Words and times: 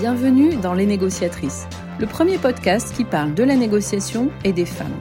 Bienvenue 0.00 0.56
dans 0.56 0.72
Les 0.72 0.86
Négociatrices, 0.86 1.66
le 1.98 2.06
premier 2.06 2.38
podcast 2.38 2.94
qui 2.96 3.04
parle 3.04 3.34
de 3.34 3.42
la 3.42 3.54
négociation 3.54 4.30
et 4.44 4.54
des 4.54 4.64
femmes. 4.64 4.98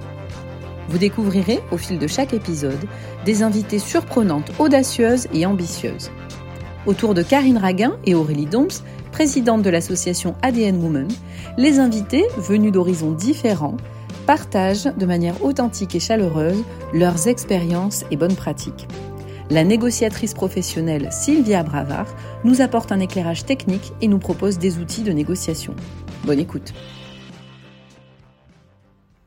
Vous 0.89 0.97
découvrirez, 0.97 1.61
au 1.71 1.77
fil 1.77 1.99
de 1.99 2.05
chaque 2.05 2.33
épisode, 2.33 2.83
des 3.23 3.41
invités 3.41 3.79
surprenantes, 3.79 4.51
audacieuses 4.59 5.29
et 5.33 5.45
ambitieuses. 5.45 6.11
Autour 6.85 7.13
de 7.13 7.23
Karine 7.23 7.57
Raguin 7.57 7.97
et 8.05 8.13
Aurélie 8.13 8.45
Doms, 8.45 8.83
présidente 9.13 9.61
de 9.61 9.69
l'association 9.69 10.35
ADN 10.41 10.83
Women, 10.83 11.07
les 11.57 11.79
invités, 11.79 12.25
venus 12.35 12.73
d'horizons 12.73 13.13
différents, 13.13 13.77
partagent 14.27 14.93
de 14.97 15.05
manière 15.05 15.45
authentique 15.45 15.95
et 15.95 16.01
chaleureuse 16.01 16.61
leurs 16.93 17.29
expériences 17.29 18.03
et 18.11 18.17
bonnes 18.17 18.35
pratiques. 18.35 18.85
La 19.51 19.63
négociatrice 19.63 20.35
professionnelle 20.35 21.09
Sylvia 21.11 21.63
Bravard 21.63 22.15
nous 22.43 22.61
apporte 22.61 22.91
un 22.91 22.99
éclairage 22.99 23.45
technique 23.45 23.93
et 23.99 24.07
nous 24.07 24.19
propose 24.19 24.59
des 24.59 24.77
outils 24.77 25.01
de 25.01 25.11
négociation. 25.11 25.75
Bonne 26.23 26.37
écoute. 26.37 26.71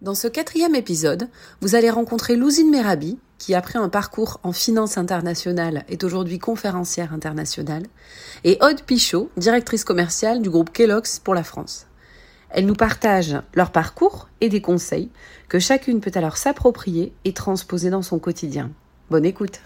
Dans 0.01 0.15
ce 0.15 0.29
quatrième 0.29 0.77
épisode, 0.77 1.29
vous 1.61 1.75
allez 1.75 1.91
rencontrer 1.91 2.37
Louzine 2.37 2.71
Merabi, 2.71 3.19
qui 3.39 3.57
après 3.57 3.81
un 3.81 3.89
parcours 3.89 4.39
en 4.45 4.53
finance 4.53 4.97
internationale 4.97 5.85
est 5.89 6.05
aujourd'hui 6.05 6.39
conférencière 6.39 7.13
internationale, 7.13 7.87
et 8.45 8.59
Aude 8.61 8.83
Pichot, 8.83 9.29
directrice 9.37 9.83
commerciale 9.83 10.41
du 10.41 10.51
groupe 10.51 10.73
Kellogg's 10.73 11.19
pour 11.19 11.35
la 11.35 11.43
France. 11.43 11.89
Elles 12.51 12.67
nous 12.67 12.75
partagent 12.75 13.41
leur 13.55 13.73
parcours 13.73 14.29
et 14.41 14.49
des 14.49 14.61
conseils 14.61 15.11
que 15.49 15.59
chacune 15.59 16.01
peut 16.01 16.13
alors 16.15 16.37
s'approprier 16.37 17.13
et 17.25 17.33
transposer 17.33 17.91
dans 17.91 18.03
son 18.03 18.21
quotidien. 18.21 18.71
Bonne 19.11 19.25
écoute. 19.25 19.61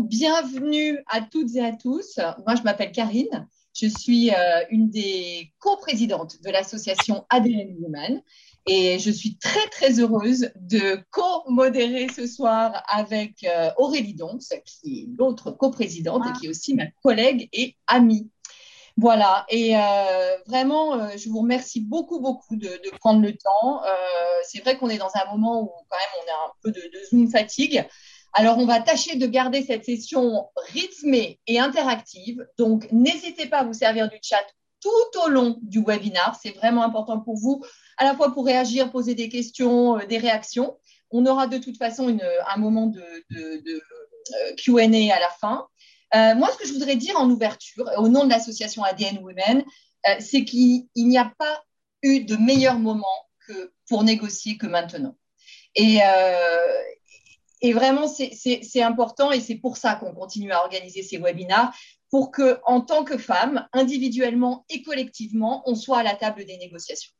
Bienvenue 0.00 0.98
à 1.06 1.20
toutes 1.20 1.54
et 1.54 1.64
à 1.64 1.72
tous. 1.72 2.18
Moi, 2.46 2.54
je 2.56 2.62
m'appelle 2.62 2.92
Karine. 2.92 3.48
Je 3.74 3.86
suis 3.86 4.30
euh, 4.30 4.64
une 4.70 4.90
des 4.90 5.52
coprésidentes 5.58 6.42
de 6.42 6.50
l'association 6.50 7.24
ADN 7.30 7.76
Women 7.80 8.22
et 8.66 8.98
je 8.98 9.10
suis 9.10 9.38
très, 9.38 9.66
très 9.68 9.98
heureuse 10.00 10.50
de 10.56 11.02
co-modérer 11.10 12.08
ce 12.08 12.26
soir 12.26 12.82
avec 12.88 13.44
euh, 13.44 13.70
Aurélie 13.76 14.14
Donks, 14.14 14.42
qui 14.64 15.00
est 15.00 15.08
l'autre 15.18 15.50
coprésidente 15.50 16.24
et 16.28 16.38
qui 16.38 16.46
est 16.46 16.50
aussi 16.50 16.74
ma 16.74 16.86
collègue 17.02 17.48
et 17.52 17.76
amie. 17.86 18.30
Voilà, 18.98 19.46
et 19.48 19.74
euh, 19.74 20.36
vraiment, 20.46 21.16
je 21.16 21.28
vous 21.30 21.40
remercie 21.40 21.80
beaucoup, 21.80 22.20
beaucoup 22.20 22.56
de, 22.56 22.78
prendre 23.00 23.22
le 23.22 23.32
temps. 23.32 23.82
C'est 24.44 24.60
vrai 24.60 24.76
qu'on 24.76 24.90
est 24.90 24.98
dans 24.98 25.10
un 25.14 25.30
moment 25.32 25.62
où 25.62 25.70
quand 25.88 25.96
même 25.96 26.22
on 26.22 26.30
a 26.30 26.48
un 26.48 26.52
peu 26.62 26.70
de, 26.70 26.80
de, 26.80 27.04
Zoom 27.08 27.30
fatigue. 27.30 27.86
Alors, 28.34 28.58
on 28.58 28.66
va 28.66 28.80
tâcher 28.80 29.16
de 29.16 29.26
garder 29.26 29.62
cette 29.62 29.84
session 29.84 30.48
rythmée 30.72 31.40
et 31.46 31.58
interactive. 31.58 32.46
Donc, 32.58 32.90
n'hésitez 32.90 33.46
pas 33.46 33.58
à 33.58 33.64
vous 33.64 33.74
servir 33.74 34.08
du 34.08 34.16
chat 34.22 34.44
tout 34.80 35.20
au 35.24 35.28
long 35.28 35.58
du 35.62 35.82
webinar. 35.82 36.38
C'est 36.42 36.56
vraiment 36.56 36.82
important 36.82 37.20
pour 37.20 37.36
vous, 37.36 37.62
à 37.98 38.04
la 38.04 38.14
fois 38.14 38.32
pour 38.32 38.46
réagir, 38.46 38.90
poser 38.90 39.14
des 39.14 39.28
questions, 39.28 39.98
des 40.08 40.18
réactions. 40.18 40.76
On 41.10 41.26
aura 41.26 41.46
de 41.46 41.58
toute 41.58 41.76
façon 41.76 42.08
un 42.08 42.56
moment 42.56 42.86
de, 42.86 43.04
de 43.30 43.82
QA 44.56 45.14
à 45.14 45.20
la 45.20 45.28
fin. 45.28 45.68
Euh, 46.14 46.34
moi, 46.34 46.50
ce 46.52 46.58
que 46.58 46.66
je 46.66 46.72
voudrais 46.72 46.96
dire 46.96 47.18
en 47.18 47.28
ouverture, 47.30 47.90
au 47.96 48.08
nom 48.08 48.24
de 48.24 48.30
l'association 48.30 48.84
ADN 48.84 49.18
Women, 49.18 49.64
euh, 50.08 50.14
c'est 50.20 50.44
qu'il 50.44 50.86
n'y 50.96 51.18
a 51.18 51.32
pas 51.38 51.62
eu 52.02 52.24
de 52.24 52.36
meilleur 52.36 52.78
moment 52.78 53.28
que 53.46 53.72
pour 53.88 54.04
négocier 54.04 54.58
que 54.58 54.66
maintenant. 54.66 55.16
Et, 55.74 56.00
euh, 56.04 56.82
et 57.62 57.72
vraiment, 57.72 58.08
c'est 58.08 58.82
important 58.82 59.30
et 59.32 59.40
c'est 59.40 59.54
pour 59.54 59.76
ça 59.76 59.94
qu'on 59.94 60.12
continue 60.12 60.50
à 60.50 60.62
organiser 60.62 61.02
ces 61.02 61.18
webinars 61.18 61.72
pour 62.10 62.30
que, 62.30 62.58
en 62.66 62.80
tant 62.80 63.04
que 63.04 63.16
femme, 63.16 63.66
individuellement 63.72 64.66
et 64.68 64.82
collectivement, 64.82 65.62
on 65.64 65.74
soit 65.74 66.00
à 66.00 66.02
la 66.02 66.14
table 66.14 66.44
des 66.44 66.58
négociations. 66.58 67.12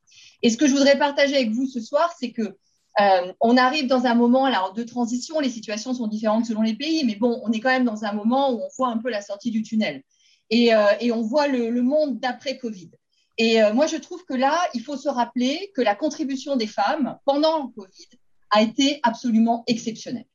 Et 0.42 0.50
ce 0.50 0.56
que 0.56 0.66
je 0.66 0.72
voudrais 0.72 0.98
partager 0.98 1.36
avec 1.36 1.50
vous 1.50 1.66
ce 1.66 1.80
soir, 1.80 2.12
c'est 2.18 2.32
que 2.32 2.56
euh, 3.00 3.32
on 3.40 3.56
arrive 3.56 3.86
dans 3.86 4.04
un 4.04 4.14
moment 4.14 4.48
de 4.72 4.82
transition, 4.82 5.40
les 5.40 5.48
situations 5.48 5.94
sont 5.94 6.08
différentes 6.08 6.44
selon 6.44 6.60
les 6.60 6.74
pays, 6.74 7.04
mais 7.06 7.14
bon, 7.14 7.40
on 7.44 7.52
est 7.52 7.60
quand 7.60 7.70
même 7.70 7.84
dans 7.84 8.04
un 8.04 8.12
moment 8.12 8.50
où 8.50 8.60
on 8.60 8.68
voit 8.76 8.88
un 8.88 8.98
peu 8.98 9.08
la 9.08 9.22
sortie 9.22 9.50
du 9.50 9.62
tunnel 9.62 10.02
et, 10.50 10.74
euh, 10.74 11.14
on 11.14 11.22
voit 11.22 11.48
le, 11.48 11.70
monde 11.82 12.20
d'après 12.20 12.58
Covid. 12.58 12.90
Et 13.38 13.62
euh, 13.62 13.72
moi, 13.72 13.86
je 13.86 13.96
trouve 13.96 14.24
que 14.24 14.34
là, 14.34 14.58
il 14.74 14.82
faut 14.82 14.96
se 14.96 15.08
rappeler 15.08 15.72
que 15.74 15.80
la 15.80 15.94
contribution 15.94 16.56
des 16.56 16.66
femmes 16.66 17.18
pendant 17.24 17.64
le 17.64 17.68
Covid 17.68 18.08
a 18.50 18.60
été 18.60 19.00
absolument 19.02 19.64
exceptionnelle. 19.66 20.26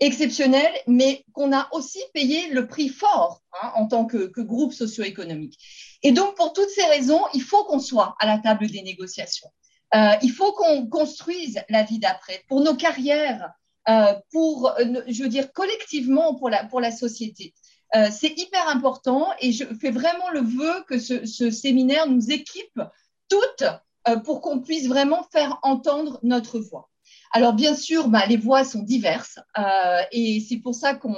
Exceptionnelle, 0.00 0.72
mais 0.86 1.24
qu'on 1.32 1.52
a 1.52 1.68
aussi 1.72 1.98
payé 2.14 2.50
le 2.50 2.68
prix 2.68 2.88
fort 2.88 3.42
hein, 3.60 3.72
en 3.74 3.88
tant 3.88 4.06
que, 4.06 4.30
groupe 4.40 4.72
socio-économique. 4.72 5.58
Et 6.04 6.12
donc, 6.12 6.36
pour 6.36 6.52
toutes 6.52 6.70
ces 6.70 6.84
raisons, 6.84 7.22
il 7.34 7.42
faut 7.42 7.64
qu'on 7.64 7.80
soit 7.80 8.14
à 8.20 8.26
la 8.26 8.38
table 8.38 8.68
des 8.68 8.82
négociations. 8.82 9.50
Euh, 9.94 10.12
il 10.22 10.30
faut 10.30 10.52
qu'on 10.52 10.86
construise 10.86 11.60
la 11.68 11.82
vie 11.82 11.98
d'après 11.98 12.44
pour 12.48 12.60
nos 12.60 12.76
carrières, 12.76 13.50
euh, 13.88 14.14
pour, 14.30 14.68
euh, 14.78 15.02
je 15.08 15.22
veux 15.22 15.28
dire, 15.28 15.52
collectivement 15.52 16.34
pour 16.36 16.48
la, 16.50 16.64
pour 16.64 16.80
la 16.80 16.92
société. 16.92 17.54
c'est 18.12 18.38
hyper 18.38 18.68
important 18.68 19.30
et 19.40 19.50
je 19.50 19.64
fais 19.80 19.90
vraiment 19.90 20.28
le 20.30 20.40
vœu 20.40 20.84
que 20.86 20.98
ce 20.98 21.50
séminaire 21.50 22.06
nous 22.06 22.30
équipe 22.30 22.80
toutes 23.30 23.64
pour 24.24 24.42
qu'on 24.42 24.60
puisse 24.60 24.86
vraiment 24.86 25.22
faire 25.32 25.58
entendre 25.62 26.20
notre 26.22 26.60
voix. 26.60 26.90
Alors 27.32 27.52
bien 27.52 27.74
sûr, 27.74 28.08
bah, 28.08 28.24
les 28.26 28.36
voix 28.36 28.64
sont 28.64 28.82
diverses 28.82 29.38
euh, 29.58 30.00
et 30.12 30.40
c'est 30.40 30.56
pour 30.58 30.74
ça 30.74 30.94
qu'on 30.94 31.14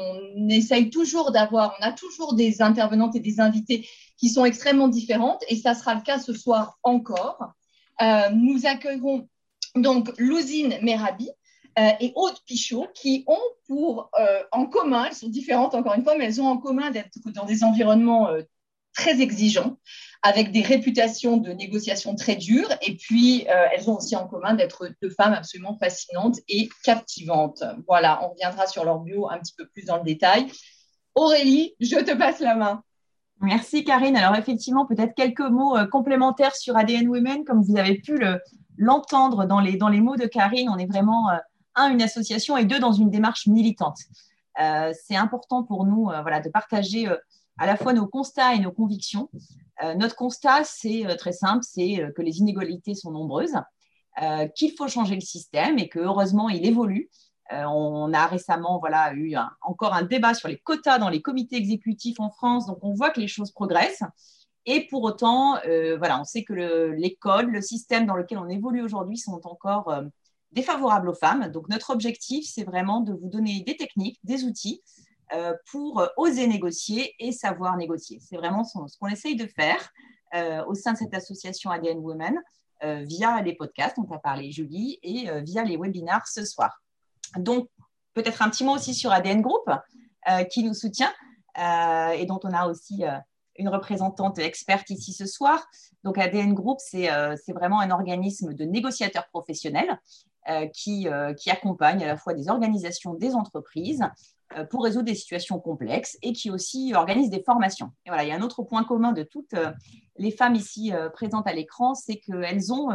essaye 0.48 0.90
toujours 0.90 1.30
d'avoir, 1.30 1.76
on 1.80 1.84
a 1.84 1.92
toujours 1.92 2.34
des 2.34 2.62
intervenantes 2.62 3.14
et 3.14 3.20
des 3.20 3.40
invités 3.40 3.88
qui 4.16 4.28
sont 4.28 4.44
extrêmement 4.44 4.88
différentes 4.88 5.42
et 5.48 5.56
ça 5.56 5.74
sera 5.74 5.94
le 5.94 6.00
cas 6.02 6.18
ce 6.18 6.32
soir 6.32 6.78
encore. 6.82 7.52
Euh, 8.02 8.30
nous 8.30 8.66
accueillerons 8.66 9.28
donc 9.76 10.12
Louzine 10.18 10.78
Merabi 10.82 11.30
euh, 11.78 11.90
et 12.00 12.12
Aude 12.16 12.38
Pichot 12.44 12.88
qui 12.94 13.24
ont 13.28 13.38
pour 13.68 14.10
en 14.50 14.66
commun, 14.66 15.04
elles 15.04 15.14
sont 15.14 15.28
différentes 15.28 15.76
encore 15.76 15.94
une 15.94 16.02
fois, 16.02 16.16
mais 16.16 16.24
elles 16.24 16.40
ont 16.40 16.48
en 16.48 16.58
commun 16.58 16.90
d'être 16.90 17.18
dans 17.26 17.44
des 17.44 17.62
environnements 17.62 18.28
très 19.00 19.20
exigeants, 19.20 19.78
avec 20.22 20.52
des 20.52 20.62
réputations 20.62 21.38
de 21.38 21.52
négociation 21.52 22.14
très 22.14 22.36
dures, 22.36 22.68
et 22.82 22.96
puis 22.96 23.46
elles 23.46 23.88
ont 23.88 23.96
aussi 23.96 24.14
en 24.16 24.28
commun 24.28 24.52
d'être 24.52 24.90
deux 25.02 25.08
femmes 25.08 25.32
absolument 25.32 25.78
fascinantes 25.78 26.36
et 26.48 26.68
captivantes. 26.84 27.62
Voilà, 27.88 28.22
on 28.22 28.28
reviendra 28.30 28.66
sur 28.66 28.84
leur 28.84 28.98
bio 29.00 29.30
un 29.30 29.38
petit 29.38 29.54
peu 29.56 29.66
plus 29.66 29.86
dans 29.86 29.96
le 29.96 30.04
détail. 30.04 30.46
Aurélie, 31.14 31.74
je 31.80 31.96
te 31.96 32.14
passe 32.14 32.40
la 32.40 32.54
main. 32.54 32.82
Merci 33.40 33.84
Karine. 33.84 34.16
Alors 34.16 34.36
effectivement, 34.36 34.86
peut-être 34.86 35.14
quelques 35.14 35.40
mots 35.40 35.76
euh, 35.76 35.86
complémentaires 35.86 36.54
sur 36.54 36.76
ADN 36.76 37.08
Women. 37.08 37.44
Comme 37.44 37.62
vous 37.62 37.78
avez 37.78 37.98
pu 37.98 38.20
l'entendre 38.76 39.46
dans, 39.46 39.60
les, 39.60 40.00
mots 40.00 40.16
de 40.16 40.26
Karine, 40.26 40.68
on 40.68 40.76
est 40.76 40.86
vraiment, 40.86 41.30
euh, 41.30 41.36
un, 41.74 41.90
une 41.90 42.02
association 42.02 42.58
et 42.58 42.66
deux, 42.66 42.78
dans 42.78 42.92
une 42.92 43.10
démarche 43.10 43.46
militante. 43.46 43.98
Euh, 44.60 44.92
c'est 45.06 45.16
important 45.16 45.62
pour 45.62 45.86
nous 45.86 46.10
voilà, 46.22 46.40
de 46.40 46.50
partager 46.50 47.08
à 47.60 47.66
la 47.66 47.76
fois 47.76 47.92
nos 47.92 48.08
constats 48.08 48.54
et 48.54 48.58
nos 48.58 48.72
convictions. 48.72 49.30
notre 49.96 50.16
constat, 50.16 50.64
c'est 50.64 51.06
très 51.16 51.32
simple, 51.32 51.62
c'est 51.62 52.02
que 52.16 52.22
les 52.22 52.38
inégalités 52.38 52.94
sont 52.96 53.12
nombreuses, 53.12 53.54
qu'il 54.56 54.72
faut 54.76 54.88
changer 54.88 55.14
le 55.14 55.20
système 55.20 55.78
et 55.78 55.88
que 55.88 56.00
heureusement, 56.00 56.48
il 56.48 56.66
évolue 56.66 57.08
euh, 57.52 57.64
on 57.64 58.12
a 58.12 58.26
récemment 58.26 58.78
voilà, 58.78 59.12
eu 59.14 59.34
encore 59.62 59.94
un 59.94 60.02
débat 60.02 60.34
sur 60.34 60.48
les 60.48 60.58
quotas 60.58 60.98
dans 60.98 61.08
les 61.08 61.20
comités 61.20 61.56
exécutifs 61.56 62.20
en 62.20 62.30
France, 62.30 62.66
donc 62.66 62.78
on 62.82 62.92
voit 62.94 63.10
que 63.10 63.20
les 63.20 63.28
choses 63.28 63.50
progressent. 63.50 64.04
Et 64.66 64.86
pour 64.88 65.02
autant, 65.02 65.56
euh, 65.66 65.96
voilà, 65.98 66.20
on 66.20 66.24
sait 66.24 66.44
que 66.44 66.52
l'école, 66.92 67.50
le, 67.50 67.60
système 67.60 68.06
dans 68.06 68.14
lequel 68.14 68.38
on 68.38 68.48
évolue 68.48 68.82
aujourd'hui 68.82 69.16
sont 69.16 69.40
encore 69.44 69.88
euh, 69.88 70.02
défavorables 70.52 71.08
aux 71.08 71.14
femmes. 71.14 71.48
Donc 71.48 71.68
notre 71.68 71.90
objectif, 71.90 72.46
c'est 72.48 72.64
vraiment 72.64 73.00
de 73.00 73.14
vous 73.14 73.28
donner 73.28 73.62
des 73.66 73.76
techniques, 73.76 74.20
des 74.22 74.44
outils 74.44 74.82
pour 75.70 76.06
oser 76.16 76.46
négocier 76.46 77.14
et 77.18 77.32
savoir 77.32 77.76
négocier. 77.76 78.20
C'est 78.20 78.36
vraiment 78.36 78.64
ce, 78.64 78.98
qu'on 78.98 79.08
essaye 79.08 79.36
de 79.36 79.46
faire 79.46 79.92
au 80.66 80.74
sein 80.74 80.92
de 80.92 80.98
cette 80.98 81.14
association 81.14 81.70
ADN 81.70 81.98
Women 81.98 82.40
via 82.82 83.40
les 83.42 83.54
podcasts, 83.54 83.96
on 83.98 84.04
t'a 84.04 84.18
parlé 84.18 84.50
Julie, 84.50 84.98
et 85.02 85.30
via 85.42 85.62
les 85.62 85.76
webinars 85.76 86.26
ce 86.26 86.44
soir. 86.44 86.82
Donc, 87.36 87.68
peut-être 88.14 88.42
un 88.42 88.50
petit 88.50 88.64
mot 88.64 88.74
aussi 88.74 88.94
sur 88.94 89.12
ADN 89.12 89.40
Group, 89.40 89.68
euh, 90.28 90.44
qui 90.44 90.62
nous 90.62 90.74
soutient 90.74 91.12
euh, 91.58 92.10
et 92.10 92.26
dont 92.26 92.40
on 92.44 92.52
a 92.52 92.66
aussi 92.66 93.04
euh, 93.04 93.16
une 93.56 93.70
représentante 93.70 94.38
experte 94.38 94.90
ici 94.90 95.14
ce 95.14 95.24
soir. 95.24 95.66
Donc, 96.04 96.18
ADN 96.18 96.52
Group, 96.52 96.78
c'est 96.80 97.08
vraiment 97.48 97.80
un 97.80 97.90
organisme 97.90 98.52
de 98.54 98.64
négociateurs 98.64 99.28
professionnels 99.28 99.98
qui, 100.72 101.06
qui 101.36 101.50
accompagne 101.50 102.02
à 102.02 102.06
la 102.06 102.16
fois 102.16 102.32
des 102.32 102.48
organisations, 102.48 103.12
des 103.12 103.34
entreprises 103.34 104.02
pour 104.70 104.84
résoudre 104.84 105.04
des 105.04 105.14
situations 105.14 105.60
complexes 105.60 106.18
et 106.22 106.32
qui 106.32 106.50
aussi 106.50 106.92
organise 106.94 107.30
des 107.30 107.42
formations. 107.42 107.92
Et 108.04 108.10
voilà, 108.10 108.24
il 108.24 108.28
y 108.28 108.32
a 108.32 108.36
un 108.36 108.42
autre 108.42 108.62
point 108.62 108.84
commun 108.84 109.12
de 109.12 109.22
toutes 109.22 109.54
les 110.16 110.30
femmes 110.30 110.54
ici 110.54 110.92
présentes 111.12 111.46
à 111.46 111.52
l'écran, 111.52 111.94
c'est 111.94 112.16
qu'elles 112.16 112.72
ont 112.72 112.90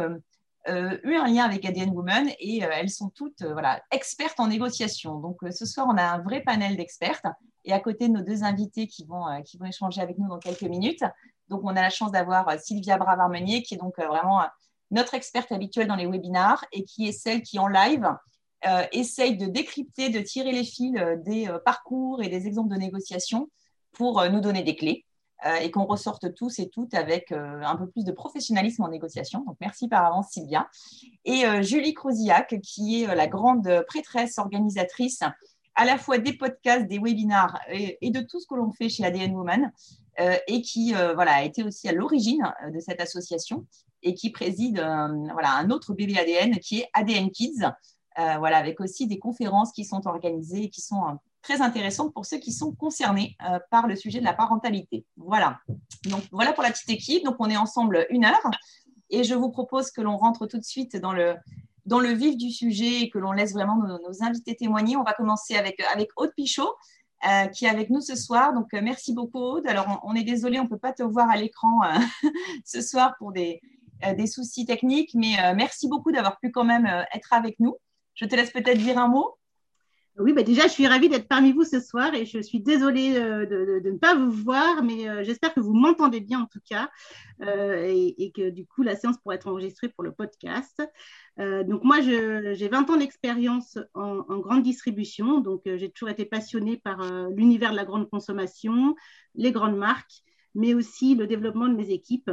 euh, 0.67 0.97
eu 1.03 1.15
un 1.15 1.27
lien 1.27 1.43
avec 1.43 1.63
ADN 1.63 1.91
Women 1.91 2.31
et 2.39 2.63
euh, 2.63 2.69
elles 2.73 2.89
sont 2.89 3.09
toutes 3.09 3.43
euh, 3.43 3.53
voilà, 3.53 3.83
expertes 3.91 4.39
en 4.39 4.47
négociation. 4.47 5.19
Donc 5.19 5.37
ce 5.51 5.65
soir, 5.65 5.85
on 5.87 5.95
a 5.95 6.03
un 6.03 6.21
vrai 6.23 6.41
panel 6.41 6.75
d'expertes 6.75 7.27
et 7.65 7.73
à 7.73 7.79
côté 7.79 8.07
de 8.07 8.13
nos 8.13 8.23
deux 8.23 8.43
invités 8.43 8.87
qui 8.87 9.05
vont, 9.05 9.25
qui 9.43 9.57
vont 9.57 9.65
échanger 9.65 10.01
avec 10.01 10.17
nous 10.17 10.27
dans 10.27 10.39
quelques 10.39 10.63
minutes, 10.63 11.03
Donc, 11.49 11.61
on 11.63 11.69
a 11.69 11.81
la 11.81 11.89
chance 11.89 12.11
d'avoir 12.11 12.59
Sylvia 12.59 12.97
Bravard-Meunier, 12.97 13.63
qui 13.63 13.73
est 13.73 13.77
donc 13.77 13.97
vraiment 13.97 14.43
notre 14.91 15.15
experte 15.15 15.51
habituelle 15.51 15.87
dans 15.87 15.95
les 15.95 16.05
webinars 16.05 16.63
et 16.71 16.83
qui 16.83 17.07
est 17.07 17.11
celle 17.11 17.41
qui, 17.41 17.57
en 17.57 17.67
live, 17.67 18.07
essaye 18.91 19.37
de 19.37 19.45
décrypter, 19.45 20.09
de 20.09 20.19
tirer 20.19 20.51
les 20.51 20.63
fils 20.63 20.93
des 21.25 21.47
parcours 21.63 22.23
et 22.23 22.29
des 22.29 22.47
exemples 22.47 22.73
de 22.73 22.79
négociation 22.79 23.49
pour 23.91 24.23
nous 24.29 24.41
donner 24.41 24.63
des 24.63 24.75
clés. 24.75 25.05
Euh, 25.45 25.55
et 25.57 25.69
qu'on 25.69 25.85
ressorte 25.85 26.33
tous 26.33 26.59
et 26.59 26.69
toutes 26.69 26.93
avec 26.93 27.31
euh, 27.33 27.61
un 27.61 27.75
peu 27.75 27.87
plus 27.87 28.05
de 28.05 28.11
professionnalisme 28.13 28.83
en 28.83 28.87
négociation. 28.87 29.43
Donc, 29.45 29.57
merci 29.59 29.89
par 29.89 30.05
avance, 30.05 30.29
Sylvia. 30.29 30.67
Et 31.25 31.45
euh, 31.45 31.61
Julie 31.61 31.93
Crozillac, 31.93 32.59
qui 32.61 33.03
est 33.03 33.13
la 33.13 33.27
grande 33.27 33.83
prêtresse 33.85 34.39
organisatrice 34.39 35.19
à 35.75 35.83
la 35.83 35.97
fois 35.97 36.19
des 36.19 36.33
podcasts, 36.33 36.87
des 36.87 36.99
webinars 36.99 37.59
et, 37.69 38.09
de 38.09 38.21
tout 38.21 38.39
ce 38.39 38.47
que 38.47 38.55
l'on 38.55 38.71
fait 38.71 38.87
chez 38.87 39.03
ADN 39.03 39.35
Woman, 39.35 39.73
et 40.47 40.61
qui 40.61 40.93
voilà, 40.93 41.33
a 41.33 41.43
été 41.43 41.61
aussi 41.61 41.89
à 41.89 41.91
l'origine 41.91 42.49
de 42.73 42.79
cette 42.79 43.01
association 43.01 43.65
et 44.01 44.13
qui 44.13 44.29
préside 44.29 44.77
voilà, 44.77 45.51
un 45.57 45.69
autre 45.71 45.93
bébé 45.93 46.17
ADN 46.17 46.59
qui 46.59 46.79
est 46.79 46.89
ADN 46.93 47.29
Kids, 47.29 47.69
voilà, 48.17 48.57
avec 48.57 48.79
aussi 48.79 49.07
des 49.07 49.19
conférences 49.19 49.71
qui 49.71 49.85
sont 49.85 50.07
organisées 50.07 50.63
et 50.63 50.69
qui 50.69 50.81
sont 50.81 51.19
très 51.45 51.61
intéressante 51.61 52.11
pour 52.11 52.25
ceux 52.25 52.37
qui 52.37 52.51
sont 52.51 52.73
concernés 52.73 53.37
euh, 53.47 53.59
par 53.69 53.87
le 53.87 53.95
sujet 53.95 54.19
de 54.19 54.25
la 54.25 54.33
parentalité. 54.33 55.05
Voilà. 55.15 55.59
Donc 56.05 56.23
voilà 56.31 56.53
pour 56.53 56.63
la 56.63 56.71
petite 56.71 56.89
équipe. 56.89 57.23
Donc 57.23 57.35
on 57.39 57.49
est 57.49 57.57
ensemble 57.57 58.07
une 58.09 58.25
heure 58.25 58.49
et 59.11 59.23
je 59.23 59.35
vous 59.35 59.51
propose 59.51 59.91
que 59.91 60.01
l'on 60.01 60.17
rentre 60.17 60.47
tout 60.47 60.57
de 60.57 60.63
suite 60.63 60.97
dans 60.97 61.13
le, 61.13 61.35
dans 61.85 61.99
le 61.99 62.09
vif 62.09 62.35
du 62.35 62.49
sujet 62.49 63.01
et 63.01 63.09
que 63.11 63.19
l'on 63.19 63.31
laisse 63.31 63.53
vraiment 63.53 63.77
nos, 63.77 64.23
invités 64.23 64.55
témoigner. 64.55 64.97
On 64.97 65.03
va 65.03 65.13
commencer 65.13 65.55
avec, 65.55 65.79
Aude 66.17 66.33
Pichot. 66.35 66.73
Euh, 67.25 67.47
qui 67.47 67.65
est 67.65 67.69
avec 67.69 67.89
nous 67.89 68.01
ce 68.01 68.15
soir. 68.15 68.53
Donc, 68.53 68.71
euh, 68.73 68.81
merci 68.83 69.11
beaucoup, 69.11 69.39
Aude. 69.39 69.65
Alors, 69.65 70.01
on, 70.03 70.13
est 70.13 70.23
désolé, 70.23 70.59
on 70.59 70.65
ne 70.65 70.69
peut 70.69 70.77
pas 70.77 70.91
te 70.91 71.01
voir 71.01 71.27
à 71.27 71.37
l'écran 71.37 71.79
ce 72.65 72.81
soir 72.81 73.15
pour 73.17 73.31
des 73.31 73.61
soucis 74.27 74.65
techniques, 74.65 75.11
mais 75.15 75.55
merci 75.55 75.87
beaucoup 75.87 76.11
d'avoir 76.11 76.37
pu 76.39 76.51
quand 76.51 76.65
même 76.65 76.85
être 77.13 77.33
avec 77.33 77.59
nous. 77.59 77.77
Je 78.15 78.25
te 78.25 78.35
laisse 78.35 78.51
peut-être 78.51 78.77
dire 78.77 78.97
un 78.97 79.07
mot? 79.07 79.37
Oui, 80.17 80.31
bah 80.31 80.43
déjà, 80.43 80.63
je 80.63 80.69
suis 80.69 80.87
ravie 80.87 81.09
d'être 81.09 81.27
parmi 81.27 81.51
vous 81.51 81.65
ce 81.65 81.81
soir 81.81 82.13
et 82.13 82.25
je 82.25 82.39
suis 82.39 82.61
désolée 82.61 83.17
euh, 83.17 83.45
de, 83.45 83.89
ne 83.89 83.97
pas 83.97 84.15
vous 84.15 84.31
voir, 84.31 84.81
mais 84.81 85.09
euh, 85.09 85.25
j'espère 85.25 85.53
que 85.53 85.59
vous 85.59 85.73
m'entendez 85.73 86.21
bien 86.21 86.39
en 86.39 86.45
tout 86.45 86.61
cas 86.65 86.89
euh, 87.41 87.83
et, 87.85 88.31
que 88.31 88.49
du 88.49 88.65
coup, 88.65 88.81
la 88.81 88.95
séance 88.95 89.17
pourra 89.17 89.35
être 89.35 89.47
enregistrée 89.47 89.89
pour 89.89 90.05
le 90.05 90.13
podcast. 90.13 90.81
donc 91.37 91.83
moi, 91.83 91.99
j'ai 91.99 92.69
20 92.69 92.89
ans 92.91 92.95
d'expérience 92.95 93.77
en, 93.93 94.19
en, 94.29 94.39
grande 94.39 94.63
distribution, 94.63 95.41
donc 95.41 95.63
j'ai 95.65 95.89
toujours 95.89 96.09
été 96.09 96.23
passionnée 96.23 96.77
par 96.77 97.01
l'univers 97.31 97.71
de 97.71 97.75
la 97.75 97.85
grande 97.85 98.09
consommation, 98.09 98.95
les 99.35 99.51
grandes 99.51 99.77
marques, 99.77 100.23
mais 100.53 100.73
aussi 100.73 101.15
le 101.15 101.27
développement 101.27 101.67
de 101.67 101.75
mes 101.75 101.89
équipes. 101.89 102.31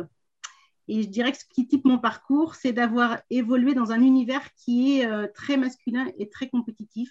Et 0.89 1.03
je 1.03 1.09
dirais 1.09 1.33
que 1.33 1.39
ce 1.39 1.45
qui 1.45 1.67
type 1.67 1.85
mon 1.85 1.99
parcours, 1.99 2.55
c'est 2.55 2.73
d'avoir 2.73 3.19
évolué 3.31 3.75
dans 3.75 3.93
un 3.93 4.01
univers 4.01 4.43
qui 4.55 5.01
est 5.01 5.33
très 5.33 5.57
masculin 5.57 6.07
et 6.19 6.29
très 6.29 6.49
compétitif 6.49 7.09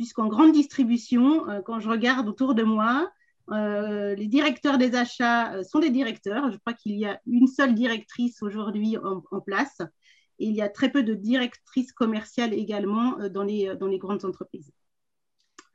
puisqu'en 0.00 0.28
grande 0.28 0.52
distribution, 0.52 1.46
euh, 1.50 1.60
quand 1.60 1.78
je 1.78 1.90
regarde 1.90 2.26
autour 2.26 2.54
de 2.54 2.62
moi, 2.62 3.12
euh, 3.50 4.14
les 4.14 4.28
directeurs 4.28 4.78
des 4.78 4.94
achats 4.94 5.52
euh, 5.52 5.62
sont 5.62 5.78
des 5.78 5.90
directeurs. 5.90 6.50
Je 6.50 6.56
crois 6.56 6.72
qu'il 6.72 6.96
y 6.96 7.04
a 7.04 7.20
une 7.26 7.46
seule 7.46 7.74
directrice 7.74 8.42
aujourd'hui 8.42 8.96
en, 8.96 9.40
place. 9.42 9.82
Et 10.38 10.46
il 10.46 10.54
y 10.54 10.62
a 10.62 10.70
très 10.70 10.88
peu 10.88 11.02
de 11.02 11.12
directrices 11.12 11.92
commerciales 11.92 12.54
également 12.54 13.18
dans, 13.28 13.42
les, 13.42 13.76
dans 13.78 13.88
les 13.88 13.98
grandes 13.98 14.24
entreprises. 14.24 14.72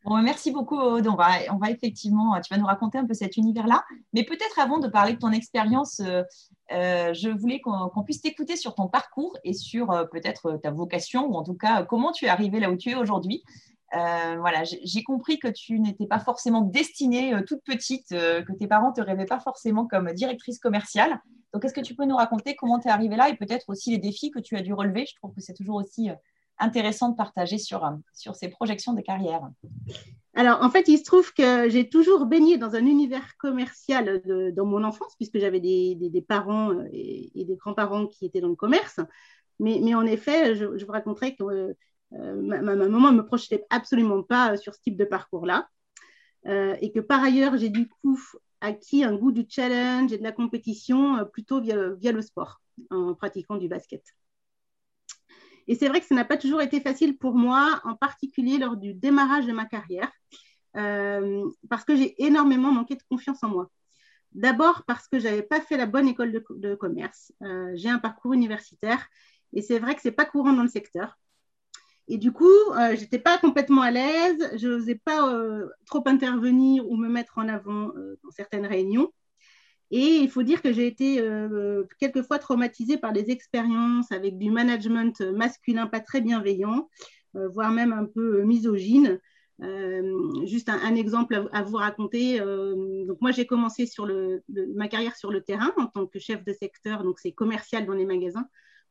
Bon, 0.06 0.20
merci 0.24 0.50
beaucoup, 0.50 0.80
Aude. 0.80 1.06
On 1.08 1.16
va 1.16 1.70
effectivement, 1.70 2.42
tu 2.42 2.52
vas 2.52 2.60
nous 2.60 2.66
raconter 2.66 2.98
un 2.98 3.06
peu 3.06 3.14
cet 3.14 3.38
univers-là. 3.38 3.86
Mais 4.14 4.24
peut-être 4.24 4.58
avant 4.58 4.80
de 4.80 4.88
parler 4.88 5.14
de 5.14 5.20
ton 5.20 5.32
expérience, 5.32 6.02
je 6.70 7.30
voulais 7.30 7.60
qu'on 7.62 8.04
puisse 8.04 8.22
t'écouter 8.22 8.56
sur 8.56 8.76
ton 8.76 8.88
parcours 8.88 9.38
et 9.44 9.54
sur 9.54 9.88
peut-être 10.12 10.60
ta 10.62 10.72
vocation, 10.72 11.28
ou 11.28 11.36
en 11.36 11.44
tout 11.44 11.54
cas 11.54 11.84
comment 11.84 12.12
tu 12.12 12.26
es 12.26 12.30
arrivée 12.30 12.60
là 12.60 12.70
où 12.70 12.76
tu 12.76 12.90
es 12.92 12.96
aujourd'hui. 12.96 13.44
Euh, 13.94 14.36
voilà, 14.40 14.64
j'ai 14.64 15.04
compris 15.04 15.40
que 15.40 15.48
tu 15.48 15.80
n'étais 15.80 16.08
pas 16.08 16.20
forcément 16.20 16.62
destinée 16.62 17.34
euh, 17.34 17.42
toute 17.48 17.64
petite, 17.64 18.12
euh, 18.12 18.42
que 18.44 18.52
tes 18.52 18.68
parents 18.68 18.92
te 18.92 19.00
rêvaient 19.00 19.26
pas 19.26 19.40
forcément 19.40 19.88
comme 19.88 20.12
directrice 20.12 20.60
commerciale. 20.60 21.22
Donc, 21.54 21.64
est-ce 21.64 21.74
que 21.74 21.82
tu 21.82 21.96
peux 21.96 22.06
nous 22.06 22.18
raconter 22.18 22.56
comment 22.56 22.80
tu 22.80 22.88
es 22.90 22.92
arrivée 22.92 23.16
là 23.16 23.30
et 23.30 23.36
peut-être 23.36 23.70
aussi 23.70 23.92
les 23.92 23.98
défis 23.98 24.32
que 24.32 24.40
tu 24.40 24.58
as 24.58 24.62
dû 24.62 24.74
relever? 24.74 25.06
Je 25.06 25.16
trouve 25.16 25.34
que 25.34 25.40
c'est 25.40 25.54
toujours 25.54 25.78
aussi 25.78 26.10
intéressant 26.60 27.10
de 27.10 27.16
partager 27.16 27.58
sur, 27.58 27.90
sur 28.14 28.36
ces 28.36 28.50
projections 28.50 28.94
de 28.94 29.02
carrière. 29.02 29.50
Alors, 30.34 30.62
en 30.62 30.70
fait, 30.70 30.88
il 30.90 30.98
se 30.98 31.04
trouve 31.04 31.34
que 31.34 31.70
j'ai 31.70 31.88
toujours 31.88 32.26
baigné 32.26 32.58
dans 32.58 32.76
un 32.76 32.86
univers 32.86 33.38
commercial 33.38 34.22
dans 34.54 34.66
mon 34.66 34.84
enfance, 34.84 35.16
puisque 35.16 35.40
j'avais 35.40 35.62
des, 35.62 36.26
parents 36.28 36.74
et, 36.92 37.32
des 37.36 37.56
grands-parents 37.56 38.08
qui 38.08 38.26
étaient 38.26 38.42
dans 38.42 38.50
le 38.50 38.56
commerce. 38.56 39.00
Mais, 39.60 39.96
en 39.96 40.06
effet, 40.06 40.56
je, 40.56 40.66
vous 40.66 40.92
raconterai 40.92 41.36
que 41.36 41.76
euh, 42.14 42.36
ma, 42.42 42.62
maman 42.62 43.12
ne 43.12 43.18
me 43.18 43.26
projetait 43.26 43.66
absolument 43.70 44.24
pas 44.24 44.54
euh, 44.54 44.58
sur 44.58 44.76
ce 44.76 44.82
type 44.82 44.98
de 44.98 45.06
parcours-là. 45.06 45.70
Euh, 46.48 46.76
et 46.82 46.92
que 46.92 47.00
par 47.00 47.24
ailleurs, 47.24 47.58
j'ai 47.58 47.70
du 47.70 47.88
coup 47.88 48.20
acquis 48.62 49.04
un 49.04 49.16
goût 49.16 49.32
du 49.32 49.46
challenge 49.48 50.12
et 50.12 50.18
de 50.18 50.24
la 50.24 50.32
compétition 50.32 51.26
plutôt 51.32 51.62
via 51.62 52.12
le 52.12 52.22
sport, 52.22 52.62
en 52.90 53.14
pratiquant 53.16 53.56
du 53.56 53.68
basket. 53.68 54.04
Et 55.68 55.76
c'est 55.76 55.88
vrai 55.88 56.00
que 56.00 56.06
ça 56.06 56.16
n'a 56.16 56.26
pas 56.26 56.38
toujours 56.38 56.62
été 56.62 56.80
facile 56.82 57.18
pour 57.18 57.36
moi, 57.36 57.82
en 57.84 57.96
particulier 57.96 58.58
lors 58.58 58.78
du 58.78 58.94
démarrage 58.94 59.46
de 59.46 59.52
ma 59.52 59.66
carrière, 59.66 60.12
parce 60.74 61.84
que 61.86 61.96
j'ai 61.96 62.22
énormément 62.24 62.72
manqué 62.72 62.96
de 62.96 63.04
confiance 63.10 63.44
en 63.44 63.50
moi. 63.50 63.72
D'abord 64.34 64.84
parce 64.86 65.08
que 65.08 65.18
je 65.18 65.24
n'avais 65.24 65.44
pas 65.44 65.62
fait 65.62 65.78
la 65.78 65.86
bonne 65.86 66.08
école 66.08 66.32
de, 66.32 66.76
commerce. 66.76 67.32
j'ai 67.74 67.90
un 67.90 68.00
parcours 68.00 68.34
universitaire 68.34 69.08
et 69.54 69.62
c'est 69.62 69.80
vrai 69.80 69.96
que 69.96 70.02
ce 70.02 70.10
n'est 70.10 70.14
pas 70.14 70.26
courant 70.26 70.54
dans 70.54 70.64
le 70.64 70.70
secteur. 70.70 71.18
Et 72.08 72.18
du 72.18 72.32
coup, 72.32 72.46
euh, 72.46 72.96
je 72.96 73.02
n'étais 73.02 73.20
pas 73.20 73.38
complètement 73.38 73.82
à 73.82 73.90
l'aise, 73.90 74.52
je 74.58 74.68
n'osais 74.68 74.96
pas 75.04 75.28
euh, 75.28 75.68
trop 75.88 76.04
intervenir 76.06 76.88
ou 76.88 76.98
me 76.98 77.10
mettre 77.10 77.40
en 77.40 77.48
avant 77.48 77.92
euh, 77.96 78.20
dans 78.24 78.32
certaines 78.32 78.66
réunions. 78.66 79.12
Et 79.92 80.18
il 80.18 80.30
faut 80.30 80.44
dire 80.44 80.62
que 80.62 80.74
j'ai 80.74 80.88
été 80.88 81.24
quelquefois 82.00 82.40
traumatisée 82.40 82.98
par 82.98 83.14
des 83.14 83.30
expériences 83.30 84.12
avec 84.12 84.38
du 84.38 84.50
management 84.50 85.22
masculin 85.22 85.86
pas 85.86 86.00
très 86.00 86.22
bienveillant, 86.22 86.90
voire 87.34 87.72
même 87.72 87.94
un 87.94 88.06
peu 88.06 88.42
misogyne. 88.42 89.20
juste 90.46 90.70
un, 90.70 90.96
exemple 90.96 91.48
à, 91.54 91.62
vous 91.62 91.78
raconter. 91.78 92.40
donc 92.40 93.22
moi, 93.22 93.30
j'ai 93.30 93.46
commencé 93.46 93.86
sur 93.86 94.08
le, 94.08 94.42
ma 94.74 94.88
carrière 94.88 95.16
sur 95.16 95.30
le 95.30 95.42
terrain 95.42 95.72
en 95.78 95.86
tant 95.86 96.08
que 96.08 96.18
chef 96.18 96.44
de 96.44 96.54
secteur, 96.54 97.04
donc 97.04 97.20
c'est 97.20 97.32
commercial 97.32 97.86
dans 97.86 97.94
les 97.94 98.06
magasins 98.06 98.48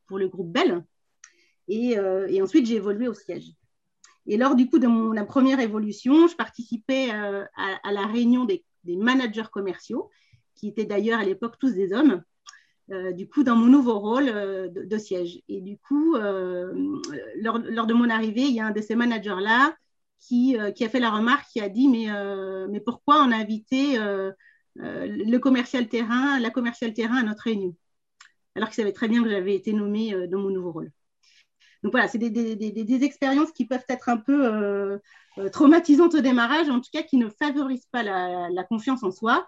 pour 0.07 0.17
le 0.17 0.29
groupe 0.29 0.51
Bell. 0.51 0.81
Euh, 1.71 2.27
et, 2.27 2.41
ensuite, 2.41 2.65
j'ai 2.65 2.75
évolué 2.75 3.07
au 3.07 3.13
siège. 3.13 3.51
Et 4.27 4.37
lors 4.37 4.55
du 4.55 4.69
coup 4.69 4.79
de 4.79 4.87
mon, 4.87 5.11
la 5.11 5.25
première 5.25 5.59
évolution, 5.59 6.27
je 6.27 6.35
participais 6.35 7.09
euh, 7.13 7.45
à, 7.55 7.91
la 7.91 8.05
réunion 8.07 8.45
des, 8.45 8.63
managers 8.87 9.49
commerciaux, 9.51 10.09
qui 10.55 10.67
étaient 10.67 10.85
d'ailleurs 10.85 11.19
à 11.19 11.23
l'époque 11.23 11.57
tous 11.59 11.73
des 11.73 11.93
hommes, 11.93 12.23
euh, 12.91 13.11
du 13.11 13.27
coup 13.27 13.43
dans 13.43 13.55
mon 13.55 13.67
nouveau 13.67 13.99
rôle 13.99 14.25
de, 14.25 14.97
siège. 14.97 15.41
Et 15.49 15.61
du 15.61 15.77
coup, 15.77 16.15
lors, 16.15 17.59
lors, 17.59 17.87
de 17.87 17.93
mon 17.93 18.09
arrivée, 18.09 18.43
il 18.43 18.53
y 18.53 18.59
a 18.59 18.67
un 18.67 18.71
de 18.71 18.81
ces 18.81 18.95
managers-là 18.95 19.75
qui, 20.19 20.57
a 20.57 20.89
fait 20.89 20.99
la 20.99 21.11
remarque, 21.11 21.47
qui 21.51 21.61
a 21.61 21.69
dit, 21.69 21.87
mais, 21.87 22.07
mais 22.69 22.79
pourquoi 22.79 23.23
on 23.23 23.31
a 23.31 23.35
invité 23.35 23.97
le 24.75 25.37
commercial 25.37 25.87
terrain, 25.87 26.39
la 26.39 26.49
commerciale 26.49 26.93
terrain 26.93 27.17
à 27.17 27.23
notre 27.23 27.43
réunion? 27.43 27.75
Alors 28.55 28.69
qu'il 28.69 28.75
savait 28.75 28.93
très 28.93 29.07
bien 29.07 29.23
que 29.23 29.29
j'avais 29.29 29.55
été 29.55 29.73
nommée 29.73 30.27
dans 30.27 30.39
mon 30.39 30.49
nouveau 30.49 30.71
rôle. 30.71 30.91
Donc 31.85 31.91
voilà, 31.91 32.07
c'est 32.07 32.17
des, 32.17 33.03
expériences 33.03 33.51
qui 33.51 33.67
peuvent 33.67 33.85
être 33.89 34.09
un 34.09 34.17
peu 34.17 34.43
euh, 34.43 34.97
euh, 35.37 35.49
traumatisantes 35.49 36.15
au 36.15 36.19
démarrage, 36.19 36.67
en 36.67 36.81
tout 36.81 36.89
cas 36.91 37.03
qui 37.03 37.17
ne 37.17 37.29
favorisent 37.29 37.85
pas 37.91 38.01
la, 38.01 38.63
confiance 38.63 39.03
en 39.03 39.11
soi. 39.11 39.47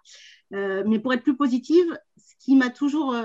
Euh, 0.53 0.84
mais 0.86 1.00
pour 1.00 1.15
être 1.15 1.24
plus 1.24 1.36
positive, 1.36 1.98
ce 2.15 2.36
qui 2.38 2.56
m'a 2.56 2.70
toujours 2.70 3.15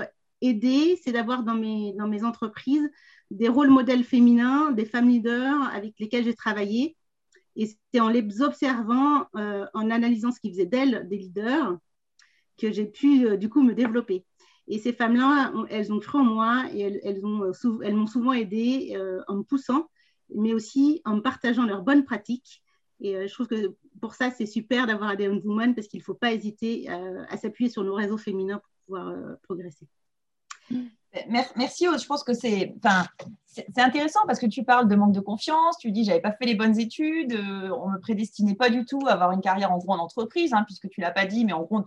aidé, 0.41 0.99
c'est 1.03 1.11
d'avoir 1.11 1.43
dans 1.43 1.53
mes, 1.53 2.23
entreprises 2.23 2.89
des 3.29 3.49
rôles 3.49 3.69
modèles 3.69 4.03
féminins, 4.03 4.71
des 4.71 4.85
femmes 4.85 5.09
leaders 5.09 5.61
avec 5.75 5.93
lesquelles 5.99 6.23
j'ai 6.23 6.33
travaillé. 6.33 6.97
Et 7.55 7.67
c'est 7.67 7.99
en 7.99 8.09
les 8.09 8.41
observant, 8.41 9.27
en 9.35 9.91
analysant 9.91 10.31
ce 10.31 10.39
qu'ils 10.39 10.53
faisaient 10.53 10.65
d'elles, 10.65 11.07
des 11.07 11.17
leaders, 11.17 11.77
que 12.57 12.71
j'ai 12.71 12.85
pu 12.85 13.37
du 13.37 13.47
coup 13.47 13.61
me 13.61 13.75
développer. 13.75 14.25
Et 14.67 14.79
ces 14.79 14.93
femmes-là, 14.93 15.53
elles 15.69 15.91
ont 15.91 15.99
cru 15.99 16.19
en 16.19 16.23
moi 16.23 16.65
et 16.73 16.79
elles, 16.81 17.01
elles 17.03 17.21
m'ont 17.95 18.07
souvent 18.07 18.33
aidée 18.33 18.93
euh, 18.95 19.21
en 19.27 19.37
me 19.37 19.43
poussant, 19.43 19.89
mais 20.33 20.53
aussi 20.53 21.01
en 21.05 21.17
me 21.17 21.21
partageant 21.21 21.65
leurs 21.65 21.83
bonnes 21.83 22.05
pratiques. 22.05 22.63
Et 23.01 23.17
euh, 23.17 23.27
je 23.27 23.33
trouve 23.33 23.47
que 23.47 23.75
pour 23.99 24.13
ça, 24.13 24.31
c'est 24.31 24.45
super 24.45 24.87
d'avoir 24.87 25.09
ADN 25.09 25.41
Woman 25.43 25.75
parce 25.75 25.87
qu'il 25.87 25.99
ne 25.99 26.03
faut 26.03 26.13
pas 26.13 26.31
hésiter 26.31 26.89
euh, 26.89 27.23
à, 27.29 27.37
s'appuyer 27.37 27.69
sur 27.69 27.83
nos 27.83 27.93
réseaux 27.93 28.17
féminins 28.17 28.59
pour 28.59 28.71
pouvoir 28.85 29.37
progresser. 29.43 29.87
Merci, 31.27 31.85
Je 31.85 32.05
pense 32.07 32.23
que 32.23 32.33
c'est, 32.33 32.73
enfin, 32.83 33.05
intéressant 33.77 34.21
parce 34.25 34.39
que 34.39 34.47
tu 34.47 34.63
parles 34.63 34.87
de 34.87 34.95
manque 34.95 35.13
de 35.13 35.19
confiance. 35.19 35.77
Tu 35.77 35.91
dis, 35.91 36.03
j'avais 36.03 36.21
pas 36.21 36.31
fait 36.31 36.45
les 36.45 36.55
bonnes 36.55 36.79
études, 36.79 37.33
euh, 37.33 37.69
on 37.69 37.89
me 37.89 37.99
prédestinait 37.99 38.55
pas 38.55 38.69
du 38.69 38.85
tout 38.85 39.01
à 39.07 39.11
avoir 39.11 39.31
une 39.31 39.41
carrière 39.41 39.71
en 39.71 39.77
gros 39.77 39.93
en 39.93 39.99
entreprise, 39.99 40.53
hein, 40.53 40.63
puisque 40.65 40.89
tu 40.89 41.01
l'as 41.01 41.11
pas 41.11 41.25
dit, 41.25 41.45
mais 41.45 41.53
en 41.53 41.61
gros, 41.61 41.83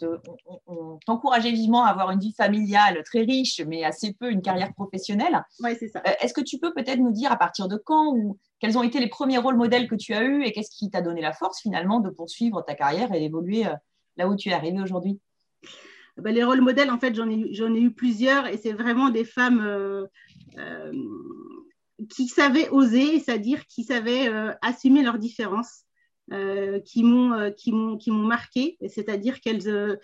on, 0.67 0.99
t'encourageait 1.07 1.51
vivement 1.51 1.85
à 1.85 1.89
avoir 1.89 2.11
une 2.11 2.21
vie 2.21 2.33
familiale 2.33 3.03
très 3.05 3.23
riche, 3.23 3.61
mais 3.67 3.85
assez 3.85 4.13
peu 4.13 4.31
une 4.31 4.43
carrière 4.43 4.73
professionnelle. 4.75 5.43
Oui, 5.61 5.71
c'est 5.79 5.89
ça. 5.89 6.03
Euh, 6.07 6.13
est-ce 6.21 6.33
que 6.33 6.41
tu 6.41 6.59
peux 6.59 6.73
peut-être 6.73 7.01
nous 7.01 7.13
dire 7.13 7.33
à 7.33 7.37
partir 7.37 7.69
de 7.69 7.77
quand 7.77 8.13
ou 8.15 8.39
quels 8.61 8.79
ont 8.79 8.83
été 8.83 9.01
les 9.01 9.09
premiers 9.09 9.39
rôles 9.39 9.57
modèles 9.57 9.89
que 9.89 9.97
tu 9.97 10.15
as 10.15 10.23
eus 10.23 10.45
et 10.45 10.53
qu'est-ce 10.53 10.71
qui 10.71 10.91
t'a 10.91 11.03
donné 11.03 11.21
la 11.21 11.33
force 11.33 11.61
finalement 11.61 12.01
de 12.01 12.11
poursuivre 12.11 12.63
ta 12.63 12.75
carrière 12.75 13.13
et 13.13 13.21
d'évoluer 13.21 13.67
euh, 13.67 13.75
là 14.17 14.29
où 14.29 14.37
tu 14.37 14.51
es 14.51 14.53
arrivé 14.53 14.81
aujourd'hui? 14.81 15.21
Ben, 16.19 16.35
les 16.35 16.45
rôles 16.45 16.61
modèles, 16.61 16.91
en 16.91 16.99
fait, 16.99 17.15
j'en 17.15 17.29
ai, 17.29 17.53
j'en 17.53 17.75
ai 17.75 17.81
eu 17.81 17.91
plusieurs 17.91 18.47
et 18.47 18.57
c'est 18.57 18.73
vraiment 18.73 19.11
des 19.11 19.25
femmes 19.25 19.61
euh, 19.61 20.07
euh, 20.59 20.93
qui 22.09 22.27
savaient 22.27 22.69
oser, 22.71 23.21
c'est-à-dire 23.21 23.67
qui 23.67 23.85
savaient 23.85 24.29
euh, 24.29 24.53
assumer 24.63 25.03
leurs 25.03 25.19
différences, 25.19 25.83
qui, 26.85 27.05
m'ont, 27.05 27.53
qui, 27.57 27.71
m'ont, 27.71 27.97
qui 27.97 28.11
m'ont 28.11 28.27
marqué, 28.27 28.79
c'est-à-dire 28.89 29.41
qu'elles. 29.41 29.99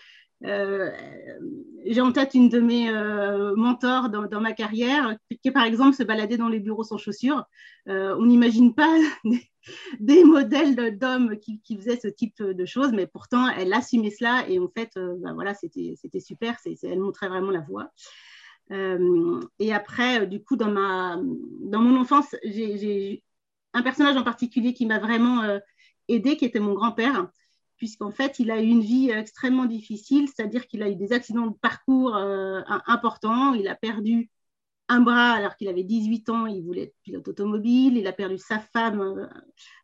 J'ai 0.45 2.01
en 2.01 2.13
tête 2.13 2.35
une 2.35 2.49
de 2.49 2.61
mes 2.61 2.91
mentors 3.57 4.09
dans, 4.09 4.41
ma 4.41 4.53
carrière 4.53 5.17
qui, 5.43 5.51
par 5.51 5.65
exemple, 5.65 5.97
se 5.97 6.03
baladait 6.03 6.37
dans 6.37 6.49
les 6.49 6.61
bureaux 6.61 6.85
sans 6.85 6.99
chaussures. 6.99 7.45
on 7.87 8.27
n'imagine 8.27 8.75
pas 8.75 8.97
des 10.01 10.25
modèles 10.25 10.99
d'hommes 10.99 11.39
qui, 11.39 11.77
faisaient 11.77 11.99
ce 11.99 12.09
type 12.09 12.43
de 12.43 12.65
choses, 12.65 12.93
mais 12.93 13.07
pourtant, 13.07 13.49
elle 13.49 13.73
assumait 13.73 14.11
cela 14.11 14.49
et 14.49 14.59
en 14.59 14.69
fait, 14.69 14.91
euh, 14.97 15.15
ben 15.19 15.35
voilà, 15.35 15.55
c'était 15.55 16.21
super, 16.21 16.57
elle 16.83 17.01
montrait 17.01 17.29
vraiment 17.29 17.51
la 17.51 17.61
voie. 17.61 17.91
Euh, 18.71 19.41
et 19.59 19.73
après, 19.73 20.23
euh, 20.23 20.27
du 20.27 20.43
coup, 20.43 20.57
dans, 20.57 20.71
ma, 20.71 21.21
dans 21.61 21.81
mon 21.81 22.01
enfance, 22.01 22.35
j'ai 22.45 23.23
un 23.75 23.83
personnage 23.83 24.17
en 24.17 24.23
particulier 24.23 24.75
qui 24.75 24.87
m'a 24.87 24.99
vraiment 24.99 25.43
aidé, 26.09 26.37
qui 26.37 26.45
était 26.45 26.61
mon 26.61 26.75
grand-père, 26.75 27.31
puisqu'en 27.83 28.13
fait, 28.13 28.39
il 28.39 28.53
a 28.53 28.63
eu 28.63 28.67
une 28.67 28.83
vie 28.83 29.11
extrêmement 29.11 29.65
difficile, 29.65 30.29
c'est-à-dire 30.29 30.69
qu'il 30.69 30.85
a 30.85 30.89
eu 30.89 30.95
des 30.95 31.13
accidents 31.13 31.49
de 31.49 31.57
parcours 31.57 32.15
importants, 32.15 33.55
il 33.55 33.67
a 33.67 33.75
perdu 33.75 34.31
un 34.93 35.01
bras 35.01 35.33
alors 35.33 35.57
qu'il 35.57 35.69
avait 35.69 35.83
18 35.83 36.29
ans, 36.29 36.47
il 36.47 36.63
voulait 36.63 36.83
être 36.85 36.95
pilote 37.03 37.27
automobile. 37.27 37.97
Il 37.97 38.07
a 38.07 38.13
perdu 38.13 38.39
sa 38.39 38.59
femme 38.59 39.01
euh, 39.01 39.27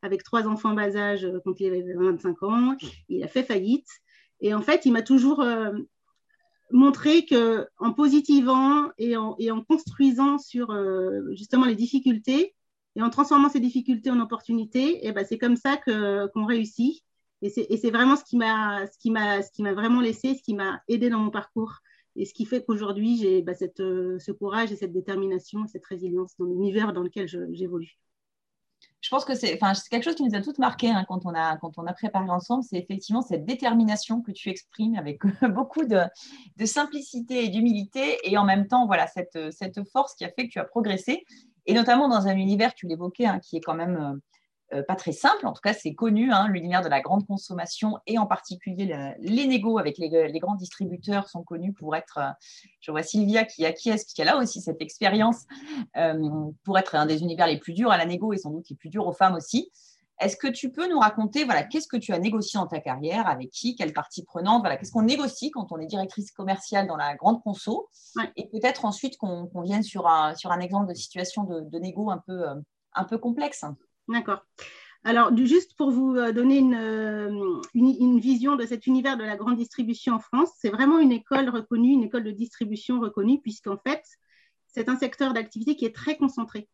avec 0.03 0.23
trois 0.23 0.47
enfants 0.47 0.75
bas 0.75 0.97
âge 0.97 1.25
euh, 1.25 1.41
quand 1.45 1.59
il 1.61 1.67
avait 1.67 1.95
25 1.95 2.43
ans. 2.43 2.77
Il 3.09 3.25
a 3.25 3.29
fait 3.29 3.43
faillite. 3.43 3.89
Et 4.41 4.55
en 4.55 4.63
fait, 4.63 4.85
il 4.85 4.93
m'a 4.93 5.03
toujours 5.03 5.41
euh, 5.41 5.73
montré 6.71 7.25
que 7.25 7.67
en 7.79 7.93
positivant 7.93 8.91
et 8.99 9.17
en, 9.17 9.35
construisant 9.67 10.39
sur 10.39 10.69
justement 11.33 11.65
les 11.65 11.75
difficultés 11.75 12.55
et 12.95 13.03
en 13.03 13.11
transformant 13.11 13.49
ces 13.49 13.59
difficultés 13.59 14.11
en 14.11 14.21
opportunités, 14.21 15.01
eh 15.03 15.13
ben 15.13 15.25
c'est 15.27 15.39
comme 15.39 15.57
ça 15.57 15.79
qu'on 15.79 16.45
réussit. 16.45 17.03
Et 17.41 17.51
c'est 17.51 17.91
vraiment 17.91 18.17
ce 18.17 18.25
qui 18.25 18.37
m'a 18.37 19.73
vraiment 19.73 20.01
laissé, 20.01 20.35
ce 20.35 20.43
qui 20.43 20.55
m'a 20.55 20.83
aidé 20.89 21.09
dans 21.09 21.21
mon 21.21 21.31
parcours. 21.31 21.81
Et 22.17 22.25
ce 22.25 22.35
qui 22.35 22.47
fait 22.47 22.65
qu'aujourd'hui, 22.65 23.17
j'ai 23.17 23.43
bah, 23.43 23.53
euh, 23.79 24.19
ce 24.19 24.33
courage 24.33 24.73
et 24.73 24.77
cette 24.77 24.93
détermination, 24.93 25.67
cette 25.69 25.85
résilience 25.87 26.37
dans 26.37 26.47
l'univers 26.47 26.93
dans 26.93 27.03
lequel 27.03 27.29
j'évolue. 27.29 27.97
Je, 29.01 29.09
pense 29.09 29.25
que 29.25 29.37
c'est 29.37 29.57
quelque 29.89 30.03
chose 30.03 30.17
qui 30.17 30.25
nous 30.25 30.35
a 30.35 30.41
toutes 30.41 30.59
marqué 30.59 30.91
hein, 30.91 31.05
quand, 31.07 31.27
on 31.27 31.35
a, 31.35 31.93
préparé 31.93 32.29
ensemble, 32.29 32.65
c'est 32.65 32.77
effectivement 32.77 33.23
cette 33.23 33.45
détermination 33.45 34.21
que 34.21 34.33
tu 34.33 34.49
exprimes 34.49 34.97
avec 34.97 35.21
beaucoup 35.55 35.85
de, 35.85 36.01
simplicité 36.65 37.45
et 37.45 37.49
d'humilité 37.49 38.19
et 38.25 38.37
en 38.37 38.45
même 38.45 38.67
temps, 38.67 38.87
voilà, 38.87 39.07
cette, 39.07 39.81
force 39.93 40.15
qui 40.15 40.25
a 40.25 40.31
fait 40.31 40.49
que 40.49 40.53
tu 40.53 40.59
as 40.59 40.65
progressé. 40.65 41.25
Et 41.67 41.75
notamment 41.75 42.09
dans 42.09 42.27
un 42.27 42.37
univers, 42.37 42.75
tu 42.75 42.89
l'évoquais, 42.89 43.27
hein, 43.27 43.39
qui 43.39 43.59
est 43.59 43.61
quand 43.61 43.75
même 43.75 43.97
euh, 43.97 44.19
pas 44.87 44.97
très 44.97 45.13
simple, 45.13 45.47
en 45.47 45.53
tout 45.53 45.63
cas 45.63 45.73
c'est 45.73 45.95
connu, 45.95 46.31
hein, 46.31 46.49
l'univers 46.49 46.83
de 46.83 46.89
la 46.89 47.01
grande 47.01 47.27
consommation 47.27 47.99
et 48.07 48.19
en 48.19 48.27
particulier 48.27 48.95
les 49.19 49.47
négos 49.47 49.79
avec 49.79 49.99
les, 49.99 50.39
grands 50.39 50.55
distributeurs 50.57 51.29
sont 51.29 51.43
connus 51.43 51.73
pour 51.73 51.97
être, 51.97 52.19
euh, 52.19 52.31
je 52.81 52.91
vois 52.91 53.03
Sylvia 53.03 53.45
qui 53.45 53.65
acquiesce, 53.65 54.05
puisqu'elle 54.05 54.29
a 54.29 54.37
aussi 54.37 54.61
cette 54.61 54.81
expérience, 54.83 55.45
euh, 55.97 56.51
pour 56.65 56.79
être 56.79 56.95
un 56.95 57.07
des 57.07 57.23
univers 57.23 57.47
les 57.47 57.59
plus 57.59 57.73
durs 57.73 57.91
à 57.91 57.97
la 57.97 58.05
négo 58.05 58.33
et 58.33 58.39
sans 58.39 58.51
doute 58.51 58.69
les 58.69 58.77
plus 58.77 58.89
durs 58.89 59.07
aux 59.07 59.13
femmes 59.13 59.35
aussi. 59.35 59.71
Est-ce 60.21 60.37
que 60.37 60.49
tu 60.49 60.73
peux 60.73 60.89
nous 60.91 60.99
raconter, 60.99 61.45
voilà, 61.45 61.63
qu'est-ce 61.63 61.87
que 61.87 61.97
tu 61.97 62.13
as 62.13 62.19
négocié 62.19 62.59
dans 62.59 62.67
ta 62.67 62.81
carrière, 62.81 63.29
avec 63.29 63.51
qui, 63.51 63.77
quelle 63.77 63.93
partie 63.93 64.25
prenante, 64.25 64.63
voilà, 64.63 64.77
qu'est-ce 64.77 64.91
qu'on 64.91 65.03
négocie 65.03 65.51
quand 65.53 65.71
on 65.71 65.79
est 65.79 65.87
directrice 65.87 66.33
commerciale 66.33 66.89
dans 66.89 66.97
la 66.97 67.15
grande 67.15 67.41
conso, 67.43 67.89
et 68.37 68.49
peut-être 68.49 68.85
ensuite 68.85 69.17
qu'on 69.17 69.49
vienne 69.63 69.85
sur 69.85 70.09
un, 70.09 70.35
sur 70.35 70.51
un 70.51 70.59
exemple 70.59 70.89
de 70.89 70.95
situation 70.95 71.45
de, 71.45 71.61
de 71.61 71.79
négo 71.79 72.11
un 72.11 72.19
peu, 72.19 72.47
un 72.95 73.05
peu 73.05 73.17
complexe. 73.17 73.65
D'accord. 74.09 74.43
Alors, 75.05 75.35
juste 75.37 75.77
pour 75.77 75.91
vous 75.91 76.17
euh, 76.17 76.33
donner 76.33 76.61
euh, 76.77 77.61
une, 77.75 78.19
vision 78.19 78.57
de 78.57 78.67
cet 78.67 78.87
univers 78.87 79.17
de 79.17 79.23
la 79.23 79.37
grande 79.37 79.57
distribution 79.57 80.15
en 80.15 80.19
France, 80.19 80.51
c'est 80.59 80.71
vraiment 80.71 80.99
une 80.99 81.13
école 81.13 81.49
reconnue, 81.49 81.93
une 81.93 82.03
école 82.03 82.25
de 82.25 82.31
distribution 82.31 83.01
reconnue, 83.01 83.41
puisqu'en 83.41 83.79
fait, 83.79 84.03
c'est 84.67 84.89
un 84.89 84.97
secteur 84.97 85.35
d'activité 85.35 85.77
qui 85.77 85.85
est 85.85 85.95
très 85.95 86.17
concentré. 86.17 86.69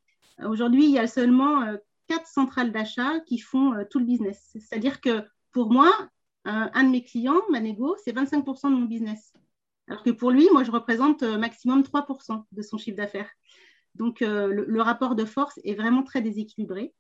Aujourd'hui, 0.45 0.85
il 0.85 0.91
y 0.91 0.99
a 0.99 1.07
seulement 1.07 1.63
euh, 1.63 1.77
quatre 2.09 2.27
centrales 2.27 2.73
d'achat 2.73 3.21
qui 3.21 3.39
font 3.39 3.73
tout 3.91 3.99
le 3.99 4.05
business. 4.05 4.51
C'est-à-dire 4.53 5.01
que 5.01 5.23
pour 5.53 5.71
moi, 5.71 5.91
un 6.45 6.85
de 6.85 6.91
mes 6.91 7.03
clients, 7.03 7.41
Manego, 7.51 7.97
c'est 8.05 8.15
25% 8.15 8.69
de 8.69 8.75
mon 8.75 8.85
business. 8.85 9.33
Alors 9.89 10.03
que 10.03 10.11
pour 10.11 10.31
lui, 10.31 10.47
moi, 10.53 10.65
je 10.65 10.71
représente 10.71 11.23
maximum 11.23 11.83
3% 11.83 12.45
de 12.53 12.63
son 12.63 12.77
chiffre 12.77 12.97
d'affaires. 12.97 13.31
Donc, 13.95 14.21
le 14.21 14.83
rapport 14.83 15.15
de 15.15 15.25
force 15.25 15.59
est 15.65 15.75
vraiment 15.75 16.03
très 16.03 16.21
déséquilibré. 16.21 16.93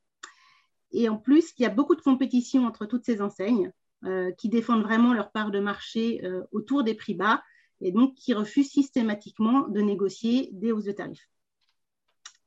Et 0.92 1.08
en 1.08 1.16
plus, 1.16 1.52
il 1.58 1.62
y 1.62 1.66
a 1.66 1.70
beaucoup 1.70 1.94
de 1.94 2.00
compétition 2.00 2.66
entre 2.66 2.86
toutes 2.86 3.04
ces 3.04 3.20
enseignes 3.20 3.72
euh, 4.04 4.32
qui 4.32 4.48
défendent 4.48 4.82
vraiment 4.82 5.14
leur 5.14 5.30
part 5.32 5.50
de 5.50 5.60
marché 5.60 6.20
euh, 6.24 6.42
autour 6.52 6.84
des 6.84 6.94
prix 6.94 7.14
bas 7.14 7.42
et 7.80 7.90
donc 7.90 8.14
qui 8.14 8.34
refusent 8.34 8.70
systématiquement 8.70 9.68
de 9.68 9.80
négocier 9.80 10.50
des 10.52 10.72
hausses 10.72 10.84
de 10.84 10.92
tarifs. 10.92 11.28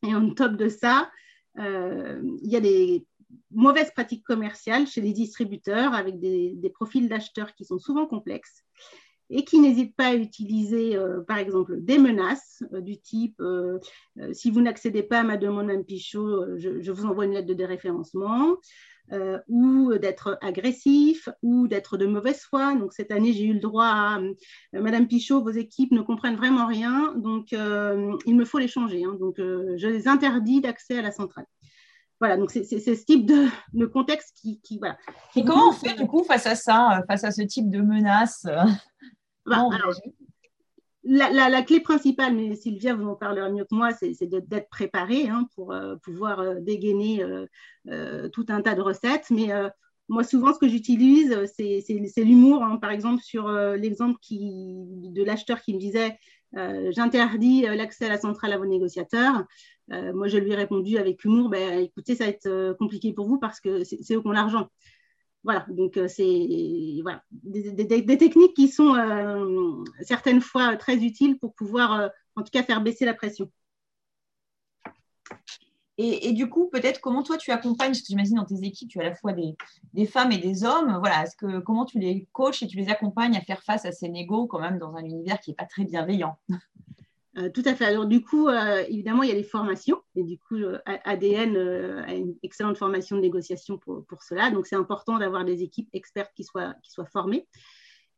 Et 0.04 0.14
en 0.14 0.34
top 0.34 0.54
de 0.54 0.70
ça, 0.70 1.12
euh, 1.58 2.22
il 2.42 2.50
y 2.50 2.56
a 2.56 2.60
des 2.60 3.06
mauvaises 3.52 3.92
pratiques 3.92 4.24
commerciales 4.24 4.88
chez 4.88 5.02
les 5.02 5.14
distributeurs 5.14 5.94
avec 5.94 6.20
des 6.20 6.72
profils 6.74 7.10
d'acheteurs 7.10 7.54
qui 7.56 7.66
sont 7.66 7.80
souvent 7.80 8.06
complexes 8.06 8.64
et 9.30 9.44
qui 9.44 9.60
n'hésitent 9.60 9.96
pas 9.96 10.08
à 10.08 10.16
utiliser, 10.16 10.96
euh, 10.96 11.22
par 11.22 11.38
exemple, 11.38 11.82
des 11.82 11.98
menaces 11.98 12.64
euh, 12.74 12.82
du 12.82 13.00
type 13.00 13.40
euh, 13.42 13.80
si 14.34 14.52
vous 14.52 14.62
n'accédez 14.62 15.04
pas 15.04 15.20
à 15.20 15.24
ma 15.24 15.38
demande 15.38 15.68
Mme 15.68 15.84
Pichot, 15.84 16.58
je, 16.58 16.92
vous 16.92 17.06
envoie 17.06 17.26
une 17.26 17.34
lettre 17.34 17.48
de 17.48 17.54
déréférencement, 17.54 18.56
ou 19.48 19.94
d'être 19.98 20.38
agressif, 20.42 21.30
ou 21.42 21.68
d'être 21.68 21.98
de 21.98 22.06
mauvaise 22.06 22.42
foi. 22.42 22.76
Donc, 22.76 22.94
cette 22.94 23.12
année, 23.12 23.32
j'ai 23.34 23.46
eu 23.46 23.54
le 23.54 23.60
droit 23.60 23.86
à 23.86 24.20
Madame 24.74 25.08
Pichot, 25.08 25.42
vos 25.42 25.52
équipes 25.52 25.92
ne 25.92 26.02
comprennent 26.02 26.36
vraiment 26.36 26.68
rien, 26.68 27.14
donc 27.16 27.52
il 27.52 28.36
me 28.36 28.46
faut 28.46 28.58
les 28.58 28.68
changer. 28.68 29.04
Hein. 29.04 29.16
donc, 29.20 29.36
je 29.38 29.88
les 29.88 30.08
interdis 30.08 30.62
d'accès 30.62 30.98
à 30.98 31.02
la 31.02 31.12
centrale. 31.12 31.46
Voilà, 32.20 32.38
donc 32.38 32.50
c'est 32.50 32.64
ce 32.64 33.06
type 33.06 33.26
de, 33.26 33.86
contexte 33.86 34.36
qui, 34.36 34.60
qui, 34.62 34.80
voilà. 34.80 34.98
Et 35.36 35.44
comment 35.44 35.70
on 35.70 35.74
fait 35.74 35.94
du 35.94 36.08
coup 36.08 36.24
face 36.24 36.48
à 36.48 36.56
ça, 36.56 37.04
face 37.08 37.24
à 37.24 37.32
ce 37.32 37.44
type 37.44 37.70
de 37.70 37.82
menaces 37.82 38.48
bah, 39.48 39.64
la, 41.08 41.62
clé 41.62 41.80
principale, 41.80 42.36
mais 42.36 42.56
Sylvia 42.56 42.94
vous 42.94 43.08
en 43.08 43.16
parlera 43.16 43.50
mieux 43.50 43.64
que 43.64 43.76
moi, 43.76 43.92
c'est 43.92 44.26
d'être 44.26 44.70
préparé 44.70 45.30
hein, 45.30 45.48
pour 45.56 45.72
euh, 45.72 45.96
pouvoir 45.98 46.40
euh, 46.40 46.56
dégainer 46.60 47.24
euh, 47.88 48.30
tout 48.30 48.46
un 48.50 48.62
tas 48.62 48.76
de 48.76 48.82
recettes. 48.82 49.28
Mais 49.30 49.50
moi, 50.10 50.24
souvent, 50.24 50.54
ce 50.54 50.60
que 50.60 50.68
j'utilise, 50.68 51.36
c'est 51.56 52.24
l'humour. 52.24 52.64
Hein. 52.64 52.78
Par 52.78 52.92
exemple, 52.92 53.22
sur 53.24 53.50
l'exemple 53.50 54.18
de 54.30 55.24
l'acheteur 55.24 55.62
qui 55.62 55.74
me 55.74 55.80
disait 55.80 56.18
J'interdis 56.54 57.64
l'accès 57.64 58.06
à 58.06 58.10
la 58.10 58.18
centrale 58.18 58.54
à 58.54 58.58
vos 58.58 58.66
négociateurs. 58.66 59.44
moi, 59.90 60.28
je 60.28 60.38
lui 60.38 60.52
ai 60.52 60.56
répondu 60.56 60.98
avec 60.98 61.24
humour 61.24 61.50
ben, 61.50 61.80
Écoutez, 61.80 62.16
ça 62.16 62.26
va 62.26 62.30
être 62.30 62.76
compliqué 62.80 63.14
pour 63.14 63.28
vous 63.28 63.38
parce 63.38 63.60
que 63.60 63.84
c'est 63.84 64.14
eux 64.14 64.22
qui 64.22 64.28
ont 64.28 64.32
l'argent. 64.32 64.70
Voilà, 65.44 65.66
donc 65.70 65.98
euh, 65.98 66.08
c'est 66.08 67.00
voilà, 67.02 67.24
des, 67.32 68.18
techniques 68.18 68.54
qui 68.54 68.68
sont 68.68 68.96
euh, 68.96 69.84
certaines 70.02 70.42
fois 70.42 70.76
très 70.76 70.98
utiles 70.98 71.38
pour 71.40 71.54
pouvoir, 71.54 71.94
euh, 71.94 72.08
en 72.36 72.44
tout 72.44 72.52
cas, 72.52 72.64
faire 72.64 72.82
baisser 72.82 73.06
la 73.06 73.14
pression. 73.14 73.50
Et, 76.00 76.32
du 76.34 76.48
coup, 76.48 76.70
peut-être 76.70 77.02
comment 77.02 77.24
toi 77.24 77.38
tu 77.38 77.50
accompagnes, 77.50 77.90
parce 77.90 78.02
que 78.02 78.08
j'imagine 78.08 78.36
dans 78.36 78.46
tes 78.46 78.64
équipes, 78.64 78.88
tu 78.88 79.00
as 79.00 79.02
à 79.02 79.06
la 79.06 79.16
fois 79.16 79.34
des, 79.34 80.06
femmes 80.06 80.32
et 80.32 80.38
des 80.38 80.64
hommes. 80.64 80.98
Voilà, 81.00 81.24
est-ce 81.24 81.36
que 81.36 81.58
comment 81.60 81.86
tu 81.86 81.98
les 81.98 82.28
coaches 82.34 82.62
et 82.62 82.68
tu 82.68 82.78
les 82.78 82.90
accompagnes 82.90 83.36
à 83.36 83.42
faire 83.42 83.64
face 83.64 83.84
à 83.84 83.92
ces 83.92 84.08
négos 84.08 84.46
quand 84.46 84.60
même 84.60 84.78
dans 84.78 84.96
un 84.96 85.04
univers 85.04 85.40
qui 85.40 85.50
n'est 85.50 85.56
pas 85.56 85.66
très 85.66 85.86
bienveillant? 85.86 86.38
Euh, 87.38 87.50
tout 87.50 87.62
à 87.66 87.76
fait. 87.76 87.86
Alors, 87.86 88.08
du 88.08 88.24
coup, 88.24 88.48
euh, 88.48 88.84
évidemment, 88.90 89.22
il 89.22 89.30
y 89.30 89.32
a 89.32 89.36
les 89.36 89.44
formations. 89.44 90.02
Et 90.16 90.24
du 90.24 90.40
coup, 90.40 90.56
euh, 90.56 90.80
ADN 90.86 91.56
a 92.08 92.14
une 92.16 92.36
excellente 92.42 92.78
formation 92.78 93.16
de 93.16 93.22
négociation 93.22 93.78
pour, 93.78 94.06
pour 94.06 94.24
cela. 94.24 94.50
Donc, 94.50 94.66
c'est 94.66 94.76
important 94.76 95.20
d'avoir 95.20 95.46
des 95.46 95.62
équipes 95.62 95.90
expertes 95.94 96.32
qui 96.36 96.44
soient, 96.44 96.74
qui 96.84 96.92
soient 96.92 97.06
formées. 97.06 97.48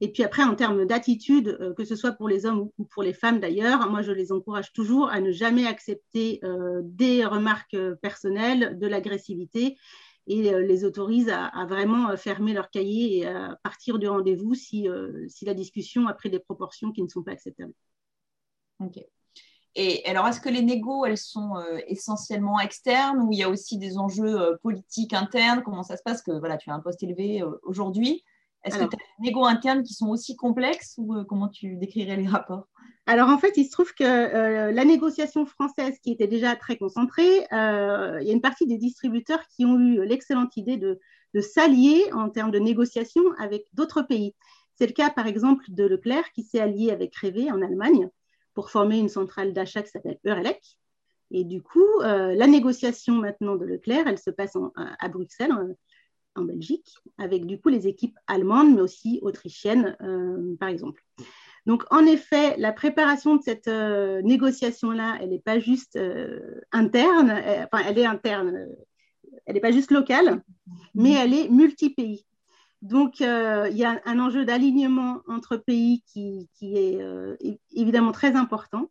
Et 0.01 0.13
puis 0.13 0.23
après, 0.23 0.43
en 0.43 0.55
termes 0.55 0.85
d'attitude, 0.85 1.73
que 1.75 1.83
ce 1.83 1.97
soit 1.97 2.13
pour 2.13 2.29
les 2.29 2.45
hommes 2.45 2.69
ou 2.77 2.85
pour 2.85 3.03
les 3.03 3.11
femmes 3.11 3.41
d'ailleurs, 3.41 3.89
moi 3.89 4.01
je 4.01 4.13
les 4.13 4.31
encourage 4.31 4.71
toujours 4.71 5.09
à 5.09 5.19
ne 5.19 5.33
jamais 5.33 5.67
accepter 5.67 6.39
des 6.83 7.25
remarques 7.25 7.75
personnelles, 8.01 8.79
de 8.79 8.87
l'agressivité 8.87 9.77
et 10.25 10.53
les 10.53 10.85
autorise 10.85 11.27
à, 11.29 11.65
vraiment 11.65 12.15
fermer 12.15 12.53
leur 12.53 12.69
cahier 12.69 13.17
et 13.17 13.27
à 13.27 13.59
partir 13.61 13.99
du 13.99 14.07
rendez-vous 14.07 14.55
si, 14.55 14.87
si 15.27 15.43
la 15.43 15.53
discussion 15.53 16.07
a 16.07 16.13
pris 16.13 16.29
des 16.29 16.39
proportions 16.39 16.93
qui 16.93 17.03
ne 17.03 17.09
sont 17.09 17.23
pas 17.23 17.31
acceptables. 17.31 17.73
Ok. 18.79 19.03
Et 19.75 20.03
alors, 20.05 20.27
est-ce 20.27 20.41
que 20.41 20.49
les 20.49 20.63
négos, 20.63 21.05
elles 21.05 21.17
sont 21.17 21.53
essentiellement 21.87 22.59
externes 22.59 23.21
ou 23.21 23.31
il 23.31 23.39
y 23.39 23.43
a 23.43 23.49
aussi 23.49 23.77
des 23.77 23.97
enjeux 23.97 24.57
politiques 24.63 25.13
internes? 25.13 25.61
Comment 25.63 25.83
ça 25.83 25.95
se 25.95 26.03
passe? 26.03 26.21
Que 26.21 26.31
voilà, 26.31 26.57
tu 26.57 26.69
as 26.71 26.73
un 26.73 26.79
poste 26.79 27.03
élevé 27.03 27.43
aujourd'hui. 27.63 28.23
Est-ce 28.63 28.77
que 28.77 28.83
tu 28.83 28.95
as 28.95 28.97
des 28.97 29.29
négos 29.29 29.45
internes 29.45 29.83
qui 29.83 29.93
sont 29.93 30.09
aussi 30.09 30.35
complexes 30.35 30.95
ou 30.97 31.15
euh, 31.15 31.23
comment 31.23 31.47
tu 31.47 31.75
décrirais 31.75 32.17
les 32.17 32.27
rapports? 32.27 32.67
Alors 33.05 33.29
en 33.29 33.37
fait, 33.37 33.53
il 33.55 33.65
se 33.65 33.71
trouve 33.71 33.93
que 33.93 34.03
euh, 34.03 34.71
la 34.71 34.85
négociation 34.85 35.45
française, 35.45 35.97
qui 36.03 36.11
était 36.11 36.27
déjà 36.27 36.55
très 36.55 36.77
concentrée, 36.77 37.47
euh, 37.53 38.19
il 38.21 38.27
y 38.27 38.31
a 38.31 38.33
une 38.33 38.41
partie 38.41 38.67
des 38.67 38.77
distributeurs 38.77 39.41
qui 39.55 39.65
ont 39.65 39.79
eu 39.79 40.05
l'excellente 40.05 40.57
idée 40.57 40.77
de, 40.77 40.99
s'allier 41.41 42.11
en 42.11 42.29
termes 42.29 42.51
de 42.51 42.59
négociation 42.59 43.21
avec 43.37 43.63
d'autres 43.73 44.01
pays. 44.01 44.35
C'est 44.75 44.87
le 44.87 44.93
cas 44.93 45.09
par 45.09 45.27
exemple 45.27 45.63
de 45.69 45.85
Leclerc 45.85 46.31
qui 46.33 46.43
s'est 46.43 46.59
allié 46.59 46.91
avec 46.91 47.15
Révé 47.15 47.51
en 47.51 47.61
Allemagne 47.61 48.09
pour 48.59 48.71
former 48.71 48.99
une 48.99 49.07
centrale 49.07 49.53
d'achat 49.53 49.81
qui 49.81 49.89
s'appelle 49.89 50.19
Eurelec. 50.25 50.61
Et 51.31 51.45
du 51.45 51.61
coup, 51.61 52.01
la 52.01 52.45
négociation 52.45 53.13
maintenant 53.13 53.55
de 53.55 53.63
Leclerc, 53.63 54.05
elle 54.05 54.17
se 54.17 54.31
passe 54.31 54.57
à 54.75 55.07
Bruxelles, 55.07 55.53
en 56.35 56.43
Belgique, 56.43 56.93
avec 57.17 57.45
du 57.45 57.59
coup 57.59 57.69
les 57.69 57.87
équipes 57.87 58.17
allemandes, 58.27 58.75
mais 58.75 58.81
aussi 58.81 59.19
autrichiennes, 59.21 59.95
euh, 60.01 60.55
par 60.59 60.69
exemple. 60.69 61.03
Donc, 61.65 61.83
en 61.91 62.05
effet, 62.05 62.55
la 62.57 62.71
préparation 62.71 63.35
de 63.35 63.43
cette 63.43 63.67
euh, 63.67 64.21
négociation-là, 64.21 65.17
elle 65.21 65.29
n'est 65.29 65.39
pas 65.39 65.59
juste 65.59 65.95
euh, 65.95 66.61
interne, 66.71 67.31
enfin, 67.31 67.83
elle 67.87 67.99
est 67.99 68.05
interne, 68.05 68.67
elle 69.45 69.53
n'est 69.53 69.61
pas 69.61 69.71
juste 69.71 69.91
locale, 69.91 70.41
mais 70.95 71.13
elle 71.13 71.33
est 71.33 71.49
multi-pays. 71.49 72.25
Donc, 72.81 73.19
il 73.19 73.77
y 73.77 73.83
a 73.83 74.01
un 74.05 74.19
enjeu 74.19 74.45
d'alignement 74.45 75.21
entre 75.27 75.57
pays 75.57 76.03
qui, 76.07 76.47
est 76.61 76.99
évidemment 77.71 78.11
très 78.11 78.35
important 78.35 78.89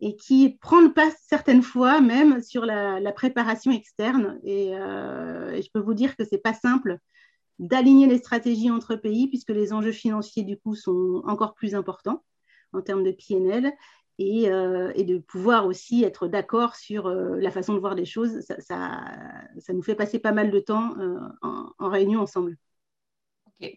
et 0.00 0.16
qui 0.16 0.50
prend 0.60 0.80
le 0.80 0.92
pas 0.92 1.10
certaines 1.26 1.62
fois 1.62 2.00
même 2.00 2.42
sur 2.42 2.64
la, 2.64 3.12
préparation 3.12 3.72
externe. 3.72 4.40
Euh, 4.46 5.50
et, 5.50 5.62
je 5.62 5.70
peux 5.72 5.80
vous 5.80 5.94
dire 5.94 6.16
que 6.16 6.24
ce 6.24 6.30
n'est 6.32 6.40
pas 6.40 6.54
simple 6.54 6.98
d'aligner 7.58 8.06
les 8.06 8.18
stratégies 8.18 8.70
entre 8.70 8.94
pays 8.94 9.26
puisque 9.28 9.50
les 9.50 9.72
enjeux 9.72 9.92
financiers 9.92 10.44
du 10.44 10.56
coup 10.56 10.76
sont 10.76 11.22
encore 11.26 11.54
plus 11.54 11.74
importants 11.74 12.22
en 12.72 12.82
termes 12.82 13.02
de 13.02 13.10
PNL 13.10 13.72
et, 14.18 14.50
euh, 14.50 14.92
de 14.92 15.18
pouvoir 15.18 15.66
aussi 15.66 16.04
être 16.04 16.28
d'accord 16.28 16.76
sur 16.76 17.06
euh, 17.06 17.36
la 17.38 17.50
façon 17.50 17.74
de 17.74 17.80
voir 17.80 17.94
les 17.94 18.04
choses. 18.04 18.40
Ça, 18.60 19.00
nous 19.70 19.82
fait 19.82 19.96
passer 19.96 20.20
pas 20.20 20.32
mal 20.32 20.50
de 20.52 20.60
temps 20.60 20.94
en 21.42 21.88
réunion 21.88 22.20
ensemble. 22.20 22.56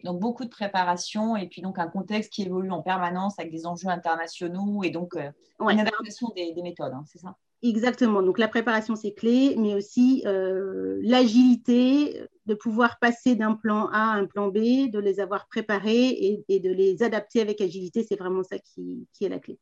Donc 0.04 0.20
beaucoup 0.20 0.44
de 0.44 0.50
préparation 0.50 1.36
et 1.36 1.48
puis 1.48 1.60
donc 1.60 1.78
un 1.78 1.88
contexte 1.88 2.32
qui 2.32 2.42
évolue 2.42 2.70
en 2.70 2.82
permanence 2.82 3.38
avec 3.38 3.50
des 3.50 3.66
enjeux 3.66 3.88
internationaux 3.88 4.84
et 4.84 4.90
donc 4.90 5.16
euh, 5.16 5.30
une 5.58 5.80
adaptation 5.80 6.28
des, 6.36 6.54
méthodes, 6.62 6.92
hein, 6.94 7.04
c'est 7.06 7.18
ça? 7.18 7.36
Exactement. 7.62 8.22
Donc 8.22 8.38
la 8.38 8.48
préparation 8.48 8.94
c'est 8.94 9.12
clé, 9.12 9.56
mais 9.58 9.74
aussi 9.74 10.22
euh, 10.26 10.98
l'agilité 11.02 12.22
de 12.46 12.54
pouvoir 12.54 12.98
passer 13.00 13.34
d'un 13.34 13.54
plan 13.54 13.88
A 13.92 14.12
à 14.12 14.16
un 14.16 14.26
plan 14.26 14.48
B, 14.48 14.90
de 14.90 14.98
les 14.98 15.20
avoir 15.20 15.48
préparés 15.48 16.42
et, 16.48 16.60
de 16.60 16.70
les 16.70 17.02
adapter 17.02 17.40
avec 17.40 17.60
agilité, 17.60 18.04
c'est 18.08 18.16
vraiment 18.16 18.42
ça 18.42 18.58
qui, 18.58 19.06
est 19.20 19.28
la 19.28 19.38
clé. 19.38 19.58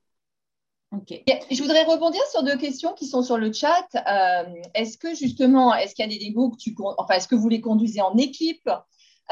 Ok. 0.93 1.15
Je 1.51 1.63
voudrais 1.63 1.85
rebondir 1.85 2.23
sur 2.31 2.43
deux 2.43 2.57
questions 2.57 2.95
qui 2.95 3.07
sont 3.07 3.23
sur 3.23 3.39
le 3.39 3.53
chat. 3.53 3.87
Euh, 3.95 4.55
est-ce 4.75 4.99
que 4.99 5.15
justement, 5.15 5.75
est-ce 5.75 5.95
qu'il 5.95 6.05
y 6.05 6.09
a 6.09 6.11
des 6.11 6.25
débats 6.25 6.51
que 6.51 6.57
tu, 6.57 6.75
enfin, 6.99 7.15
est-ce 7.15 7.29
que 7.29 7.37
vous 7.37 7.49
les 7.49 7.61
conduisez 7.61 8.01
en 8.01 8.17
équipe? 8.17 8.69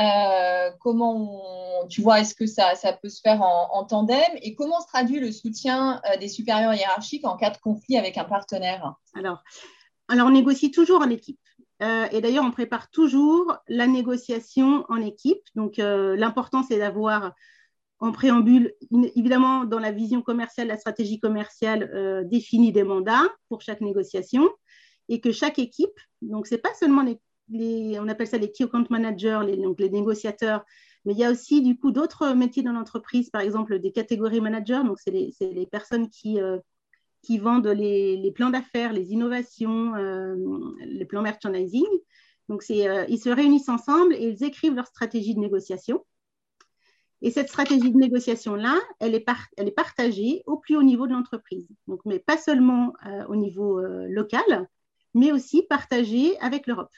Euh, 0.00 0.70
comment 0.80 1.86
tu 1.88 2.02
vois, 2.02 2.20
est-ce 2.20 2.34
que 2.34 2.46
ça, 2.46 2.74
ça, 2.74 2.92
peut 2.92 3.08
se 3.08 3.20
faire 3.20 3.42
en, 3.42 3.84
tandem 3.84 4.20
et 4.42 4.54
comment 4.54 4.80
se 4.80 4.86
traduit 4.86 5.20
le 5.20 5.32
soutien 5.32 6.00
euh, 6.04 6.16
des 6.18 6.28
supérieurs 6.28 6.74
hiérarchiques 6.74 7.26
en 7.26 7.36
cas 7.36 7.50
de 7.50 7.58
conflit 7.58 7.96
avec 7.96 8.18
un 8.18 8.24
partenaire? 8.24 8.94
Alors, 9.14 9.42
alors, 10.08 10.28
on 10.28 10.30
négocie 10.30 10.70
toujours 10.70 11.02
en 11.02 11.10
équipe. 11.10 11.40
Euh, 11.82 12.06
et 12.10 12.20
d'ailleurs, 12.20 12.44
on 12.44 12.50
prépare 12.50 12.90
toujours 12.90 13.56
la 13.68 13.86
négociation 13.86 14.84
en 14.88 15.00
équipe. 15.00 15.42
Donc, 15.54 15.74
l'important, 15.78 16.62
c'est 16.62 16.78
d'avoir 16.78 17.32
en 18.00 18.12
préambule, 18.12 18.74
évidemment, 19.16 19.64
dans 19.64 19.80
la 19.80 19.90
vision 19.90 20.22
commerciale, 20.22 20.68
la 20.68 20.78
stratégie 20.78 21.18
commerciale, 21.18 22.24
définit 22.28 22.72
des 22.72 22.84
mandats 22.84 23.28
pour 23.48 23.60
chaque 23.62 23.80
négociation 23.80 24.48
et 25.08 25.20
que 25.20 25.32
chaque 25.32 25.58
équipe, 25.58 25.98
donc 26.22 26.46
ce 26.46 26.54
n'est 26.54 26.60
pas 26.60 26.74
seulement 26.74 27.02
les 27.02 27.18
on 27.50 28.08
appelle 28.08 28.26
ça 28.26 28.38
les 28.38 28.52
key 28.52 28.64
account 28.64 28.86
managers, 28.90 29.40
les, 29.46 29.56
donc 29.56 29.80
les 29.80 29.90
négociateurs, 29.90 30.64
mais 31.04 31.12
il 31.12 31.18
y 31.18 31.24
a 31.24 31.30
aussi 31.30 31.62
du 31.62 31.76
coup 31.78 31.90
d'autres 31.90 32.34
métiers 32.34 32.62
dans 32.62 32.72
l'entreprise, 32.72 33.30
par 33.30 33.40
exemple 33.40 33.78
des 33.78 33.92
catégories 33.92 34.40
managers, 34.40 34.82
donc 34.84 34.98
c'est 35.00 35.10
les, 35.10 35.66
personnes 35.66 36.10
qui, 36.10 36.40
euh, 36.40 36.58
vendent 37.40 37.66
les, 37.66 38.32
plans 38.34 38.50
d'affaires, 38.50 38.92
les 38.92 39.12
innovations, 39.12 39.94
euh, 39.94 40.36
les 40.80 41.06
plans 41.06 41.22
merchandising. 41.22 41.86
Donc 42.48 42.62
euh, 42.70 43.04
ils 43.08 43.18
se 43.18 43.30
réunissent 43.30 43.68
ensemble 43.68 44.14
et 44.14 44.28
ils 44.28 44.44
écrivent 44.44 44.74
leur 44.74 44.86
stratégie 44.86 45.34
de 45.34 45.40
négociation. 45.40 46.04
Et 47.20 47.30
cette 47.30 47.48
stratégie 47.48 47.90
de 47.90 47.96
négociation-là, 47.96 48.78
elle, 49.00 49.20
elle 49.56 49.68
est 49.68 49.72
partagée 49.72 50.42
au 50.46 50.56
plus 50.56 50.76
haut 50.76 50.82
niveau 50.82 51.06
de 51.06 51.12
l'entreprise. 51.12 51.66
Donc, 51.88 52.00
mais 52.04 52.20
pas 52.20 52.36
seulement 52.36 52.92
au 53.28 53.34
niveau 53.34 53.80
local, 53.80 54.68
mais 55.14 55.32
aussi 55.32 55.64
partagée 55.64 56.38
avec 56.38 56.68
l'Europe. 56.68 56.92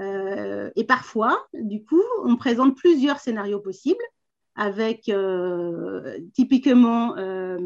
Euh, 0.00 0.70
et 0.76 0.84
parfois, 0.84 1.46
du 1.54 1.84
coup, 1.84 2.02
on 2.24 2.36
présente 2.36 2.76
plusieurs 2.76 3.18
scénarios 3.18 3.60
possibles 3.60 4.02
avec 4.54 5.08
euh, 5.08 6.18
typiquement 6.34 7.16
euh, 7.16 7.58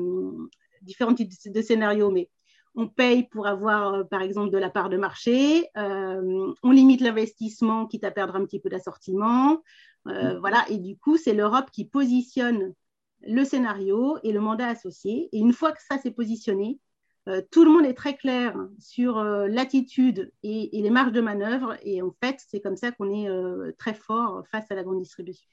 différents 0.83 1.15
types 1.15 1.33
de 1.47 1.63
scénarios, 1.63 2.11
mais 2.11 2.31
on 2.77 2.89
paye 2.89 3.25
pour 3.29 3.47
avoir, 3.47 4.07
par 4.09 4.23
exemple, 4.23 4.51
de 4.51 4.59
la 4.59 4.69
part 4.69 4.91
de 4.91 4.97
marché, 4.97 5.69
on 5.77 6.71
limite 6.71 7.01
l'investissement, 7.01 7.87
quitte 7.87 8.03
à 8.03 8.11
perdre 8.11 8.35
un 8.35 8.45
petit 8.45 8.59
peu 8.59 8.69
d'assortiment. 8.69 9.63
Mm. 10.07 10.39
voilà, 10.41 10.65
et 10.69 10.79
du 10.79 10.97
coup, 10.97 11.17
c'est 11.17 11.35
l'Europe 11.35 11.71
qui 11.71 11.85
positionne 11.85 12.75
le 13.23 13.45
scénario 13.45 14.19
et 14.25 14.33
le 14.33 14.41
mandat 14.41 14.67
associé. 14.67 15.29
Et 15.31 15.39
une 15.39 15.53
fois 15.53 15.71
que 15.71 15.83
ça 15.89 15.99
s'est 15.99 16.11
positionné, 16.11 16.81
euh, 17.27 17.41
tout 17.51 17.65
le 17.65 17.71
monde 17.71 17.87
est 17.87 17.95
très 17.95 18.17
clair 18.17 18.55
sur 18.79 19.17
euh, 19.17 19.47
l'attitude 19.49 20.31
et, 20.43 20.69
les 20.73 20.91
marges 20.91 21.13
de 21.13 21.23
manœuvre. 21.23 21.77
Et 21.83 22.03
en 22.03 22.15
fait, 22.23 22.39
c'est 22.49 22.61
comme 22.61 22.77
ça 22.77 22.93
qu'on 22.93 23.11
est 23.11 23.29
euh, 23.29 23.73
très 23.79 23.95
fort 23.95 24.43
face 24.51 24.71
à 24.71 24.75
la 24.75 24.83
grande 24.83 25.01
distribution. 25.01 25.49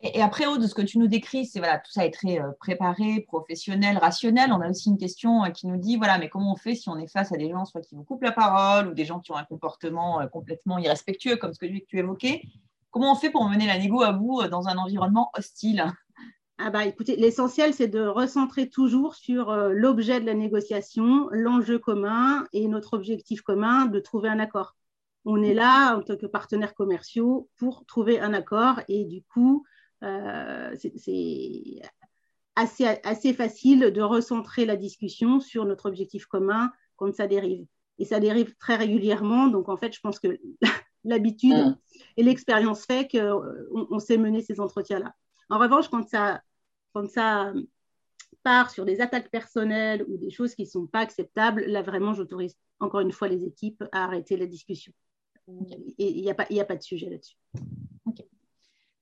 Et, 0.00 0.22
après, 0.22 0.46
Aude, 0.46 0.62
de 0.62 0.68
ce 0.68 0.74
que 0.74 0.82
tu 0.82 0.98
nous 0.98 1.08
décris, 1.08 1.46
c'est 1.46 1.58
voilà, 1.58 1.78
tout 1.78 1.90
ça 1.90 2.06
est 2.06 2.12
très 2.12 2.38
préparé, 2.60 3.24
professionnel, 3.26 3.98
rationnel. 3.98 4.52
On 4.52 4.60
a 4.60 4.70
aussi 4.70 4.90
une 4.90 4.98
question 4.98 5.42
qui 5.52 5.66
nous 5.66 5.76
dit 5.76 5.96
voilà, 5.96 6.18
mais 6.18 6.28
comment 6.28 6.52
on 6.52 6.56
fait 6.56 6.76
si 6.76 6.88
on 6.88 6.96
est 6.98 7.08
face 7.08 7.32
à 7.32 7.36
des 7.36 7.50
gens 7.50 7.64
qui 7.64 7.96
vous 7.96 8.04
coupent 8.04 8.22
la 8.22 8.32
parole 8.32 8.88
ou 8.88 8.94
des 8.94 9.04
gens 9.04 9.18
qui 9.18 9.32
ont 9.32 9.36
un 9.36 9.44
comportement 9.44 10.26
complètement 10.28 10.78
irrespectueux, 10.78 11.36
comme 11.36 11.52
ce 11.52 11.58
que 11.58 11.66
tu 11.66 11.98
évoquais? 11.98 12.42
Comment 12.90 13.12
on 13.12 13.16
fait 13.16 13.30
pour 13.30 13.48
mener 13.48 13.66
la 13.66 13.78
négo 13.78 14.02
à 14.02 14.12
bout 14.12 14.44
dans 14.44 14.68
un 14.68 14.76
environnement 14.76 15.30
hostile? 15.36 15.92
Ah 16.58 16.70
bah 16.70 16.86
écoutez, 16.86 17.16
l'essentiel, 17.16 17.74
c'est 17.74 17.88
de 17.88 18.00
recentrer 18.00 18.70
toujours 18.70 19.14
sur 19.14 19.50
euh, 19.50 19.72
l'objet 19.74 20.20
de 20.20 20.26
la 20.26 20.32
négociation, 20.32 21.28
l'enjeu 21.30 21.78
commun 21.78 22.46
et 22.54 22.66
notre 22.66 22.94
objectif 22.94 23.42
commun 23.42 23.84
de 23.84 24.00
trouver 24.00 24.30
un 24.30 24.38
accord. 24.38 24.74
On 25.26 25.42
est 25.42 25.52
là 25.52 25.96
en 25.96 26.02
tant 26.02 26.16
que 26.16 26.24
partenaires 26.24 26.74
commerciaux 26.74 27.50
pour 27.56 27.84
trouver 27.84 28.20
un 28.20 28.32
accord 28.32 28.80
et 28.88 29.04
du 29.04 29.22
coup, 29.22 29.66
euh, 30.02 30.74
c'est 30.78 31.82
assez, 32.54 32.86
assez 33.04 33.34
facile 33.34 33.90
de 33.92 34.00
recentrer 34.00 34.64
la 34.64 34.76
discussion 34.76 35.40
sur 35.40 35.66
notre 35.66 35.86
objectif 35.86 36.24
commun 36.24 36.70
quand 36.96 37.14
ça 37.14 37.26
dérive. 37.26 37.66
Et 37.98 38.06
ça 38.06 38.18
dérive 38.18 38.54
très 38.58 38.76
régulièrement. 38.76 39.48
Donc 39.48 39.68
en 39.68 39.76
fait, 39.76 39.92
je 39.94 40.00
pense 40.00 40.18
que 40.18 40.38
l'habitude 41.04 41.52
mmh. 41.52 41.76
et 42.16 42.22
l'expérience 42.22 42.86
fait 42.86 43.08
qu'on 43.10 43.86
on 43.90 43.98
sait 43.98 44.16
mener 44.16 44.40
ces 44.40 44.58
entretiens-là. 44.58 45.12
En 45.48 45.58
revanche, 45.58 45.88
quand 45.88 46.08
ça, 46.08 46.40
quand 46.96 47.10
ça 47.10 47.52
part 48.42 48.70
sur 48.70 48.86
des 48.86 49.02
attaques 49.02 49.30
personnelles 49.30 50.02
ou 50.08 50.16
des 50.16 50.30
choses 50.30 50.54
qui 50.54 50.62
ne 50.62 50.68
sont 50.68 50.86
pas 50.86 51.00
acceptables, 51.00 51.64
là 51.66 51.82
vraiment, 51.82 52.14
j'autorise 52.14 52.56
encore 52.80 53.00
une 53.00 53.12
fois 53.12 53.28
les 53.28 53.44
équipes 53.44 53.84
à 53.92 54.04
arrêter 54.04 54.38
la 54.38 54.46
discussion. 54.46 54.94
Et 55.98 56.10
il 56.10 56.22
n'y 56.22 56.30
a, 56.30 56.34
pas, 56.34 56.46
a 56.50 56.64
pas 56.64 56.76
de 56.76 56.82
sujet 56.82 57.10
là-dessus. 57.10 57.36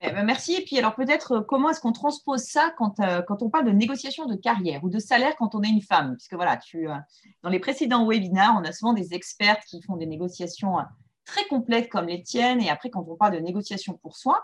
Eh 0.01 0.11
ben, 0.11 0.25
merci. 0.25 0.55
Et 0.55 0.65
puis, 0.65 0.77
alors 0.77 0.97
peut-être, 0.97 1.33
euh, 1.33 1.41
comment 1.43 1.71
est-ce 1.71 1.81
qu'on 1.81 1.93
transpose 1.93 2.43
ça 2.43 2.75
quand, 2.77 2.99
euh, 2.99 3.23
quand, 3.23 3.43
on 3.43 3.49
parle 3.49 3.65
de 3.65 3.71
négociation 3.71 4.27
de 4.27 4.35
carrière 4.35 4.83
ou 4.83 4.91
de 4.91 4.99
salaire 4.99 5.37
quand 5.37 5.55
on 5.55 5.63
est 5.63 5.71
une 5.71 5.81
femme? 5.81 6.17
Puisque 6.17 6.35
voilà, 6.35 6.57
tu, 6.57 6.91
euh, 6.91 6.95
dans 7.43 7.49
les 7.49 7.61
précédents 7.61 8.07
webinaires, 8.07 8.55
on 8.59 8.65
a 8.65 8.73
souvent 8.73 8.93
des 8.93 9.15
expertes 9.15 9.63
qui 9.67 9.81
font 9.81 9.97
des 9.97 10.07
négociations 10.07 10.79
très 11.25 11.45
complètes 11.47 11.89
comme 11.89 12.07
les 12.07 12.23
tiennes. 12.23 12.61
Et 12.61 12.71
après, 12.71 12.91
quand 12.91 13.05
on 13.09 13.17
parle 13.17 13.35
de 13.35 13.41
négociation 13.41 13.95
pour 13.95 14.17
soi, 14.17 14.43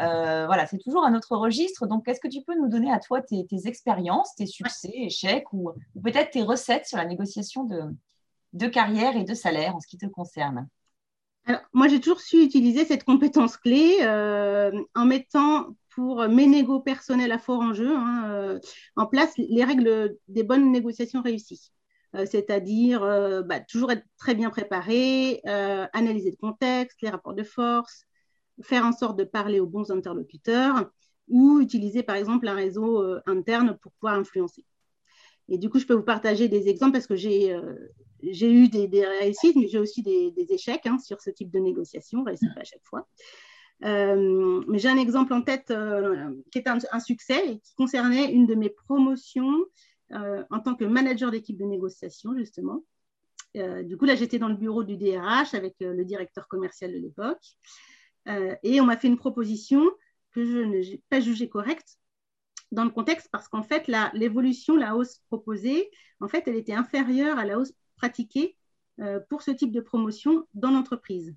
euh, 0.00 0.46
voilà, 0.46 0.66
c'est 0.66 0.78
toujours 0.78 1.04
un 1.04 1.14
autre 1.14 1.36
registre. 1.36 1.86
Donc, 1.86 2.08
est-ce 2.08 2.20
que 2.20 2.28
tu 2.28 2.42
peux 2.42 2.56
nous 2.56 2.68
donner 2.68 2.92
à 2.92 2.98
toi 2.98 3.20
tes, 3.22 3.46
expériences, 3.66 4.34
tes 4.36 4.46
succès, 4.46 4.92
échecs 4.94 5.52
ou, 5.52 5.72
peut-être 6.02 6.30
tes 6.30 6.42
recettes 6.42 6.86
sur 6.86 6.98
la 6.98 7.04
négociation 7.04 7.64
de, 7.64 7.80
de 8.52 8.66
carrière 8.66 9.16
et 9.16 9.24
de 9.24 9.34
salaire 9.34 9.76
en 9.76 9.80
ce 9.80 9.86
qui 9.86 9.98
te 9.98 10.06
concerne? 10.06 10.68
Alors, 11.46 11.62
moi, 11.72 11.88
j'ai 11.88 12.00
toujours 12.00 12.20
su 12.20 12.42
utiliser 12.42 12.84
cette 12.84 13.04
compétence 13.04 13.56
clé 13.56 13.98
euh, 14.02 14.70
en 14.94 15.06
mettant 15.06 15.68
pour 15.88 16.28
mes 16.28 16.46
négos 16.46 16.80
personnels 16.80 17.32
à 17.32 17.38
fort 17.38 17.60
enjeu 17.60 17.96
hein, 17.96 18.24
euh, 18.26 18.60
en 18.96 19.06
place 19.06 19.32
les 19.38 19.64
règles 19.64 20.16
des 20.28 20.42
bonnes 20.42 20.70
négociations 20.70 21.22
réussies. 21.22 21.72
Euh, 22.14 22.24
c'est-à-dire 22.24 23.00
bah, 23.44 23.60
toujours 23.60 23.92
être 23.92 24.04
très 24.16 24.34
bien 24.34 24.50
préparé, 24.50 25.40
analyser 25.44 26.30
le 26.30 26.36
contexte, 26.36 27.02
les 27.02 27.10
rapports 27.10 27.34
de 27.34 27.42
force, 27.42 28.04
faire 28.62 28.84
en 28.84 28.92
sorte 28.92 29.18
de 29.18 29.24
parler 29.24 29.60
aux 29.60 29.66
bons 29.66 29.90
interlocuteurs 29.90 30.90
ou 31.28 31.60
utiliser 31.60 32.02
par 32.02 32.16
exemple 32.16 32.48
un 32.48 32.54
réseau 32.54 33.04
interne 33.26 33.76
pour 33.82 33.92
pouvoir 33.92 34.14
influencer. 34.14 34.64
Et 35.48 35.58
du 35.58 35.70
coup, 35.70 35.78
je 35.78 35.86
peux 35.86 35.94
vous 35.94 36.02
partager 36.02 36.48
des 36.48 36.68
exemples 36.68 36.92
parce 36.92 37.06
que 37.06 37.16
j'ai 37.16 37.52
eu 38.22 38.68
des, 38.68 39.06
réussites, 39.20 39.56
mais 39.56 39.68
j'ai 39.68 39.78
aussi 39.78 40.02
des, 40.02 40.32
échecs 40.50 40.86
hein, 40.86 40.98
sur 40.98 41.20
ce 41.20 41.30
type 41.30 41.50
de 41.50 41.58
négociation, 41.58 42.22
réussit 42.22 42.52
pas 42.54 42.60
à 42.60 42.64
chaque 42.64 42.84
fois. 42.84 43.06
Euh, 43.84 44.62
mais 44.66 44.78
j'ai 44.78 44.88
un 44.88 44.98
exemple 44.98 45.32
en 45.32 45.42
tête 45.42 45.70
euh, 45.70 46.32
qui 46.50 46.58
est 46.58 46.68
un, 46.68 47.00
succès 47.00 47.48
et 47.48 47.58
qui 47.60 47.74
concernait 47.76 48.30
une 48.32 48.46
de 48.46 48.54
mes 48.54 48.70
promotions 48.70 49.56
euh, 50.12 50.44
en 50.50 50.60
tant 50.60 50.74
que 50.74 50.84
manager 50.84 51.30
d'équipe 51.30 51.58
de 51.58 51.64
négociation, 51.64 52.36
justement. 52.36 52.84
du 53.54 53.96
coup, 53.96 54.04
là, 54.04 54.14
j'étais 54.14 54.38
dans 54.38 54.48
le 54.48 54.56
bureau 54.56 54.84
du 54.84 54.96
DRH 54.96 55.54
avec 55.54 55.76
le 55.80 56.04
directeur 56.04 56.46
commercial 56.48 56.92
de 56.92 56.98
l'époque. 56.98 57.44
et 58.62 58.80
on 58.80 58.84
m'a 58.84 58.96
fait 58.96 59.08
une 59.08 59.16
proposition 59.16 59.82
que 60.32 60.44
je 60.44 60.58
n'ai 60.58 61.02
pas 61.08 61.20
jugée 61.20 61.48
correcte 61.48 61.98
dans 62.72 62.84
le 62.84 62.90
contexte 62.90 63.28
parce 63.32 63.48
qu'en 63.48 63.62
fait, 63.62 63.90
l'évolution, 64.12 64.76
la, 64.76 64.96
hausse 64.96 65.20
proposée, 65.28 65.90
en 66.20 66.28
fait, 66.28 66.44
elle 66.46 66.56
était 66.56 66.74
inférieure 66.74 67.38
à 67.38 67.44
la 67.44 67.58
hausse 67.58 67.72
pratiquer 67.96 68.56
euh, 69.00 69.20
pour 69.28 69.42
ce 69.42 69.50
type 69.50 69.72
de 69.72 69.80
promotion 69.80 70.46
dans 70.54 70.70
l'entreprise. 70.70 71.34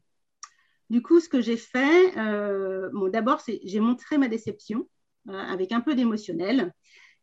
Du 0.90 1.02
coup, 1.02 1.20
ce 1.20 1.30
que 1.30 1.40
j'ai 1.40 1.58
fait, 1.58 2.18
euh, 2.18 2.90
bon, 2.92 3.10
d'abord, 3.10 3.42
j'ai 3.64 3.80
montré 3.80 4.18
ma 4.18 4.28
déception 4.28 4.90
euh, 5.30 5.34
avec 5.34 5.72
un 5.72 5.80
peu 5.80 5.96
d'émotionnel 5.96 6.74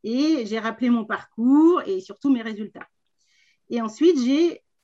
et 0.09 0.47
j'ai 0.47 0.59
rappelé 0.59 0.89
mon 0.89 1.05
parcours 1.05 1.83
et 1.87 2.01
surtout 2.01 2.31
mes 2.31 2.41
résultats. 2.41 2.89
Et 3.69 3.83
ensuite, 3.83 4.17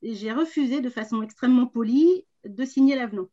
j'ai 0.03 0.31
refusé 0.31 0.81
de 0.81 0.89
façon 0.89 1.23
extrêmement 1.23 1.65
polie 1.65 2.27
de 2.43 2.63
signer 2.63 2.95
l'avenant. 2.95 3.27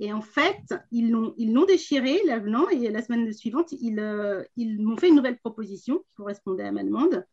Et 0.00 0.12
en 0.12 0.20
fait, 0.20 0.74
ils 0.90 1.10
l'ont 1.10 1.64
déchiré, 1.64 2.20
l'avenant, 2.26 2.68
et 2.70 2.90
la 2.90 3.02
semaine 3.02 3.32
suivante, 3.32 3.70
ils, 3.70 4.44
ils 4.56 4.82
m'ont 4.82 4.96
fait 4.96 5.08
une 5.08 5.14
nouvelle 5.14 5.38
proposition 5.38 6.00
qui 6.00 6.14
correspondait 6.16 6.64
à 6.64 6.72
ma 6.72 6.82
demande. 6.82 7.24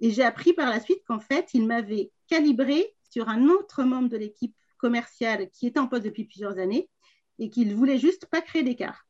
Et 0.00 0.10
j'ai 0.10 0.24
appris 0.24 0.52
par 0.52 0.68
la 0.68 0.80
suite 0.80 1.02
qu'en 1.06 1.20
fait, 1.20 1.54
ils 1.54 1.66
m'avaient 1.66 2.10
calibré 2.26 2.96
sur 3.08 3.28
un 3.28 3.48
autre 3.48 3.84
membre 3.84 4.08
de 4.08 4.16
l'équipe 4.16 4.56
commerciale 4.76 5.50
qui 5.50 5.68
était 5.68 5.78
en 5.78 5.86
poste 5.86 6.04
depuis 6.04 6.24
plusieurs 6.24 6.58
années 6.58 6.90
et 7.38 7.48
qu'il 7.48 7.76
voulait 7.76 7.98
juste 7.98 8.26
pas 8.26 8.42
créer 8.42 8.64
d'écart. 8.64 9.06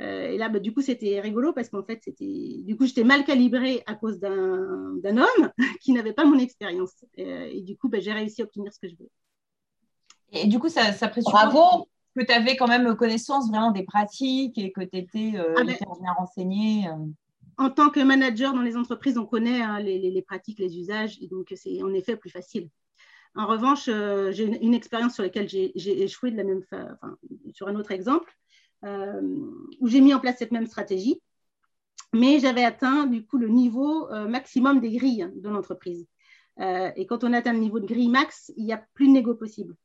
Euh, 0.00 0.30
et 0.30 0.38
là, 0.38 0.48
bah, 0.48 0.58
du 0.58 0.72
coup, 0.72 0.80
c'était 0.80 1.20
rigolo 1.20 1.52
parce 1.52 1.68
qu'en 1.68 1.82
fait, 1.82 2.00
c'était, 2.02 2.56
du 2.60 2.76
coup, 2.76 2.86
j'étais 2.86 3.04
mal 3.04 3.24
calibrée 3.24 3.82
à 3.86 3.94
cause 3.94 4.18
d'un, 4.18 5.00
homme 5.04 5.52
qui 5.82 5.92
n'avait 5.92 6.12
pas 6.12 6.24
mon 6.24 6.38
expérience. 6.38 7.04
Euh, 7.18 7.48
et, 7.52 7.60
du 7.60 7.76
coup, 7.76 7.88
bah, 7.88 8.00
j'ai 8.00 8.12
réussi 8.12 8.42
à 8.42 8.44
obtenir 8.44 8.72
ce 8.72 8.78
que 8.78 8.88
je 8.88 8.96
voulais. 8.96 9.10
Et 10.32 10.46
du 10.46 10.58
coup, 10.58 10.70
ça, 10.70 10.92
ça 10.92 11.08
Bravo 11.08 11.88
que 12.16 12.24
tu 12.24 12.32
avais 12.32 12.56
quand 12.56 12.68
même 12.68 12.94
connaissance 12.96 13.48
vraiment 13.48 13.70
des 13.70 13.84
pratiques 13.84 14.58
et 14.58 14.70
que 14.70 14.82
tu 14.82 14.98
étais 14.98 15.32
euh, 15.36 15.54
ah, 15.56 15.64
ben 15.64 15.74
bien 15.76 16.12
renseigné. 16.16 16.86
Euh 16.88 17.06
en 17.58 17.70
tant 17.70 17.90
que 17.90 18.00
manager 18.00 18.54
dans 18.54 18.62
les 18.62 18.76
entreprises, 18.76 19.18
on 19.18 19.26
connaît 19.26 19.60
hein, 19.60 19.80
les, 19.80 20.22
pratiques, 20.22 20.58
les 20.58 20.78
usages, 20.78 21.18
et 21.20 21.28
donc 21.28 21.52
c'est 21.54 21.82
en 21.82 21.92
effet 21.92 22.16
plus 22.16 22.30
facile. 22.30 22.68
En 23.34 23.46
revanche, 23.46 23.88
euh, 23.88 24.30
j'ai 24.32 24.44
une, 24.44 24.74
expérience 24.74 25.14
sur 25.14 25.22
laquelle 25.22 25.48
j'ai 25.48 26.02
échoué 26.02 26.30
de 26.30 26.36
la 26.36 26.44
même 26.44 26.62
enfin, 26.70 27.16
sur 27.54 27.68
un 27.68 27.76
autre 27.76 27.92
exemple, 27.92 28.30
euh, 28.30 28.41
où 28.82 29.88
j'ai 29.88 30.00
mis 30.00 30.14
en 30.14 30.20
place 30.20 30.38
cette 30.38 30.52
même 30.52 30.66
stratégie, 30.66 31.20
mais 32.12 32.40
j'avais 32.40 32.64
atteint 32.64 33.06
du 33.06 33.24
coup 33.24 33.38
le 33.38 33.48
niveau 33.48 34.10
euh, 34.10 34.28
maximum 34.28 34.80
des 34.80 34.90
grilles 34.96 35.28
de 35.34 35.48
l'entreprise. 35.48 36.06
et 36.60 37.06
quand 37.06 37.24
on 37.24 37.32
atteint 37.32 37.52
le 37.52 37.58
niveau 37.60 37.80
de 37.80 37.86
grille 37.86 38.08
max, 38.08 38.52
il 38.56 38.64
n'y 38.64 38.72
a 38.72 38.84
plus 38.94 39.08
de 39.08 39.12
négo 39.12 39.34
possible. 39.34 39.76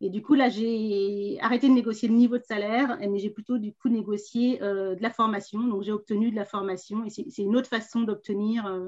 Et 0.00 0.10
du 0.10 0.22
coup, 0.22 0.34
là, 0.34 0.48
j'ai 0.48 1.38
arrêté 1.40 1.68
de 1.68 1.74
négocier 1.74 2.08
le 2.08 2.14
niveau 2.14 2.38
de 2.38 2.44
salaire, 2.44 2.98
mais 3.00 3.18
j'ai 3.18 3.30
plutôt 3.30 3.58
du 3.58 3.74
coup 3.74 3.88
négocié 3.88 4.62
euh, 4.62 4.94
de 4.94 5.02
la 5.02 5.10
formation. 5.10 5.60
Donc, 5.66 5.82
j'ai 5.82 5.92
obtenu 5.92 6.30
de 6.30 6.36
la 6.36 6.44
formation 6.44 7.04
et 7.04 7.10
c'est 7.10 7.42
une 7.42 7.56
autre 7.56 7.68
façon 7.68 8.02
d'obtenir 8.02 8.66
euh, 8.66 8.86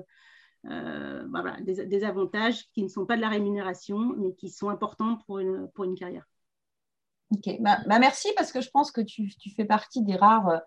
euh, 0.66 1.24
bah, 1.26 1.56
des, 1.62 2.04
avantages 2.04 2.70
qui 2.72 2.82
ne 2.84 2.88
sont 2.88 3.06
pas 3.06 3.16
de 3.16 3.22
la 3.22 3.28
rémunération, 3.28 4.14
mais 4.18 4.34
qui 4.34 4.50
sont 4.50 4.68
importants 4.68 5.18
pour 5.26 5.38
une 5.40 5.94
carrière. 5.96 6.29
Ok, 7.32 7.56
bah, 7.60 7.78
bah, 7.86 7.98
merci 7.98 8.28
parce 8.36 8.50
que 8.50 8.60
je 8.60 8.70
pense 8.70 8.90
que 8.90 9.00
tu, 9.00 9.28
tu, 9.36 9.50
fais 9.50 9.64
partie 9.64 10.02
des 10.02 10.16
rares, 10.16 10.60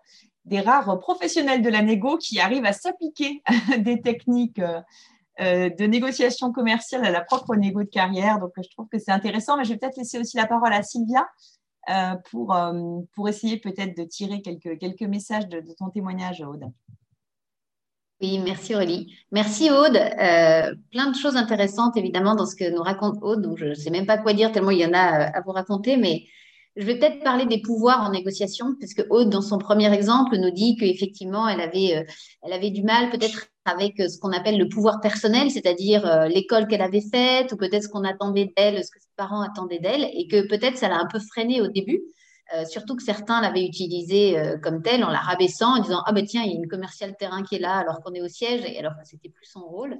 des 0.44 0.60
rares 0.60 0.98
professionnels 0.98 1.62
de 1.62 1.68
la 1.68 1.82
négo 1.82 2.16
qui 2.16 2.40
arrivent 2.40 2.64
à 2.64 2.72
s'appliquer 2.72 3.42
des 3.78 4.00
techniques 4.00 4.60
euh, 5.40 5.68
de 5.68 5.84
négociation 5.84 6.52
commerciale 6.52 7.04
à 7.04 7.10
la 7.10 7.20
propre 7.20 7.56
négo 7.56 7.82
de 7.82 7.88
carrière. 7.88 8.38
Donc, 8.38 8.52
je 8.56 8.68
trouve 8.70 8.86
que 8.88 9.00
c'est 9.00 9.10
intéressant, 9.10 9.56
mais 9.56 9.64
je 9.64 9.72
vais 9.72 9.78
peut-être 9.78 9.96
laisser 9.96 10.18
aussi 10.18 10.36
la 10.36 10.46
parole 10.46 10.72
à 10.72 10.84
Sylvia 10.84 11.26
euh, 11.90 12.14
pour, 12.30 12.54
euh, 12.54 13.00
pour 13.14 13.28
essayer 13.28 13.58
peut-être 13.58 13.96
de 13.96 14.04
tirer 14.04 14.42
quelques, 14.42 14.78
quelques 14.78 15.02
messages 15.02 15.48
de, 15.48 15.60
ton 15.76 15.90
témoignage, 15.90 16.40
Aude. 16.40 16.70
Oui, 18.20 18.38
merci 18.38 18.76
Aurélie. 18.76 19.12
Merci 19.32 19.70
Aude. 19.72 19.98
plein 20.92 21.10
de 21.10 21.16
choses 21.16 21.36
intéressantes 21.36 21.96
évidemment 21.96 22.36
dans 22.36 22.46
ce 22.46 22.54
que 22.54 22.70
nous 22.70 22.82
raconte 22.82 23.18
Aude. 23.20 23.42
Donc 23.42 23.58
je 23.58 23.66
ne 23.66 23.74
sais 23.74 23.90
même 23.90 24.06
pas 24.06 24.18
quoi 24.18 24.34
dire 24.34 24.52
tellement 24.52 24.70
il 24.70 24.78
y 24.78 24.86
en 24.86 24.94
a 24.94 25.00
à 25.00 25.40
vous 25.40 25.50
raconter, 25.50 25.96
mais 25.96 26.26
je 26.76 26.84
vais 26.84 26.98
peut-être 26.98 27.22
parler 27.22 27.46
des 27.46 27.60
pouvoirs 27.60 28.02
en 28.02 28.10
négociation, 28.10 28.74
puisque 28.78 29.04
Aude, 29.08 29.30
dans 29.30 29.42
son 29.42 29.58
premier 29.58 29.92
exemple, 29.94 30.36
nous 30.36 30.50
dit 30.50 30.76
qu'effectivement, 30.76 31.46
elle 31.48 31.60
avait, 31.60 32.04
euh, 32.42 32.70
du 32.70 32.82
mal 32.82 33.10
peut-être 33.10 33.46
avec 33.64 34.00
euh, 34.00 34.08
ce 34.08 34.18
qu'on 34.18 34.32
appelle 34.32 34.58
le 34.58 34.68
pouvoir 34.68 35.00
personnel, 35.00 35.50
c'est-à-dire 35.52 36.04
euh, 36.04 36.26
l'école 36.26 36.66
qu'elle 36.66 36.82
avait 36.82 37.00
faite, 37.00 37.52
ou 37.52 37.56
peut-être 37.56 37.84
ce 37.84 37.88
qu'on 37.88 38.02
attendait 38.02 38.52
d'elle, 38.56 38.84
ce 38.84 38.90
que 38.90 39.00
ses 39.00 39.08
parents 39.16 39.40
attendaient 39.40 39.78
d'elle, 39.78 40.10
et 40.14 40.26
que 40.26 40.48
peut-être 40.48 40.76
ça 40.76 40.88
l'a 40.88 40.98
un 40.98 41.06
peu 41.06 41.20
freinée 41.20 41.60
au 41.60 41.68
début. 41.68 42.02
surtout 42.68 42.94
que 42.94 43.02
certains 43.02 43.40
l'avaient 43.40 43.64
utilisé 43.64 44.36
comme 44.62 44.82
tel 44.82 45.02
en 45.02 45.10
la 45.10 45.18
rabaissant, 45.18 45.78
en 45.78 45.80
disant 45.80 46.02
Ah 46.06 46.12
ben 46.12 46.24
tiens, 46.26 46.42
il 46.42 46.52
y 46.52 46.54
a 46.54 46.58
une 46.58 46.68
commerciale 46.68 47.16
terrain 47.16 47.42
qui 47.42 47.54
est 47.56 47.58
là 47.58 47.76
alors 47.76 48.00
qu'on 48.00 48.12
est 48.12 48.20
au 48.20 48.28
siège, 48.28 48.62
et 48.66 48.78
alors 48.78 48.92
que 48.92 49.04
c'était 49.04 49.30
plus 49.30 49.46
son 49.46 49.60
rôle. 49.60 49.98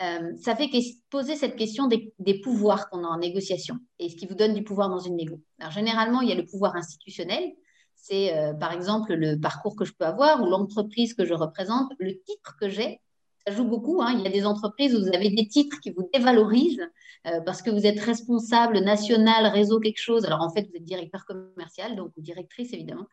Euh, 0.00 0.32
ça 0.40 0.54
fait 0.54 0.70
poser 1.10 1.34
cette 1.34 1.56
question 1.56 1.88
des, 1.88 2.40
pouvoirs 2.40 2.88
qu'on 2.88 3.04
a 3.04 3.08
en 3.08 3.18
négociation 3.18 3.76
et 3.98 4.08
ce 4.08 4.16
qui 4.16 4.26
vous 4.26 4.34
donne 4.34 4.54
du 4.54 4.62
pouvoir 4.62 4.88
dans 4.88 5.00
une 5.00 5.16
négo. 5.16 5.40
Alors, 5.58 5.72
généralement, 5.72 6.20
il 6.20 6.28
y 6.28 6.32
a 6.32 6.36
le 6.36 6.46
pouvoir 6.46 6.76
institutionnel. 6.76 7.52
C'est 7.96 8.36
euh, 8.36 8.54
par 8.54 8.72
exemple 8.72 9.12
le 9.14 9.40
parcours 9.40 9.74
que 9.74 9.84
je 9.84 9.92
peux 9.92 10.04
avoir 10.04 10.40
ou 10.40 10.46
l'entreprise 10.46 11.14
que 11.14 11.24
je 11.24 11.34
représente, 11.34 11.90
le 11.98 12.12
titre 12.22 12.56
que 12.60 12.68
j'ai. 12.68 13.00
Ça 13.44 13.52
joue 13.52 13.64
beaucoup. 13.64 14.00
Hein. 14.00 14.14
Il 14.16 14.22
y 14.22 14.26
a 14.26 14.30
des 14.30 14.46
entreprises 14.46 14.94
où 14.94 15.00
vous 15.00 15.14
avez 15.14 15.30
des 15.30 15.48
titres 15.48 15.80
qui 15.80 15.90
vous 15.90 16.08
dévalorisent 16.12 16.86
euh, 17.26 17.40
parce 17.40 17.60
que 17.60 17.70
vous 17.70 17.86
êtes 17.86 17.98
responsable 17.98 18.78
national, 18.78 19.46
réseau, 19.46 19.80
quelque 19.80 20.00
chose. 20.00 20.24
Alors 20.24 20.42
en 20.42 20.50
fait, 20.50 20.68
vous 20.70 20.76
êtes 20.76 20.84
directeur 20.84 21.24
commercial, 21.24 21.96
donc 21.96 22.12
ou 22.16 22.20
directrice 22.20 22.72
évidemment. 22.72 23.06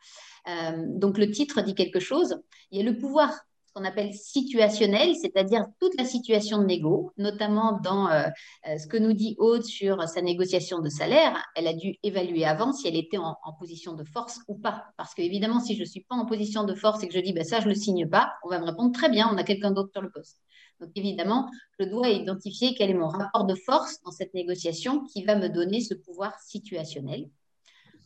donc 0.78 1.18
le 1.18 1.32
titre 1.32 1.62
dit 1.62 1.74
quelque 1.74 2.00
chose. 2.00 2.40
Il 2.70 2.78
y 2.78 2.82
a 2.82 2.86
le 2.86 2.98
pouvoir 2.98 3.32
qu'on 3.76 3.84
appelle 3.84 4.14
situationnel, 4.14 5.16
c'est-à-dire 5.16 5.66
toute 5.82 5.98
la 5.98 6.06
situation 6.06 6.60
de 6.60 6.66
négo, 6.66 7.12
notamment 7.18 7.80
dans 7.84 8.08
euh, 8.08 8.24
euh, 8.68 8.78
ce 8.78 8.88
que 8.88 8.96
nous 8.96 9.12
dit 9.12 9.36
Aude 9.38 9.66
sur 9.66 10.08
sa 10.08 10.22
négociation 10.22 10.80
de 10.80 10.88
salaire. 10.88 11.46
Elle 11.56 11.68
a 11.68 11.74
dû 11.74 11.98
évaluer 12.02 12.46
avant 12.46 12.72
si 12.72 12.88
elle 12.88 12.96
était 12.96 13.18
en, 13.18 13.36
position 13.60 13.94
de 13.94 14.06
force 14.06 14.40
ou 14.48 14.56
pas. 14.56 14.86
Parce 14.98 15.14
que 15.14 15.22
évidemment, 15.22 15.60
si 15.60 15.76
je 15.76 15.82
ne 15.82 15.86
suis 15.86 16.02
pas 16.02 16.16
en 16.16 16.26
position 16.26 16.64
de 16.64 16.74
force 16.74 17.04
et 17.04 17.08
que 17.08 17.14
je 17.14 17.20
dis 17.20 17.34
ben, 17.34 17.44
ça, 17.44 17.60
je 17.60 17.66
ne 17.66 17.74
le 17.74 17.76
signe 17.76 18.08
pas, 18.08 18.34
on 18.46 18.50
va 18.50 18.60
me 18.60 18.66
répondre 18.66 18.94
très 18.94 19.10
bien, 19.10 19.30
on 19.32 19.38
a 19.38 19.44
quelqu'un 19.44 19.72
d'autre 19.72 19.92
sur 19.92 20.02
le 20.02 20.10
poste. 20.10 20.40
Donc 20.80 20.92
évidemment, 20.96 21.50
je 21.78 21.86
dois 21.86 22.10
identifier 22.10 22.76
quel 22.78 22.90
est 22.92 22.96
mon 22.96 23.08
rapport 23.08 23.46
de 23.46 23.56
force 23.56 24.02
dans 24.04 24.12
cette 24.12 24.34
négociation 24.34 25.04
qui 25.06 25.24
va 25.24 25.36
me 25.36 25.50
donner 25.50 25.82
ce 25.82 25.94
pouvoir 25.94 26.40
situationnel. 26.40 27.30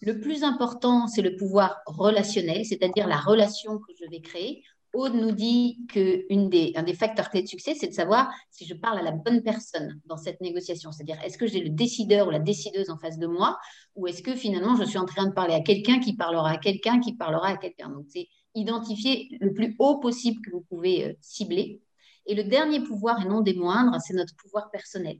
Le 0.01 0.19
plus 0.19 0.43
important, 0.43 1.07
c'est 1.07 1.21
le 1.21 1.35
pouvoir 1.35 1.81
relationnel, 1.85 2.65
c'est-à-dire 2.65 3.07
la 3.07 3.17
relation 3.17 3.77
que 3.77 3.91
je 3.99 4.09
vais 4.09 4.21
créer 4.21 4.63
Aude 4.93 5.13
nous 5.13 5.31
dit 5.31 5.85
qu'un 5.87 6.47
des, 6.47 6.73
des 6.73 6.93
facteurs 6.93 7.29
clés 7.29 7.43
de 7.43 7.47
succès, 7.47 7.75
c'est 7.75 7.87
de 7.87 7.93
savoir 7.93 8.31
si 8.49 8.65
je 8.65 8.73
parle 8.73 8.97
à 8.97 9.03
la 9.03 9.11
bonne 9.11 9.43
personne 9.43 9.99
dans 10.05 10.17
cette 10.17 10.41
négociation. 10.41 10.91
C'est-à-dire, 10.91 11.21
est-ce 11.23 11.37
que 11.37 11.45
j'ai 11.47 11.61
le 11.61 11.69
décideur 11.69 12.27
ou 12.27 12.31
la 12.31 12.39
décideuse 12.39 12.89
en 12.89 12.97
face 12.97 13.19
de 13.19 13.27
moi 13.27 13.59
ou 13.95 14.07
est-ce 14.07 14.23
que 14.23 14.35
finalement, 14.35 14.75
je 14.75 14.83
suis 14.83 14.97
en 14.97 15.05
train 15.05 15.27
de 15.27 15.33
parler 15.33 15.53
à 15.53 15.61
quelqu'un 15.61 15.99
qui 15.99 16.15
parlera 16.15 16.51
à 16.51 16.57
quelqu'un 16.57 16.99
qui 16.99 17.13
parlera 17.13 17.49
à 17.49 17.57
quelqu'un. 17.57 17.89
Donc, 17.89 18.05
c'est 18.07 18.27
identifier 18.55 19.29
le 19.39 19.53
plus 19.53 19.75
haut 19.79 19.99
possible 19.99 20.41
que 20.41 20.51
vous 20.51 20.61
pouvez 20.61 21.05
euh, 21.05 21.13
cibler. 21.21 21.81
Et 22.25 22.35
le 22.35 22.43
dernier 22.43 22.81
pouvoir, 22.81 23.21
et 23.21 23.27
non 23.27 23.41
des 23.41 23.53
moindres, 23.53 23.97
c'est 24.01 24.13
notre 24.13 24.35
pouvoir 24.35 24.69
personnel. 24.71 25.19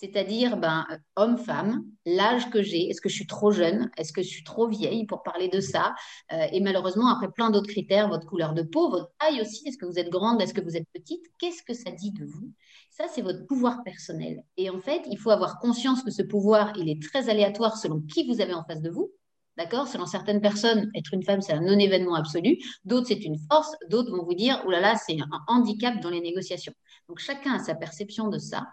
C'est-à-dire 0.00 0.56
ben, 0.56 0.86
homme-femme, 1.16 1.84
l'âge 2.06 2.48
que 2.48 2.62
j'ai, 2.62 2.88
est-ce 2.88 3.02
que 3.02 3.10
je 3.10 3.14
suis 3.14 3.26
trop 3.26 3.52
jeune, 3.52 3.90
est-ce 3.98 4.14
que 4.14 4.22
je 4.22 4.28
suis 4.28 4.44
trop 4.44 4.66
vieille 4.66 5.04
pour 5.04 5.22
parler 5.22 5.48
de 5.48 5.60
ça, 5.60 5.94
euh, 6.32 6.46
et 6.52 6.60
malheureusement, 6.60 7.08
après 7.08 7.30
plein 7.30 7.50
d'autres 7.50 7.68
critères, 7.68 8.08
votre 8.08 8.26
couleur 8.26 8.54
de 8.54 8.62
peau, 8.62 8.88
votre 8.88 9.10
taille 9.18 9.42
aussi, 9.42 9.68
est-ce 9.68 9.76
que 9.76 9.84
vous 9.84 9.98
êtes 9.98 10.08
grande, 10.08 10.40
est-ce 10.40 10.54
que 10.54 10.62
vous 10.62 10.74
êtes 10.74 10.88
petite, 10.94 11.22
qu'est-ce 11.38 11.62
que 11.62 11.74
ça 11.74 11.90
dit 11.90 12.12
de 12.12 12.24
vous? 12.24 12.50
Ça, 12.88 13.04
c'est 13.12 13.20
votre 13.20 13.44
pouvoir 13.46 13.82
personnel. 13.84 14.42
Et 14.56 14.70
en 14.70 14.80
fait, 14.80 15.02
il 15.10 15.18
faut 15.18 15.30
avoir 15.30 15.58
conscience 15.58 16.02
que 16.02 16.10
ce 16.10 16.22
pouvoir, 16.22 16.72
il 16.78 16.88
est 16.88 17.02
très 17.02 17.28
aléatoire 17.28 17.76
selon 17.76 18.00
qui 18.00 18.26
vous 18.26 18.40
avez 18.40 18.54
en 18.54 18.64
face 18.64 18.80
de 18.80 18.90
vous. 18.90 19.12
D'accord? 19.58 19.88
Selon 19.88 20.06
certaines 20.06 20.40
personnes, 20.40 20.90
être 20.94 21.12
une 21.12 21.22
femme, 21.22 21.42
c'est 21.42 21.52
un 21.52 21.60
non-événement 21.60 22.14
absolu. 22.14 22.56
D'autres, 22.84 23.08
c'est 23.08 23.22
une 23.22 23.36
force. 23.50 23.74
D'autres 23.90 24.10
vont 24.10 24.24
vous 24.24 24.34
dire, 24.34 24.62
oh 24.66 24.70
là 24.70 24.80
là, 24.80 24.96
c'est 24.96 25.20
un 25.20 25.28
handicap 25.48 26.00
dans 26.00 26.08
les 26.08 26.22
négociations. 26.22 26.72
Donc, 27.08 27.18
chacun 27.18 27.54
a 27.54 27.58
sa 27.58 27.74
perception 27.74 28.28
de 28.28 28.38
ça. 28.38 28.68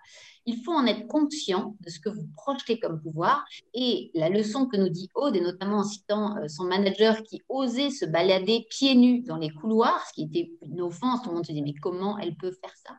Il 0.47 0.63
faut 0.63 0.71
en 0.71 0.87
être 0.87 1.07
conscient 1.07 1.75
de 1.81 1.89
ce 1.89 1.99
que 1.99 2.09
vous 2.09 2.25
projetez 2.35 2.79
comme 2.79 3.01
pouvoir. 3.01 3.45
Et 3.73 4.11
la 4.13 4.29
leçon 4.29 4.65
que 4.65 4.77
nous 4.77 4.89
dit 4.89 5.09
Aude, 5.13 5.35
et 5.35 5.41
notamment 5.41 5.79
en 5.79 5.83
citant 5.83 6.37
euh, 6.37 6.47
son 6.47 6.63
manager 6.63 7.21
qui 7.23 7.41
osait 7.49 7.89
se 7.89 8.05
balader 8.05 8.65
pieds 8.69 8.95
nus 8.95 9.23
dans 9.23 9.35
les 9.35 9.49
couloirs, 9.49 10.01
ce 10.07 10.13
qui 10.13 10.23
était 10.23 10.51
une 10.61 10.81
offense, 10.81 11.21
tout 11.21 11.29
le 11.29 11.35
monde 11.35 11.45
se 11.45 11.51
dit, 11.51 11.61
mais 11.61 11.73
comment 11.73 12.17
elle 12.17 12.35
peut 12.37 12.51
faire 12.51 12.73
ça? 12.75 12.93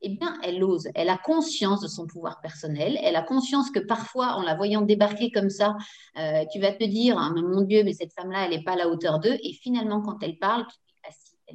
Eh 0.00 0.10
bien, 0.10 0.38
elle 0.42 0.62
ose, 0.64 0.88
elle 0.94 1.08
a 1.08 1.18
conscience 1.18 1.80
de 1.80 1.88
son 1.88 2.06
pouvoir 2.06 2.40
personnel, 2.40 2.98
elle 3.02 3.16
a 3.16 3.22
conscience 3.22 3.70
que 3.70 3.80
parfois, 3.80 4.34
en 4.34 4.42
la 4.42 4.54
voyant 4.54 4.82
débarquer 4.82 5.30
comme 5.30 5.50
ça, 5.50 5.76
euh, 6.18 6.44
tu 6.52 6.60
vas 6.60 6.72
te 6.72 6.84
dire, 6.84 7.16
ah, 7.18 7.30
mon 7.30 7.62
Dieu, 7.62 7.84
mais 7.84 7.92
cette 7.92 8.12
femme-là, 8.12 8.44
elle 8.44 8.50
n'est 8.50 8.64
pas 8.64 8.72
à 8.72 8.76
la 8.76 8.88
hauteur 8.88 9.18
d'eux, 9.18 9.36
et 9.42 9.52
finalement, 9.52 10.02
quand 10.02 10.22
elle 10.22 10.38
parle, 10.38 10.66
tu 10.66 10.83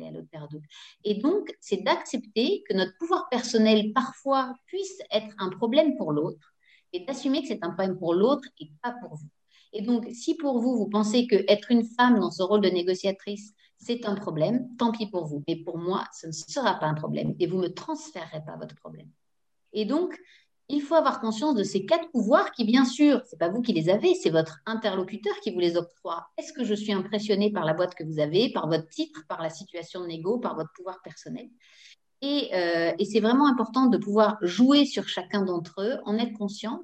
à 0.08 0.12
la 0.12 0.20
hauteur 0.20 0.48
d'eux. 0.48 0.62
Et 1.04 1.16
donc, 1.16 1.56
c'est 1.60 1.84
d'accepter 1.84 2.64
que 2.68 2.74
notre 2.74 2.98
pouvoir 2.98 3.28
personnel, 3.30 3.94
parfois, 3.94 4.54
puisse 4.66 5.00
être 5.12 5.34
un 5.38 5.50
problème 5.50 5.96
pour 5.98 6.12
l'autre, 6.12 6.54
et 6.94 7.06
d'assumer 7.06 7.42
que 7.42 7.48
c'est 7.48 7.64
un 7.64 7.72
problème 7.72 7.98
pour 7.98 8.14
l'autre 8.14 8.48
et 8.60 8.72
pas 8.82 8.94
pour 9.02 9.16
vous. 9.16 9.30
Et 9.74 9.82
donc, 9.82 10.08
si 10.12 10.36
pour 10.36 10.60
vous, 10.60 10.78
vous 10.78 10.90
pensez 10.90 11.28
que 11.28 11.44
être 11.48 11.72
une 11.72 11.86
femme 11.86 12.20
dans 12.20 12.32
ce 12.32 12.42
rôle 12.42 12.62
de 12.62 12.70
négociatrice, 12.70 13.54
c'est 13.78 14.06
un 14.06 14.16
problème, 14.16 14.68
tant 14.78 14.92
pis 14.92 15.08
pour 15.08 15.26
vous. 15.26 15.44
Mais 15.48 15.56
pour 15.56 15.78
moi, 15.78 16.06
ce 16.14 16.28
ne 16.28 16.32
sera 16.32 16.80
pas 16.80 16.88
un 16.88 16.96
problème 16.96 17.36
et 17.40 17.48
vous 17.48 17.58
ne 17.58 17.64
me 17.64 17.74
transférerez 17.74 18.44
pas 18.46 18.58
votre 18.58 18.76
problème. 18.76 19.10
Et 19.74 19.86
donc, 19.86 20.20
il 20.70 20.82
faut 20.82 20.96
avoir 20.96 21.20
conscience 21.20 21.56
de 21.56 21.64
ces 21.64 21.86
quatre 21.86 22.10
pouvoirs 22.12 22.52
qui, 22.52 22.64
bien 22.64 22.86
sûr, 22.86 23.22
ce 23.26 23.36
n'est 23.36 23.40
pas 23.40 23.50
vous 23.50 23.62
qui 23.62 23.74
les 23.74 23.90
avez, 23.90 24.14
c'est 24.14 24.30
votre 24.30 24.60
interlocuteur 24.68 25.34
qui 25.42 25.52
vous 25.52 25.60
les 25.60 25.78
octroie. 25.78 26.28
Est-ce 26.38 26.54
que 26.54 26.64
je 26.64 26.76
suis 26.76 26.94
impressionné 26.94 27.52
par 27.52 27.66
la 27.66 27.74
boîte 27.74 27.96
que 27.96 28.04
vous 28.04 28.20
avez, 28.20 28.52
par 28.52 28.68
votre 28.68 28.88
titre, 28.88 29.26
par 29.28 29.42
la 29.42 29.50
situation 29.50 30.02
de 30.02 30.08
négo, 30.08 30.38
par 30.38 30.56
votre 30.56 30.72
pouvoir 30.76 31.02
personnel? 31.04 31.50
Et, 32.22 32.50
euh, 32.54 32.92
et 33.00 33.06
c'est 33.06 33.20
vraiment 33.20 33.48
important 33.48 33.88
de 33.88 33.98
pouvoir 33.98 34.38
jouer 34.42 34.86
sur 34.86 35.08
chacun 35.08 35.42
d'entre 35.42 35.82
eux, 35.82 35.98
en 36.06 36.18
être 36.18 36.38
conscient. 36.38 36.84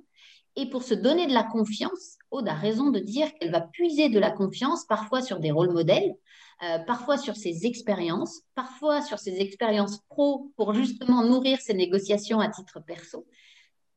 Et 0.55 0.69
pour 0.69 0.83
se 0.83 0.93
donner 0.93 1.27
de 1.27 1.33
la 1.33 1.43
confiance, 1.43 2.17
Aude 2.31 2.47
a 2.47 2.53
raison 2.53 2.89
de 2.89 2.99
dire 2.99 3.27
qu'elle 3.35 3.51
va 3.51 3.61
puiser 3.61 4.09
de 4.09 4.19
la 4.19 4.31
confiance 4.31 4.85
parfois 4.85 5.21
sur 5.21 5.39
des 5.39 5.51
rôles 5.51 5.71
modèles, 5.71 6.15
euh, 6.63 6.79
parfois 6.79 7.17
sur 7.17 7.35
ses 7.35 7.65
expériences, 7.65 8.41
parfois 8.55 9.01
sur 9.01 9.19
ses 9.19 9.41
expériences 9.41 9.99
pro 10.09 10.51
pour 10.55 10.73
justement 10.73 11.23
nourrir 11.23 11.59
ses 11.59 11.73
négociations 11.73 12.39
à 12.39 12.47
titre 12.47 12.79
perso. 12.79 13.27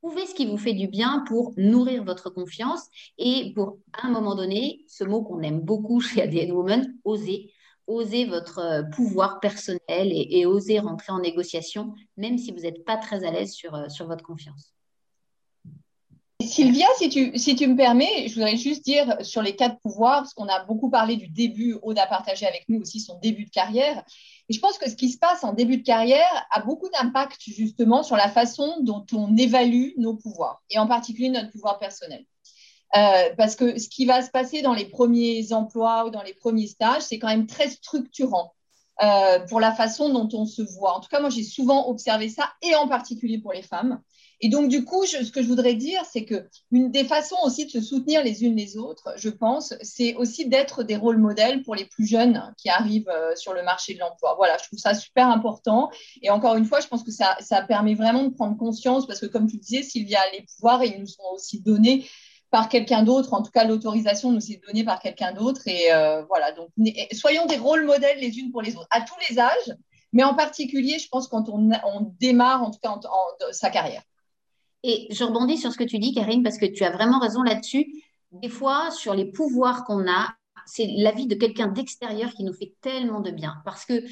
Trouvez 0.01 0.25
ce 0.25 0.33
qui 0.33 0.45
vous 0.45 0.57
fait 0.57 0.73
du 0.73 0.87
bien 0.87 1.25
pour 1.27 1.53
nourrir 1.57 2.05
votre 2.05 2.29
confiance 2.29 2.87
et 3.17 3.51
pour, 3.53 3.79
à 3.93 4.07
un 4.07 4.11
moment 4.11 4.33
donné, 4.33 4.85
ce 4.87 5.03
mot 5.03 5.23
qu'on 5.23 5.41
aime 5.41 5.59
beaucoup 5.59 5.99
chez 5.99 6.21
ADN 6.21 6.53
Woman, 6.53 6.95
oser, 7.03 7.51
oser 7.85 8.25
votre 8.25 8.59
euh, 8.59 8.83
pouvoir 8.83 9.39
personnel 9.41 9.79
et, 9.89 10.45
oser 10.45 10.79
rentrer 10.79 11.11
en 11.11 11.19
négociation, 11.19 11.93
même 12.15 12.37
si 12.37 12.51
vous 12.51 12.61
n'êtes 12.61 12.85
pas 12.85 12.97
très 12.97 13.25
à 13.25 13.31
l'aise 13.31 13.51
sur, 13.51 13.75
euh, 13.75 13.89
sur 13.89 14.07
votre 14.07 14.23
confiance. 14.23 14.73
Sylvia, 16.41 16.87
si 16.97 17.09
tu, 17.09 17.37
si 17.37 17.55
tu 17.55 17.67
me 17.67 17.75
permets, 17.75 18.27
je 18.29 18.35
voudrais 18.35 18.55
juste 18.55 18.85
dire 18.85 19.17
sur 19.21 19.41
les 19.41 19.57
quatre 19.57 19.77
pouvoirs, 19.81 20.21
parce 20.21 20.33
qu'on 20.33 20.47
a 20.47 20.63
beaucoup 20.63 20.89
parlé 20.89 21.17
du 21.17 21.27
début, 21.27 21.77
Aude 21.81 21.99
a 21.99 22.07
partagé 22.07 22.47
avec 22.47 22.63
nous 22.69 22.79
aussi 22.79 23.01
son 23.01 23.19
début 23.19 23.43
de 23.43 23.49
carrière. 23.49 24.05
Et 24.47 24.53
je 24.53 24.59
pense 24.61 24.77
que 24.77 24.89
ce 24.89 24.95
qui 24.95 25.09
se 25.09 25.17
passe 25.17 25.43
en 25.43 25.51
début 25.51 25.77
de 25.77 25.83
carrière 25.83 26.47
a 26.51 26.61
beaucoup 26.61 26.87
d'impact 26.89 27.41
justement 27.41 28.03
sur 28.03 28.15
la 28.15 28.29
façon 28.29 28.77
dont 28.81 29.05
on 29.11 29.35
évalue 29.35 29.89
nos 29.97 30.15
pouvoirs, 30.15 30.63
et 30.69 30.79
en 30.79 30.87
particulier 30.87 31.29
notre 31.29 31.51
pouvoir 31.51 31.77
personnel. 31.77 32.25
Euh, 32.95 33.35
parce 33.37 33.57
que 33.57 33.77
ce 33.77 33.89
qui 33.89 34.05
va 34.05 34.21
se 34.21 34.31
passer 34.31 34.61
dans 34.61 34.73
les 34.73 34.85
premiers 34.85 35.51
emplois 35.51 36.05
ou 36.05 36.09
dans 36.09 36.23
les 36.23 36.33
premiers 36.33 36.67
stages, 36.67 37.01
c'est 37.01 37.19
quand 37.19 37.27
même 37.27 37.47
très 37.47 37.69
structurant 37.69 38.53
euh, 39.03 39.39
pour 39.47 39.59
la 39.59 39.73
façon 39.73 40.09
dont 40.09 40.29
on 40.33 40.45
se 40.45 40.61
voit. 40.61 40.95
En 40.95 41.01
tout 41.01 41.09
cas, 41.09 41.19
moi, 41.19 41.29
j'ai 41.29 41.43
souvent 41.43 41.89
observé 41.89 42.29
ça, 42.29 42.49
et 42.61 42.75
en 42.75 42.87
particulier 42.87 43.39
pour 43.39 43.51
les 43.51 43.61
femmes. 43.61 44.01
Et 44.41 44.49
donc, 44.49 44.69
du 44.69 44.85
coup, 44.85 45.05
ce 45.05 45.31
que 45.31 45.41
je 45.41 45.47
voudrais 45.47 45.73
dire, 45.73 46.01
c'est 46.09 46.23
que 46.23 46.47
une 46.71 46.91
des 46.91 47.03
façons 47.03 47.35
aussi 47.43 47.65
de 47.65 47.71
se 47.71 47.81
soutenir 47.81 48.23
les 48.23 48.43
unes 48.43 48.55
les 48.55 48.77
autres, 48.77 49.13
je 49.17 49.29
pense, 49.29 49.73
c'est 49.81 50.15
aussi 50.15 50.47
d'être 50.47 50.83
des 50.83 50.95
rôles 50.95 51.17
modèles 51.17 51.61
pour 51.63 51.75
les 51.75 51.85
plus 51.85 52.07
jeunes 52.07 52.53
qui 52.57 52.69
arrivent 52.69 53.09
euh, 53.09 53.35
sur 53.35 53.53
le 53.53 53.63
marché 53.63 53.93
de 53.93 53.99
l'emploi. 53.99 54.35
Voilà, 54.37 54.57
je 54.57 54.67
trouve 54.67 54.79
ça 54.79 54.93
super 54.93 55.27
important. 55.27 55.89
Et 56.21 56.29
encore 56.29 56.55
une 56.55 56.65
fois, 56.65 56.79
je 56.79 56.87
pense 56.87 57.03
que 57.03 57.11
ça, 57.11 57.35
permet 57.67 57.95
vraiment 57.95 58.23
de 58.23 58.29
prendre 58.29 58.57
conscience, 58.57 59.05
parce 59.05 59.19
que 59.19 59.25
comme 59.25 59.47
tu 59.47 59.57
disais, 59.57 59.83
Sylvia, 59.83 60.19
les 60.33 60.43
pouvoirs, 60.43 60.83
ils 60.85 60.99
nous 60.99 61.07
sont 61.07 61.23
aussi 61.33 61.61
donnés 61.61 62.09
par 62.49 62.69
quelqu'un 62.69 63.03
d'autre. 63.03 63.33
En 63.33 63.43
tout 63.43 63.51
cas, 63.51 63.65
l'autorisation 63.65 64.31
nous 64.31 64.51
est 64.51 64.61
donnée 64.65 64.85
par 64.85 64.99
quelqu'un 65.01 65.33
d'autre. 65.33 65.61
Et 65.67 65.91
euh, 65.91 66.23
voilà, 66.25 66.53
donc 66.53 66.69
soyons 67.11 67.45
des 67.45 67.57
rôles 67.57 67.85
modèles 67.85 68.19
les 68.19 68.39
unes 68.39 68.51
pour 68.51 68.61
les 68.61 68.77
autres, 68.77 68.87
à 68.91 69.01
tous 69.01 69.15
les 69.29 69.37
âges, 69.37 69.75
mais 70.13 70.23
en 70.23 70.33
particulier, 70.33 70.97
je 70.97 71.07
pense, 71.09 71.27
quand 71.27 71.49
on, 71.49 71.69
démarre, 72.19 72.63
en 72.63 72.71
tout 72.71 72.79
cas, 72.81 72.97
sa 73.51 73.69
carrière. 73.69 74.01
Et 74.83 75.07
je 75.11 75.23
rebondis 75.23 75.57
sur 75.57 75.71
ce 75.71 75.77
que 75.77 75.83
tu 75.83 75.99
dis, 75.99 76.13
Karine, 76.13 76.43
parce 76.43 76.57
que 76.57 76.65
tu 76.65 76.83
as 76.83 76.91
vraiment 76.91 77.19
raison 77.19 77.41
là-dessus. 77.43 78.03
Des 78.31 78.49
fois, 78.49 78.91
sur 78.91 79.13
les 79.13 79.25
pouvoirs 79.25 79.83
qu'on 79.83 80.09
a, 80.09 80.29
c'est 80.65 80.87
l'avis 80.97 81.27
de 81.27 81.35
quelqu'un 81.35 81.67
d'extérieur 81.67 82.31
qui 82.31 82.43
nous 82.43 82.53
fait 82.53 82.75
tellement 82.81 83.21
de 83.21 83.31
bien. 83.31 83.55
Parce 83.65 83.85
que 83.85 84.03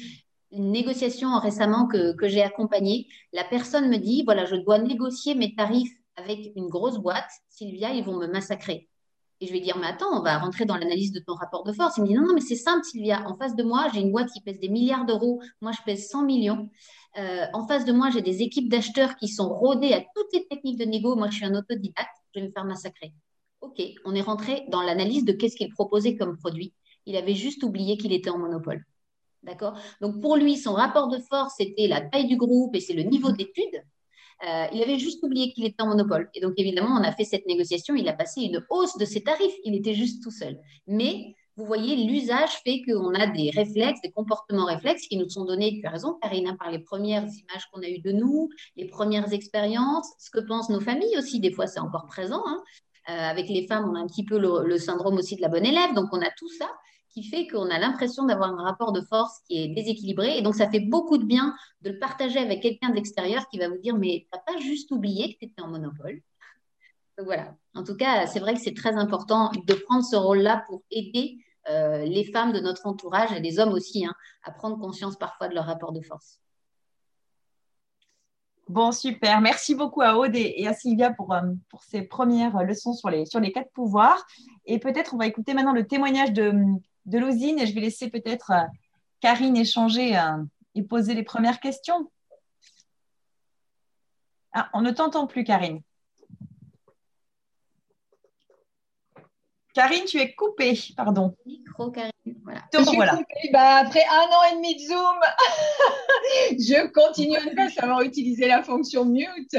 une 0.50 0.70
négociation 0.70 1.38
récemment 1.38 1.86
que, 1.86 2.14
que 2.16 2.28
j'ai 2.28 2.42
accompagnée, 2.42 3.06
la 3.32 3.44
personne 3.44 3.88
me 3.88 3.98
dit, 3.98 4.24
voilà, 4.24 4.44
je 4.44 4.56
dois 4.56 4.78
négocier 4.78 5.34
mes 5.34 5.54
tarifs 5.54 5.92
avec 6.16 6.52
une 6.56 6.68
grosse 6.68 6.98
boîte. 6.98 7.30
Sylvia, 7.48 7.92
ils 7.92 8.04
vont 8.04 8.18
me 8.18 8.26
massacrer. 8.26 8.88
Et 9.40 9.46
je 9.46 9.52
vais 9.52 9.60
dire, 9.60 9.76
mais 9.78 9.86
attends, 9.86 10.18
on 10.18 10.22
va 10.22 10.38
rentrer 10.38 10.64
dans 10.64 10.76
l'analyse 10.76 11.12
de 11.12 11.20
ton 11.20 11.34
rapport 11.34 11.62
de 11.62 11.72
force. 11.72 11.96
Il 11.96 12.02
me 12.02 12.08
dit, 12.08 12.14
non, 12.14 12.26
non, 12.26 12.34
mais 12.34 12.40
c'est 12.40 12.56
simple, 12.56 12.84
Sylvia. 12.84 13.24
En 13.26 13.36
face 13.36 13.54
de 13.54 13.62
moi, 13.62 13.86
j'ai 13.94 14.00
une 14.00 14.10
boîte 14.10 14.30
qui 14.32 14.40
pèse 14.40 14.58
des 14.58 14.68
milliards 14.68 15.06
d'euros. 15.06 15.40
Moi, 15.60 15.70
je 15.72 15.78
pèse 15.84 16.08
100 16.08 16.24
millions. 16.24 16.68
Euh, 17.18 17.46
en 17.52 17.66
face 17.66 17.84
de 17.84 17.92
moi, 17.92 18.10
j'ai 18.10 18.22
des 18.22 18.42
équipes 18.42 18.68
d'acheteurs 18.68 19.16
qui 19.16 19.28
sont 19.28 19.48
rodées 19.48 19.92
à 19.92 20.00
toutes 20.00 20.32
les 20.32 20.46
techniques 20.46 20.78
de 20.78 20.84
négo. 20.84 21.16
Moi, 21.16 21.28
je 21.30 21.36
suis 21.36 21.44
un 21.44 21.54
autodidacte. 21.54 22.16
Je 22.34 22.40
vais 22.40 22.46
me 22.46 22.52
faire 22.52 22.64
massacrer. 22.64 23.12
OK, 23.60 23.82
on 24.04 24.14
est 24.14 24.20
rentré 24.20 24.64
dans 24.68 24.82
l'analyse 24.82 25.24
de 25.24 25.32
qu'est-ce 25.32 25.56
qu'il 25.56 25.70
proposait 25.70 26.16
comme 26.16 26.36
produit. 26.36 26.72
Il 27.06 27.16
avait 27.16 27.34
juste 27.34 27.62
oublié 27.64 27.96
qu'il 27.96 28.12
était 28.12 28.30
en 28.30 28.38
monopole. 28.38 28.84
D'accord? 29.42 29.78
Donc, 30.00 30.20
pour 30.20 30.36
lui, 30.36 30.56
son 30.56 30.74
rapport 30.74 31.08
de 31.08 31.18
force, 31.18 31.54
c'était 31.56 31.88
la 31.88 32.00
taille 32.00 32.26
du 32.26 32.36
groupe 32.36 32.76
et 32.76 32.80
c'est 32.80 32.92
le 32.92 33.02
niveau 33.02 33.32
d'études. 33.32 33.82
Euh, 34.46 34.66
il 34.72 34.80
avait 34.82 34.98
juste 34.98 35.22
oublié 35.24 35.52
qu'il 35.52 35.64
était 35.64 35.82
en 35.82 35.88
monopole. 35.88 36.30
Et 36.34 36.40
donc, 36.40 36.54
évidemment, 36.56 36.96
on 37.00 37.02
a 37.02 37.10
fait 37.10 37.24
cette 37.24 37.46
négociation. 37.46 37.96
Il 37.96 38.08
a 38.08 38.12
passé 38.12 38.42
une 38.42 38.64
hausse 38.70 38.96
de 38.96 39.04
ses 39.04 39.22
tarifs. 39.22 39.56
Il 39.64 39.74
était 39.74 39.94
juste 39.94 40.22
tout 40.22 40.30
seul. 40.30 40.60
Mais 40.86 41.34
vous 41.58 41.66
voyez, 41.66 41.96
l'usage 41.96 42.52
fait 42.64 42.82
qu'on 42.82 43.12
a 43.14 43.26
des 43.26 43.50
réflexes, 43.50 44.00
des 44.00 44.12
comportements 44.12 44.66
réflexes 44.66 45.08
qui 45.08 45.16
nous 45.16 45.28
sont 45.28 45.44
donnés, 45.44 45.80
tu 45.80 45.86
as 45.88 45.90
raison, 45.90 46.16
Karina, 46.22 46.54
par 46.54 46.70
les 46.70 46.78
premières 46.78 47.24
images 47.24 47.66
qu'on 47.72 47.82
a 47.82 47.88
eues 47.88 47.98
de 47.98 48.12
nous, 48.12 48.48
les 48.76 48.86
premières 48.86 49.32
expériences, 49.32 50.08
ce 50.20 50.30
que 50.30 50.38
pensent 50.38 50.70
nos 50.70 50.80
familles 50.80 51.18
aussi, 51.18 51.40
des 51.40 51.50
fois 51.50 51.66
c'est 51.66 51.80
encore 51.80 52.06
présent. 52.06 52.44
Hein. 52.46 52.62
Euh, 53.08 53.12
avec 53.12 53.48
les 53.48 53.66
femmes, 53.66 53.90
on 53.90 53.96
a 53.96 53.98
un 53.98 54.06
petit 54.06 54.24
peu 54.24 54.38
le, 54.38 54.78
syndrome 54.78 55.16
aussi 55.16 55.34
de 55.34 55.42
la 55.42 55.48
bonne 55.48 55.66
élève, 55.66 55.94
donc 55.94 56.10
on 56.12 56.22
a 56.22 56.30
tout 56.38 56.48
ça 56.48 56.70
qui 57.10 57.24
fait 57.24 57.48
qu'on 57.48 57.70
a 57.70 57.78
l'impression 57.80 58.24
d'avoir 58.24 58.50
un 58.50 58.62
rapport 58.62 58.92
de 58.92 59.00
force 59.00 59.40
qui 59.48 59.60
est 59.60 59.68
déséquilibré. 59.68 60.38
Et 60.38 60.42
donc, 60.42 60.54
ça 60.54 60.70
fait 60.70 60.78
beaucoup 60.78 61.16
de 61.16 61.24
bien 61.24 61.54
de 61.80 61.90
le 61.90 61.98
partager 61.98 62.38
avec 62.38 62.60
quelqu'un 62.60 62.90
d'extérieur 62.90 63.48
qui 63.48 63.58
va 63.58 63.68
vous 63.68 63.78
dire, 63.78 63.96
mais 63.96 64.26
tu 64.26 64.28
n'as 64.32 64.52
pas 64.52 64.60
juste 64.60 64.92
oublié 64.92 65.32
que 65.32 65.38
tu 65.38 65.46
étais 65.46 65.62
en 65.62 65.68
monopole. 65.68 66.20
Donc 67.16 67.26
voilà. 67.26 67.56
En 67.74 67.82
tout 67.82 67.96
cas, 67.96 68.26
c'est 68.26 68.40
vrai 68.40 68.54
que 68.54 68.60
c'est 68.60 68.74
très 68.74 68.94
important 68.94 69.50
de 69.66 69.74
prendre 69.74 70.04
ce 70.04 70.16
rôle-là 70.16 70.64
pour 70.68 70.82
aider 70.90 71.38
euh, 71.70 72.04
les 72.04 72.24
femmes 72.24 72.52
de 72.52 72.60
notre 72.60 72.86
entourage 72.86 73.32
et 73.32 73.40
les 73.40 73.58
hommes 73.58 73.72
aussi 73.72 74.04
hein, 74.04 74.14
à 74.42 74.50
prendre 74.50 74.78
conscience 74.78 75.16
parfois 75.16 75.48
de 75.48 75.54
leur 75.54 75.64
rapport 75.64 75.92
de 75.92 76.00
force. 76.00 76.40
Bon, 78.68 78.92
super. 78.92 79.40
Merci 79.40 79.74
beaucoup 79.74 80.02
à 80.02 80.16
Aude 80.16 80.36
et 80.36 80.66
à 80.66 80.74
Sylvia 80.74 81.10
pour, 81.12 81.32
euh, 81.32 81.40
pour 81.70 81.82
ces 81.82 82.02
premières 82.02 82.62
leçons 82.64 82.92
sur 82.92 83.08
les, 83.08 83.24
sur 83.24 83.40
les 83.40 83.50
quatre 83.50 83.72
pouvoirs. 83.72 84.26
Et 84.66 84.78
peut-être 84.78 85.14
on 85.14 85.16
va 85.16 85.26
écouter 85.26 85.54
maintenant 85.54 85.72
le 85.72 85.86
témoignage 85.86 86.32
de, 86.32 86.52
de 87.06 87.18
et 87.18 87.66
je 87.66 87.74
vais 87.74 87.80
laisser 87.80 88.10
peut-être 88.10 88.50
euh, 88.50 88.66
Karine 89.20 89.56
échanger 89.56 90.20
et 90.74 90.82
poser 90.82 91.14
les 91.14 91.24
premières 91.24 91.60
questions. 91.60 92.10
Ah, 94.52 94.68
on 94.74 94.80
ne 94.80 94.90
t'entend 94.90 95.26
plus, 95.26 95.44
Karine. 95.44 95.82
Karine, 99.74 100.04
tu 100.04 100.18
es 100.18 100.34
coupée, 100.34 100.78
pardon. 100.96 101.34
Micro, 101.46 101.90
Karine. 101.90 102.12
Voilà. 102.42 102.60
Donc, 102.72 102.94
voilà. 102.94 103.18
Bah, 103.52 103.76
après 103.76 104.04
un 104.10 104.26
an 104.26 104.52
et 104.52 104.56
demi 104.56 104.74
de 104.74 104.80
Zoom, 104.80 105.20
je 106.58 106.86
continue 106.92 107.36
à 107.36 107.44
ne 107.44 107.54
pas 107.54 107.70
savoir 107.70 108.02
utiliser 108.02 108.48
la 108.48 108.62
fonction 108.62 109.04
mute. 109.04 109.56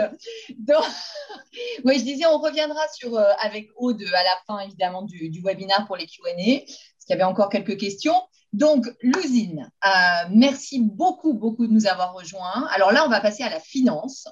Donc, 0.57 0.83
oui, 1.85 1.99
je 1.99 2.03
disais, 2.03 2.25
on 2.25 2.39
reviendra 2.39 2.81
sur, 2.93 3.15
euh, 3.15 3.31
avec 3.41 3.69
Aude 3.77 4.03
à 4.13 4.23
la 4.23 4.35
fin, 4.47 4.59
évidemment, 4.59 5.03
du, 5.03 5.29
du 5.29 5.41
webinaire 5.41 5.85
pour 5.87 5.97
les 5.97 6.05
Q&A, 6.05 6.33
parce 6.33 7.05
qu'il 7.05 7.09
y 7.09 7.13
avait 7.13 7.23
encore 7.23 7.49
quelques 7.49 7.77
questions. 7.77 8.15
Donc, 8.51 8.85
l'usine, 9.01 9.71
euh, 9.85 9.89
merci 10.31 10.79
beaucoup, 10.81 11.33
beaucoup 11.33 11.67
de 11.67 11.71
nous 11.71 11.87
avoir 11.87 12.13
rejoints. 12.13 12.67
Alors 12.71 12.91
là, 12.91 13.05
on 13.05 13.09
va 13.09 13.21
passer 13.21 13.43
à 13.43 13.49
la 13.49 13.59
finance. 13.59 14.27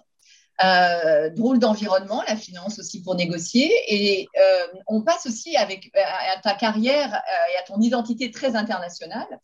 Euh, 0.63 1.30
drôle 1.30 1.60
d'environnement, 1.60 2.24
la 2.28 2.36
finance 2.36 2.80
aussi 2.80 3.04
pour 3.04 3.15
négocier. 3.15 3.72
Et 3.88 4.28
euh, 4.39 4.67
on 4.88 5.02
passe 5.02 5.28
aussi 5.28 5.56
avec 5.56 5.91
à 5.96 6.39
ta 6.41 6.56
carrière 6.56 7.22
et 7.54 7.60
à 7.60 7.63
ton 7.63 7.80
identité 7.80 8.32
très 8.32 8.56
internationale. 8.56 9.39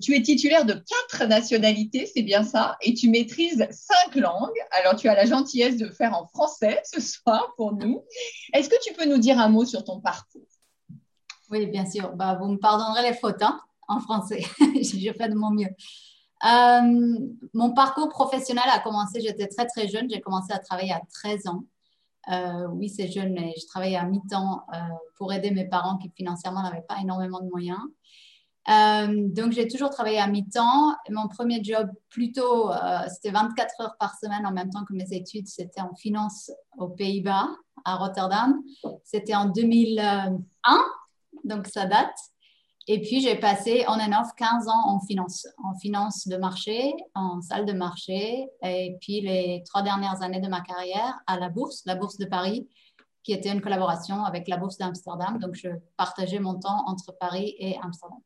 tu 0.00 0.14
es 0.14 0.22
titulaire 0.22 0.64
de 0.64 0.74
quatre 0.74 1.26
nationalités, 1.26 2.10
c'est 2.12 2.22
bien 2.22 2.44
ça, 2.44 2.76
et 2.80 2.94
tu 2.94 3.10
maîtrises 3.10 3.66
cinq 3.70 4.14
langues. 4.14 4.60
Alors, 4.70 4.94
tu 4.94 5.08
as 5.08 5.14
la 5.14 5.26
gentillesse 5.26 5.76
de 5.76 5.88
faire 5.88 6.14
en 6.14 6.26
français 6.28 6.80
ce 6.84 7.00
soir 7.00 7.52
pour 7.56 7.74
nous. 7.74 8.04
Est-ce 8.54 8.68
que 8.68 8.80
tu 8.84 8.94
peux 8.94 9.04
nous 9.04 9.18
dire 9.18 9.38
un 9.38 9.48
mot 9.48 9.64
sur 9.64 9.82
ton 9.84 10.00
parcours? 10.00 10.46
Oui, 11.50 11.66
bien 11.66 11.86
sûr. 11.86 12.14
Bah, 12.14 12.38
vous 12.40 12.48
me 12.48 12.58
pardonnerez 12.58 13.02
les 13.02 13.16
fautes 13.16 13.42
hein, 13.42 13.60
en 13.88 14.00
français. 14.00 14.44
J'ai 14.82 15.12
fait 15.12 15.28
de 15.28 15.34
mon 15.34 15.50
mieux. 15.50 15.70
Euh, 16.44 17.18
mon 17.54 17.72
parcours 17.72 18.08
professionnel 18.08 18.64
a 18.68 18.78
commencé, 18.80 19.20
j'étais 19.20 19.48
très 19.48 19.66
très 19.66 19.88
jeune, 19.88 20.08
j'ai 20.10 20.20
commencé 20.20 20.52
à 20.52 20.58
travailler 20.58 20.92
à 20.92 21.00
13 21.12 21.46
ans. 21.48 21.64
Euh, 22.30 22.66
oui, 22.68 22.88
c'est 22.88 23.08
jeune, 23.08 23.32
mais 23.32 23.54
je 23.58 23.66
travaillais 23.66 23.96
à 23.96 24.04
mi-temps 24.04 24.62
euh, 24.72 24.78
pour 25.16 25.32
aider 25.32 25.50
mes 25.50 25.66
parents 25.66 25.96
qui 25.96 26.10
financièrement 26.10 26.62
n'avaient 26.62 26.84
pas 26.86 26.98
énormément 27.00 27.40
de 27.40 27.48
moyens. 27.48 27.80
donc, 29.34 29.52
j'ai 29.52 29.66
toujours 29.66 29.88
travaillé 29.88 30.18
à 30.18 30.26
mi-temps. 30.26 30.94
Mon 31.10 31.26
premier 31.28 31.64
job, 31.64 31.90
plutôt, 32.10 32.70
c'était 33.08 33.30
24 33.30 33.80
heures 33.80 33.96
par 33.98 34.14
semaine 34.18 34.44
en 34.46 34.52
même 34.52 34.68
temps 34.68 34.84
que 34.84 34.92
mes 34.92 35.10
études. 35.10 35.48
C'était 35.48 35.80
en 35.80 35.94
finance 35.94 36.50
aux 36.76 36.88
Pays-Bas, 36.88 37.48
à 37.86 37.96
Rotterdam. 37.96 38.60
C'était 39.04 39.34
en 39.34 39.46
2001 39.46 40.38
donc 41.44 41.66
ça 41.66 41.86
date. 41.86 42.16
Et 42.90 43.02
puis, 43.02 43.20
j'ai 43.20 43.36
passé 43.38 43.84
en 43.86 44.00
and 44.00 44.18
off 44.18 44.34
15 44.34 44.66
ans 44.66 44.88
en 44.88 45.00
finance, 45.00 45.46
en 45.62 45.78
finance 45.78 46.26
de 46.26 46.38
marché, 46.38 46.94
en 47.14 47.42
salle 47.42 47.66
de 47.66 47.74
marché, 47.74 48.48
et 48.62 48.96
puis 49.02 49.20
les 49.20 49.62
trois 49.66 49.82
dernières 49.82 50.22
années 50.22 50.40
de 50.40 50.48
ma 50.48 50.62
carrière 50.62 51.20
à 51.26 51.38
la 51.38 51.50
bourse, 51.50 51.82
la 51.84 51.96
bourse 51.96 52.16
de 52.16 52.24
Paris, 52.24 52.66
qui 53.22 53.32
était 53.34 53.52
une 53.52 53.60
collaboration 53.60 54.24
avec 54.24 54.48
la 54.48 54.56
bourse 54.56 54.78
d'Amsterdam. 54.78 55.38
Donc, 55.38 55.54
je 55.54 55.68
partageais 55.98 56.40
mon 56.40 56.58
temps 56.58 56.82
entre 56.86 57.12
Paris 57.12 57.54
et 57.58 57.76
Amsterdam. 57.82 58.20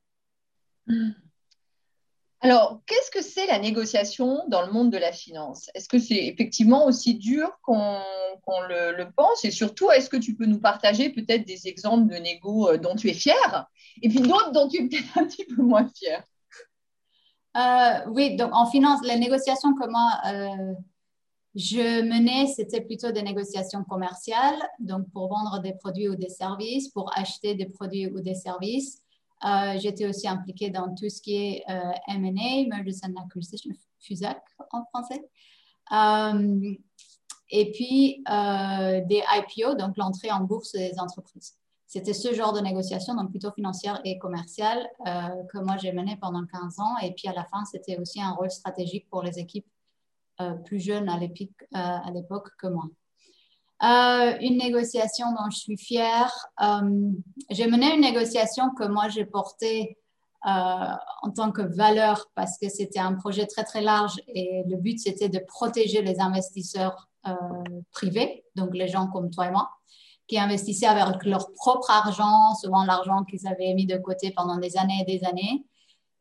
Hmm. 0.87 1.11
Alors, 2.45 2.81
qu'est-ce 2.87 3.11
que 3.13 3.23
c'est 3.23 3.47
la 3.47 3.61
négociation 3.61 4.43
dans 4.49 4.67
le 4.67 4.73
monde 4.73 4.91
de 4.91 4.99
la 4.99 5.13
finance? 5.13 5.71
Est-ce 5.75 5.89
que 5.89 6.01
c'est 6.01 6.27
effectivement 6.27 6.87
aussi 6.87 7.15
dur 7.15 7.49
qu'on 7.63 8.01
le, 8.69 9.05
pense? 9.17 9.45
Et 9.45 9.53
surtout, 9.53 9.93
est-ce 9.93 10.11
que 10.11 10.17
tu 10.17 10.35
peux 10.35 10.47
nous 10.47 10.59
partager 10.59 11.11
peut-être 11.11 11.47
des 11.47 11.69
exemples 11.69 12.13
de 12.13 12.17
négo 12.17 12.69
euh, 12.69 12.79
dont 12.79 12.97
tu 12.97 13.09
es 13.09 13.15
fier? 13.15 13.69
Et 14.03 14.09
puis 14.09 14.21
d'autres 14.21 14.51
dont 14.51 14.67
tu 14.67 14.79
es 14.79 14.89
peut-être 14.89 15.19
un 15.19 15.25
petit 15.27 15.45
peu 15.45 15.63
moins 15.63 15.89
fier. 15.97 16.25
Euh, 17.57 18.11
Oui, 18.11 18.35
donc 18.35 18.51
en 18.53 18.67
finance, 18.67 19.01
les 19.05 19.19
négociations 19.19 19.75
que 19.75 19.89
moi 19.89 20.11
euh, 20.27 20.75
je 21.55 22.03
menais, 22.03 22.47
c'était 22.47 22.81
plutôt 22.81 23.13
des 23.13 23.23
négociations 23.23 23.85
commerciales, 23.85 24.61
donc 24.81 25.09
pour 25.13 25.29
vendre 25.29 25.61
des 25.61 25.75
produits 25.75 26.09
ou 26.09 26.17
des 26.17 26.31
services, 26.31 26.89
pour 26.89 27.17
acheter 27.17 27.55
des 27.55 27.67
produits 27.67 28.09
ou 28.09 28.21
des 28.21 28.35
services. 28.35 29.02
Euh, 29.45 29.79
j'étais 29.79 30.07
aussi 30.07 30.29
impliquée 30.29 30.71
dans 30.71 30.95
tout 30.95 31.09
ce 31.09 31.21
qui 31.21 31.35
est 31.37 31.65
euh, 31.69 31.93
M&A, 32.09 32.69
Mergers 32.69 33.01
and 33.05 33.15
Acquisition, 33.21 33.73
FUSAC 34.01 34.41
en 34.71 34.85
français. 34.87 35.23
Euh, 35.93 36.75
et 37.51 37.71
puis 37.73 38.25
des 38.25 39.23
IPO, 39.31 39.75
donc 39.75 39.97
l'entrée 39.99 40.31
en 40.31 40.41
bourse 40.41 40.73
des 40.73 40.99
entreprises. 40.99 41.55
C'était 41.87 42.15
ce 42.15 42.33
genre 42.33 42.55
de 42.55 42.61
négociation, 42.61 43.15
donc 43.15 43.31
plutôt 43.31 43.53
financière 43.53 44.01
et 44.05 44.19
commerciale, 44.19 44.89
que 45.05 45.59
moi 45.59 45.77
j'ai 45.77 45.93
mené 45.93 46.17
pendant 46.17 46.47
15 46.47 46.81
ans. 46.81 46.97
Et 47.03 47.13
puis 47.13 47.29
à 47.29 47.35
la 47.35 47.45
fin, 47.45 47.63
c'était 47.67 47.99
aussi 47.99 48.23
un 48.23 48.31
rôle 48.31 48.51
stratégique 48.51 49.07
pour 49.11 49.23
les 49.23 49.39
équipes 49.39 49.67
plus 50.65 50.81
jeunes 50.81 51.11
à 51.11 51.19
l'époque 51.19 52.49
que 52.57 52.69
moi. 52.69 52.85
Euh, 53.83 54.37
une 54.41 54.59
négociation 54.59 55.33
dont 55.33 55.51
je 55.51 55.59
suis 55.59 55.77
fière. 55.77 56.33
Euh, 56.63 57.11
j'ai 57.51 57.67
mené 57.67 57.93
une 57.95 58.01
négociation 58.01 58.71
que 58.79 58.85
moi 58.85 59.09
j'ai 59.09 59.25
portée 59.25 59.99
euh, 60.47 60.51
en 61.23 61.31
tant 61.35 61.51
que 61.51 61.63
valeur 61.63 62.29
parce 62.37 62.59
que 62.59 62.69
c'était 62.69 63.01
un 63.01 63.15
projet 63.15 63.47
très 63.47 63.65
très 63.65 63.81
large 63.81 64.21
et 64.29 64.63
le 64.69 64.77
but 64.77 65.01
c'était 65.01 65.29
de 65.29 65.41
protéger 65.41 66.03
les 66.03 66.21
investisseurs 66.21 67.09
privés, 67.93 68.45
donc 68.57 68.75
les 68.75 68.89
gens 68.89 69.07
comme 69.07 69.31
toi 69.31 69.47
et 69.47 69.53
moi, 69.53 69.71
qui 70.27 70.41
investissaient 70.41 70.87
avec 70.87 71.25
leur 71.25 71.53
propre 71.53 71.89
argent, 71.89 72.53
souvent 72.61 72.85
l'argent 72.85 73.23
qu'ils 73.23 73.47
avaient 73.47 73.75
mis 73.75 73.87
de 73.87 73.97
côté 73.97 74.33
pendant 74.33 74.57
des 74.57 74.77
années 74.77 75.05
et 75.07 75.19
des 75.19 75.25
années. 75.25 75.65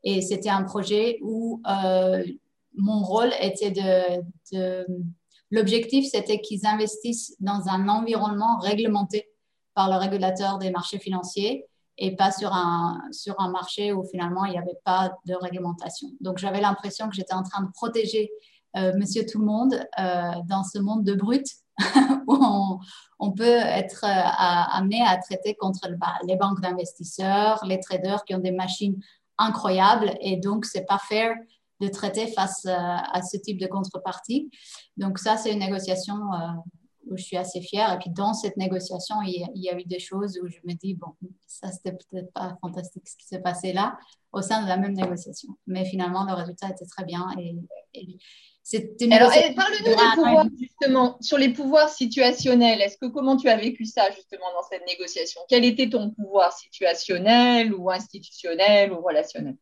Et 0.04 0.22
c'était 0.22 0.48
un 0.48 0.62
projet 0.62 1.18
où 1.22 1.60
mon 2.76 3.02
rôle 3.02 3.32
était 3.40 3.72
de, 3.72 4.22
de 4.52 4.86
L'objectif, 5.52 6.06
c'était 6.10 6.40
qu'ils 6.40 6.66
investissent 6.66 7.36
dans 7.38 7.68
un 7.68 7.88
environnement 7.88 8.58
réglementé 8.58 9.28
par 9.74 9.90
le 9.90 9.96
régulateur 9.96 10.58
des 10.58 10.70
marchés 10.70 10.98
financiers 10.98 11.66
et 11.98 12.16
pas 12.16 12.32
sur 12.32 12.52
un, 12.52 13.00
sur 13.12 13.38
un 13.38 13.50
marché 13.50 13.92
où 13.92 14.02
finalement 14.04 14.46
il 14.46 14.52
n'y 14.52 14.58
avait 14.58 14.78
pas 14.84 15.12
de 15.26 15.34
réglementation. 15.34 16.08
Donc 16.20 16.38
j'avais 16.38 16.60
l'impression 16.60 17.08
que 17.08 17.14
j'étais 17.14 17.34
en 17.34 17.42
train 17.42 17.62
de 17.62 17.70
protéger 17.70 18.30
euh, 18.76 18.92
monsieur 18.96 19.26
tout 19.26 19.38
le 19.38 19.44
monde 19.44 19.74
euh, 20.00 20.30
dans 20.48 20.64
ce 20.64 20.78
monde 20.78 21.04
de 21.04 21.14
brut 21.14 21.44
où 22.26 22.78
on, 23.18 23.32
peut 23.32 23.44
être 23.44 24.04
euh, 24.04 24.76
amené 24.78 25.02
à 25.06 25.18
traiter 25.18 25.54
contre 25.54 25.90
bah, 25.98 26.14
les 26.26 26.36
banques 26.36 26.62
d'investisseurs, 26.62 27.62
les 27.66 27.78
traders 27.78 28.24
qui 28.24 28.34
ont 28.34 28.38
des 28.38 28.52
machines 28.52 28.98
incroyables 29.36 30.14
et 30.20 30.38
donc 30.38 30.64
c'est 30.64 30.86
pas 30.86 30.98
fair 30.98 31.34
de 31.82 31.88
traiter 31.88 32.28
face 32.28 32.64
euh, 32.66 32.72
à, 32.72 33.20
ce 33.22 33.36
type 33.36 33.58
de 33.58 33.66
contrepartie. 33.66 34.50
Donc 34.96 35.18
ça, 35.18 35.36
c'est 35.36 35.52
une 35.52 35.58
négociation 35.58 36.14
euh, 36.14 36.52
où 37.10 37.16
je 37.16 37.24
suis 37.24 37.36
assez 37.36 37.60
fière. 37.60 37.92
Et 37.92 37.98
puis 37.98 38.10
dans 38.10 38.34
cette 38.34 38.56
négociation, 38.56 39.16
il 39.22 39.48
y, 39.54 39.68
a, 39.68 39.78
eu 39.78 39.84
des 39.84 39.98
choses 39.98 40.38
où 40.42 40.48
je 40.48 40.58
me 40.64 40.74
dis, 40.74 40.94
bon, 40.94 41.08
ça, 41.46 41.70
c'était 41.72 41.92
peut-être 41.92 42.32
pas 42.32 42.56
fantastique 42.60 43.08
ce 43.08 43.16
qui 43.16 43.26
s'est 43.26 43.40
passé 43.40 43.72
là, 43.72 43.98
au 44.32 44.42
sein 44.42 44.62
de 44.62 44.68
la 44.68 44.76
même 44.76 44.94
négociation. 44.94 45.50
Mais 45.66 45.84
finalement, 45.84 46.24
le 46.24 46.34
résultat 46.34 46.68
était 46.70 46.86
très 46.86 47.04
bien. 47.04 47.26
Et, 47.38 47.56
c'est 48.64 48.94
une 49.00 49.12
Alors, 49.12 49.32
eh, 49.34 49.56
parle-nous 49.56 49.84
des 49.84 49.96
pouvoirs, 50.14 50.46
justement, 50.56 51.16
sur 51.20 51.36
les 51.36 51.52
pouvoirs 51.52 51.88
situationnels. 51.88 52.80
Est-ce 52.80 52.96
que 52.96 53.06
comment 53.06 53.36
tu 53.36 53.48
as 53.48 53.56
vécu 53.56 53.84
ça, 53.86 54.08
justement, 54.12 54.46
dans 54.54 54.62
cette 54.70 54.86
négociation? 54.86 55.40
Quel 55.48 55.64
était 55.64 55.90
ton 55.90 56.10
pouvoir 56.10 56.56
situationnel 56.56 57.74
ou 57.74 57.90
institutionnel 57.90 58.92
ou 58.92 59.02
relationnel? 59.02 59.56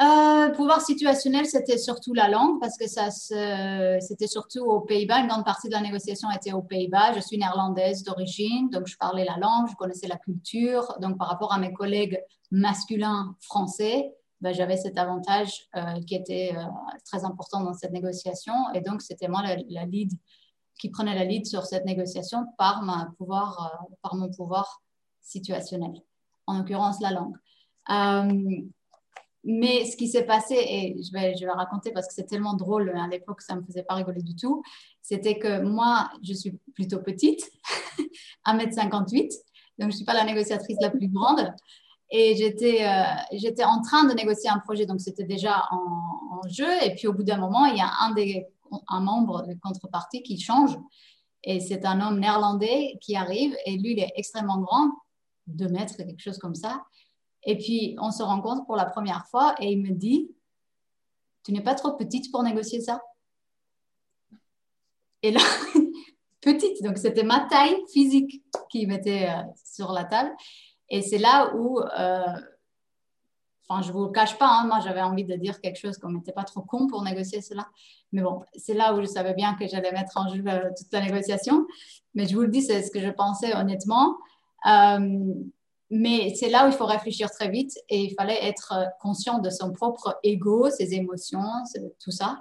Euh, 0.00 0.48
pouvoir 0.50 0.80
situationnel, 0.80 1.44
c'était 1.44 1.76
surtout 1.76 2.14
la 2.14 2.28
langue 2.28 2.58
parce 2.60 2.78
que 2.78 2.88
ça 2.88 3.10
c'était 3.10 4.26
surtout 4.26 4.60
aux 4.60 4.80
Pays-Bas. 4.80 5.20
Une 5.20 5.28
grande 5.28 5.44
partie 5.44 5.68
de 5.68 5.74
la 5.74 5.82
négociation 5.82 6.28
était 6.30 6.52
aux 6.52 6.62
Pays-Bas. 6.62 7.12
Je 7.12 7.20
suis 7.20 7.36
néerlandaise 7.36 8.02
d'origine, 8.02 8.70
donc 8.70 8.86
je 8.86 8.96
parlais 8.96 9.24
la 9.24 9.36
langue, 9.36 9.68
je 9.68 9.74
connaissais 9.76 10.08
la 10.08 10.16
culture. 10.16 10.96
Donc 11.00 11.18
par 11.18 11.28
rapport 11.28 11.52
à 11.52 11.58
mes 11.58 11.74
collègues 11.74 12.22
masculins 12.50 13.36
français, 13.40 14.14
ben, 14.40 14.54
j'avais 14.54 14.78
cet 14.78 14.98
avantage 14.98 15.68
euh, 15.76 16.00
qui 16.06 16.14
était 16.14 16.54
euh, 16.56 16.64
très 17.04 17.24
important 17.24 17.60
dans 17.60 17.74
cette 17.74 17.92
négociation. 17.92 18.54
Et 18.74 18.80
donc 18.80 19.02
c'était 19.02 19.28
moi 19.28 19.42
la, 19.42 19.84
lead 19.84 20.10
qui 20.78 20.88
prenait 20.88 21.14
la 21.14 21.24
lead 21.24 21.46
sur 21.46 21.66
cette 21.66 21.84
négociation 21.84 22.46
par, 22.56 22.82
ma 22.82 23.10
pouvoir, 23.18 23.86
par 24.00 24.14
mon 24.14 24.30
pouvoir 24.30 24.82
situationnel, 25.20 25.92
en 26.46 26.58
l'occurrence 26.58 26.98
la 27.00 27.10
langue. 27.10 27.36
Mais 29.44 29.84
ce 29.84 29.96
qui 29.96 30.06
s'est 30.06 30.24
passé, 30.24 30.54
et 30.54 31.02
je 31.02 31.12
vais, 31.12 31.34
je 31.36 31.44
vais 31.44 31.50
raconter 31.50 31.90
parce 31.92 32.06
que 32.06 32.14
c'est 32.14 32.26
tellement 32.26 32.54
drôle, 32.54 32.92
à 32.96 33.08
l'époque, 33.08 33.42
ça 33.42 33.54
ne 33.54 33.60
me 33.60 33.66
faisait 33.66 33.82
pas 33.82 33.94
rigoler 33.94 34.22
du 34.22 34.36
tout, 34.36 34.62
c'était 35.00 35.38
que 35.38 35.60
moi, 35.60 36.10
je 36.22 36.32
suis 36.32 36.52
plutôt 36.74 37.00
petite, 37.00 37.50
1m58, 38.46 39.30
donc 39.30 39.30
je 39.78 39.86
ne 39.86 39.90
suis 39.90 40.04
pas 40.04 40.14
la 40.14 40.24
négociatrice 40.24 40.78
la 40.80 40.90
plus 40.90 41.08
grande. 41.08 41.52
Et 42.14 42.36
j'étais, 42.36 42.86
euh, 42.86 43.04
j'étais 43.32 43.64
en 43.64 43.80
train 43.80 44.04
de 44.04 44.12
négocier 44.12 44.50
un 44.50 44.58
projet, 44.58 44.84
donc 44.84 45.00
c'était 45.00 45.24
déjà 45.24 45.64
en, 45.70 46.46
jeu. 46.48 46.70
Et 46.84 46.94
puis 46.94 47.06
au 47.06 47.12
bout 47.12 47.22
d'un 47.22 47.38
moment, 47.38 47.66
il 47.66 47.76
y 47.76 47.80
a 47.80 47.90
un, 48.00 48.12
des, 48.12 48.46
un 48.88 49.00
membre 49.00 49.46
de 49.46 49.54
contrepartie 49.62 50.22
qui 50.22 50.38
change. 50.38 50.76
Et 51.44 51.60
c'est 51.60 51.84
un 51.84 52.00
homme 52.00 52.20
néerlandais 52.20 52.98
qui 53.00 53.16
arrive, 53.16 53.56
et 53.66 53.76
lui, 53.78 53.92
il 53.92 53.98
est 53.98 54.12
extrêmement 54.14 54.58
grand, 54.58 54.90
2 55.48 55.68
mètres, 55.68 55.96
quelque 55.96 56.20
chose 56.20 56.38
comme 56.38 56.54
ça. 56.54 56.84
Et 57.44 57.58
puis, 57.58 57.96
on 58.00 58.10
se 58.10 58.22
rencontre 58.22 58.64
pour 58.66 58.76
la 58.76 58.86
première 58.86 59.26
fois 59.26 59.54
et 59.58 59.72
il 59.72 59.82
me 59.82 59.90
dit, 59.90 60.30
tu 61.44 61.52
n'es 61.52 61.62
pas 61.62 61.74
trop 61.74 61.92
petite 61.92 62.30
pour 62.30 62.42
négocier 62.42 62.80
ça 62.80 63.02
Et 65.22 65.32
là, 65.32 65.40
petite, 66.40 66.82
donc 66.82 66.98
c'était 66.98 67.24
ma 67.24 67.40
taille 67.40 67.76
physique 67.92 68.42
qui 68.70 68.86
mettait 68.86 69.28
euh, 69.28 69.42
sur 69.64 69.92
la 69.92 70.04
table. 70.04 70.30
Et 70.88 71.02
c'est 71.02 71.18
là 71.18 71.52
où, 71.56 71.80
euh, 71.80 72.24
enfin, 73.66 73.82
je 73.82 73.88
ne 73.88 73.92
vous 73.92 74.04
le 74.04 74.12
cache 74.12 74.38
pas, 74.38 74.46
hein, 74.46 74.66
moi 74.66 74.78
j'avais 74.80 75.02
envie 75.02 75.24
de 75.24 75.34
dire 75.34 75.60
quelque 75.60 75.78
chose 75.78 75.98
qu'on 75.98 76.10
n'était 76.10 76.32
pas 76.32 76.44
trop 76.44 76.62
con 76.62 76.86
pour 76.86 77.02
négocier 77.02 77.40
cela. 77.40 77.68
Mais 78.12 78.22
bon, 78.22 78.42
c'est 78.54 78.74
là 78.74 78.94
où 78.94 79.00
je 79.00 79.06
savais 79.06 79.34
bien 79.34 79.54
que 79.54 79.66
j'allais 79.66 79.92
mettre 79.92 80.16
en 80.16 80.28
jeu 80.28 80.44
euh, 80.46 80.70
toute 80.76 80.92
la 80.92 81.00
négociation. 81.00 81.66
Mais 82.14 82.26
je 82.26 82.36
vous 82.36 82.42
le 82.42 82.48
dis, 82.48 82.62
c'est 82.62 82.82
ce 82.82 82.90
que 82.90 83.00
je 83.00 83.10
pensais 83.10 83.56
honnêtement. 83.56 84.16
Euh, 85.92 85.98
mais 85.98 86.34
c'est 86.34 86.48
là 86.48 86.64
où 86.64 86.68
il 86.68 86.74
faut 86.74 86.86
réfléchir 86.86 87.30
très 87.30 87.48
vite 87.48 87.78
et 87.88 88.02
il 88.02 88.14
fallait 88.14 88.44
être 88.44 88.74
conscient 89.00 89.38
de 89.38 89.50
son 89.50 89.72
propre 89.72 90.18
ego, 90.22 90.70
ses 90.70 90.94
émotions, 90.94 91.44
tout 92.02 92.10
ça 92.10 92.40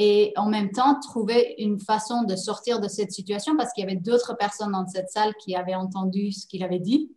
et 0.00 0.32
en 0.36 0.48
même 0.48 0.70
temps 0.70 1.00
trouver 1.00 1.56
une 1.58 1.80
façon 1.80 2.22
de 2.22 2.36
sortir 2.36 2.78
de 2.80 2.86
cette 2.86 3.10
situation 3.10 3.56
parce 3.56 3.72
qu'il 3.72 3.82
y 3.82 3.86
avait 3.86 3.96
d'autres 3.96 4.34
personnes 4.34 4.70
dans 4.70 4.86
cette 4.86 5.10
salle 5.10 5.34
qui 5.42 5.56
avaient 5.56 5.74
entendu 5.74 6.30
ce 6.30 6.46
qu'il 6.46 6.62
avait 6.62 6.78
dit. 6.78 7.10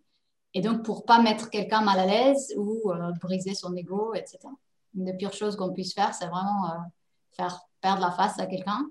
Et 0.56 0.62
donc, 0.62 0.84
pour 0.84 1.06
pas 1.06 1.22
mettre 1.22 1.52
quelqu'un 1.52 1.82
mal 1.82 2.00
à 2.00 2.08
l'aise 2.08 2.56
ou 2.58 2.92
euh, 2.92 3.12
briser 3.22 3.54
son 3.54 3.76
ego, 3.76 4.16
etc. 4.16 4.40
Une 4.96 5.06
des 5.06 5.14
pires 5.14 5.32
choses 5.32 5.56
qu'on 5.56 5.72
puisse 5.72 5.94
faire, 5.94 6.16
c'est 6.16 6.26
vraiment 6.26 6.66
euh, 6.72 6.78
faire 7.34 7.62
perdre 7.82 8.02
la 8.02 8.10
face 8.10 8.40
à 8.40 8.48
quelqu'un. 8.48 8.90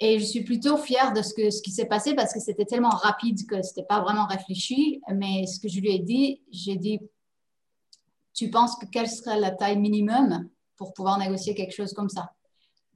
Et 0.00 0.18
je 0.18 0.24
suis 0.24 0.42
plutôt 0.42 0.76
fière 0.76 1.12
de 1.12 1.22
ce, 1.22 1.32
que, 1.34 1.50
ce 1.50 1.62
qui 1.62 1.70
s'est 1.70 1.86
passé 1.86 2.14
parce 2.14 2.34
que 2.34 2.40
c'était 2.40 2.64
tellement 2.64 2.90
rapide 2.90 3.46
que 3.46 3.62
ce 3.62 3.70
n'était 3.70 3.86
pas 3.86 4.00
vraiment 4.00 4.26
réfléchi. 4.26 5.00
Mais 5.14 5.46
ce 5.46 5.60
que 5.60 5.68
je 5.68 5.80
lui 5.80 5.94
ai 5.94 6.00
dit, 6.00 6.42
j'ai 6.50 6.76
dit, 6.76 7.00
tu 8.32 8.50
penses 8.50 8.76
que 8.76 8.86
quelle 8.86 9.08
serait 9.08 9.38
la 9.38 9.52
taille 9.52 9.78
minimum 9.78 10.48
pour 10.76 10.92
pouvoir 10.92 11.18
négocier 11.18 11.54
quelque 11.54 11.74
chose 11.74 11.92
comme 11.92 12.08
ça? 12.08 12.32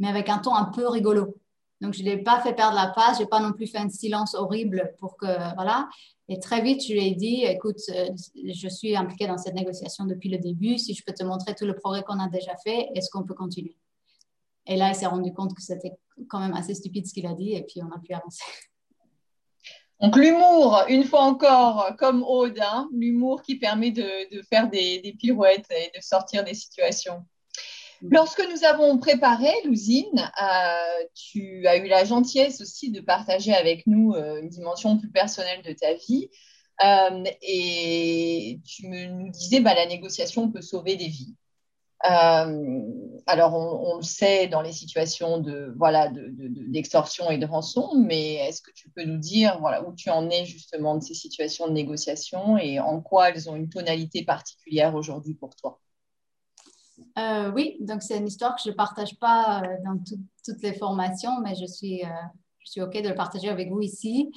Mais 0.00 0.08
avec 0.08 0.28
un 0.28 0.38
ton 0.38 0.54
un 0.54 0.66
peu 0.66 0.88
rigolo. 0.88 1.36
Donc, 1.80 1.94
je 1.94 2.02
ne 2.02 2.08
l'ai 2.08 2.18
pas 2.18 2.40
fait 2.40 2.54
perdre 2.54 2.74
la 2.74 2.92
face, 2.92 3.18
je 3.18 3.22
n'ai 3.22 3.28
pas 3.28 3.40
non 3.40 3.52
plus 3.52 3.68
fait 3.68 3.78
un 3.78 3.88
silence 3.88 4.34
horrible 4.34 4.94
pour 4.98 5.16
que, 5.16 5.26
voilà. 5.54 5.88
Et 6.28 6.40
très 6.40 6.60
vite, 6.60 6.84
je 6.84 6.92
lui 6.92 7.06
ai 7.06 7.14
dit, 7.14 7.44
écoute, 7.44 7.78
euh, 7.90 8.08
je 8.52 8.68
suis 8.68 8.96
impliquée 8.96 9.28
dans 9.28 9.38
cette 9.38 9.54
négociation 9.54 10.04
depuis 10.04 10.28
le 10.28 10.38
début, 10.38 10.76
si 10.76 10.92
je 10.92 11.04
peux 11.04 11.12
te 11.12 11.22
montrer 11.22 11.54
tout 11.54 11.64
le 11.64 11.74
progrès 11.74 12.02
qu'on 12.02 12.18
a 12.18 12.28
déjà 12.28 12.56
fait, 12.56 12.88
est-ce 12.94 13.08
qu'on 13.10 13.22
peut 13.22 13.34
continuer? 13.34 13.76
Et 14.68 14.76
là, 14.76 14.90
il 14.90 14.94
s'est 14.94 15.06
rendu 15.06 15.32
compte 15.32 15.54
que 15.54 15.62
c'était 15.62 15.92
quand 16.28 16.40
même 16.40 16.54
assez 16.54 16.74
stupide 16.74 17.06
ce 17.06 17.14
qu'il 17.14 17.26
a 17.26 17.34
dit, 17.34 17.54
et 17.54 17.62
puis 17.62 17.80
on 17.82 17.90
a 17.92 17.98
pu 17.98 18.12
avancer. 18.14 18.44
Donc 20.00 20.16
l'humour, 20.16 20.84
une 20.88 21.02
fois 21.02 21.22
encore, 21.22 21.96
comme 21.98 22.22
Aude, 22.22 22.60
hein, 22.60 22.88
l'humour 22.92 23.42
qui 23.42 23.56
permet 23.56 23.90
de, 23.90 24.36
de 24.36 24.42
faire 24.42 24.70
des, 24.70 25.00
des 25.00 25.12
pirouettes 25.14 25.66
et 25.70 25.90
de 25.96 26.00
sortir 26.00 26.44
des 26.44 26.54
situations. 26.54 27.24
Lorsque 28.02 28.42
nous 28.48 28.64
avons 28.64 28.96
préparé 28.98 29.50
l'usine, 29.64 30.30
euh, 30.40 31.04
tu 31.14 31.66
as 31.66 31.78
eu 31.78 31.88
la 31.88 32.04
gentillesse 32.04 32.60
aussi 32.60 32.92
de 32.92 33.00
partager 33.00 33.52
avec 33.52 33.86
nous 33.88 34.12
euh, 34.12 34.40
une 34.40 34.48
dimension 34.48 34.98
plus 34.98 35.10
personnelle 35.10 35.62
de 35.62 35.72
ta 35.72 35.94
vie. 35.94 36.30
Euh, 36.84 37.24
et 37.42 38.60
tu 38.64 38.86
me, 38.86 39.06
nous 39.06 39.30
disais, 39.30 39.58
bah, 39.60 39.74
la 39.74 39.86
négociation 39.86 40.48
peut 40.48 40.62
sauver 40.62 40.94
des 40.94 41.08
vies. 41.08 41.34
Alors, 42.00 43.54
on, 43.54 43.96
le 43.96 44.02
sait 44.02 44.46
dans 44.46 44.62
les 44.62 44.72
situations 44.72 45.38
de 45.38 45.74
voilà 45.76 46.10
d'extorsion 46.12 47.30
et 47.30 47.38
de 47.38 47.46
rançon, 47.46 47.92
mais 47.96 48.34
est-ce 48.34 48.62
que 48.62 48.70
tu 48.70 48.88
peux 48.90 49.04
nous 49.04 49.18
dire 49.18 49.58
voilà 49.60 49.86
où 49.86 49.92
tu 49.94 50.10
en 50.10 50.30
es 50.30 50.44
justement 50.44 50.96
de 50.96 51.02
ces 51.02 51.14
situations 51.14 51.66
de 51.66 51.72
négociation 51.72 52.56
et 52.56 52.78
en 52.78 53.00
quoi 53.00 53.30
elles 53.30 53.50
ont 53.50 53.56
une 53.56 53.68
tonalité 53.68 54.24
particulière 54.24 54.94
aujourd'hui 54.94 55.34
pour 55.34 55.56
toi? 55.56 55.80
Euh, 57.18 57.50
oui, 57.52 57.76
donc 57.80 58.02
c'est 58.02 58.18
une 58.18 58.26
histoire 58.26 58.54
que 58.56 58.62
je 58.64 58.70
ne 58.70 58.74
partage 58.74 59.18
pas 59.18 59.62
euh, 59.62 59.66
dans 59.84 59.98
toutes 60.44 60.62
les 60.62 60.74
formations, 60.74 61.40
mais 61.40 61.54
je 61.54 61.66
suis, 61.66 62.04
euh, 62.04 62.08
je 62.60 62.70
suis 62.70 62.80
OK 62.80 63.00
de 63.00 63.08
le 63.08 63.14
partager 63.14 63.48
avec 63.48 63.70
vous 63.70 63.80
ici. 63.80 64.30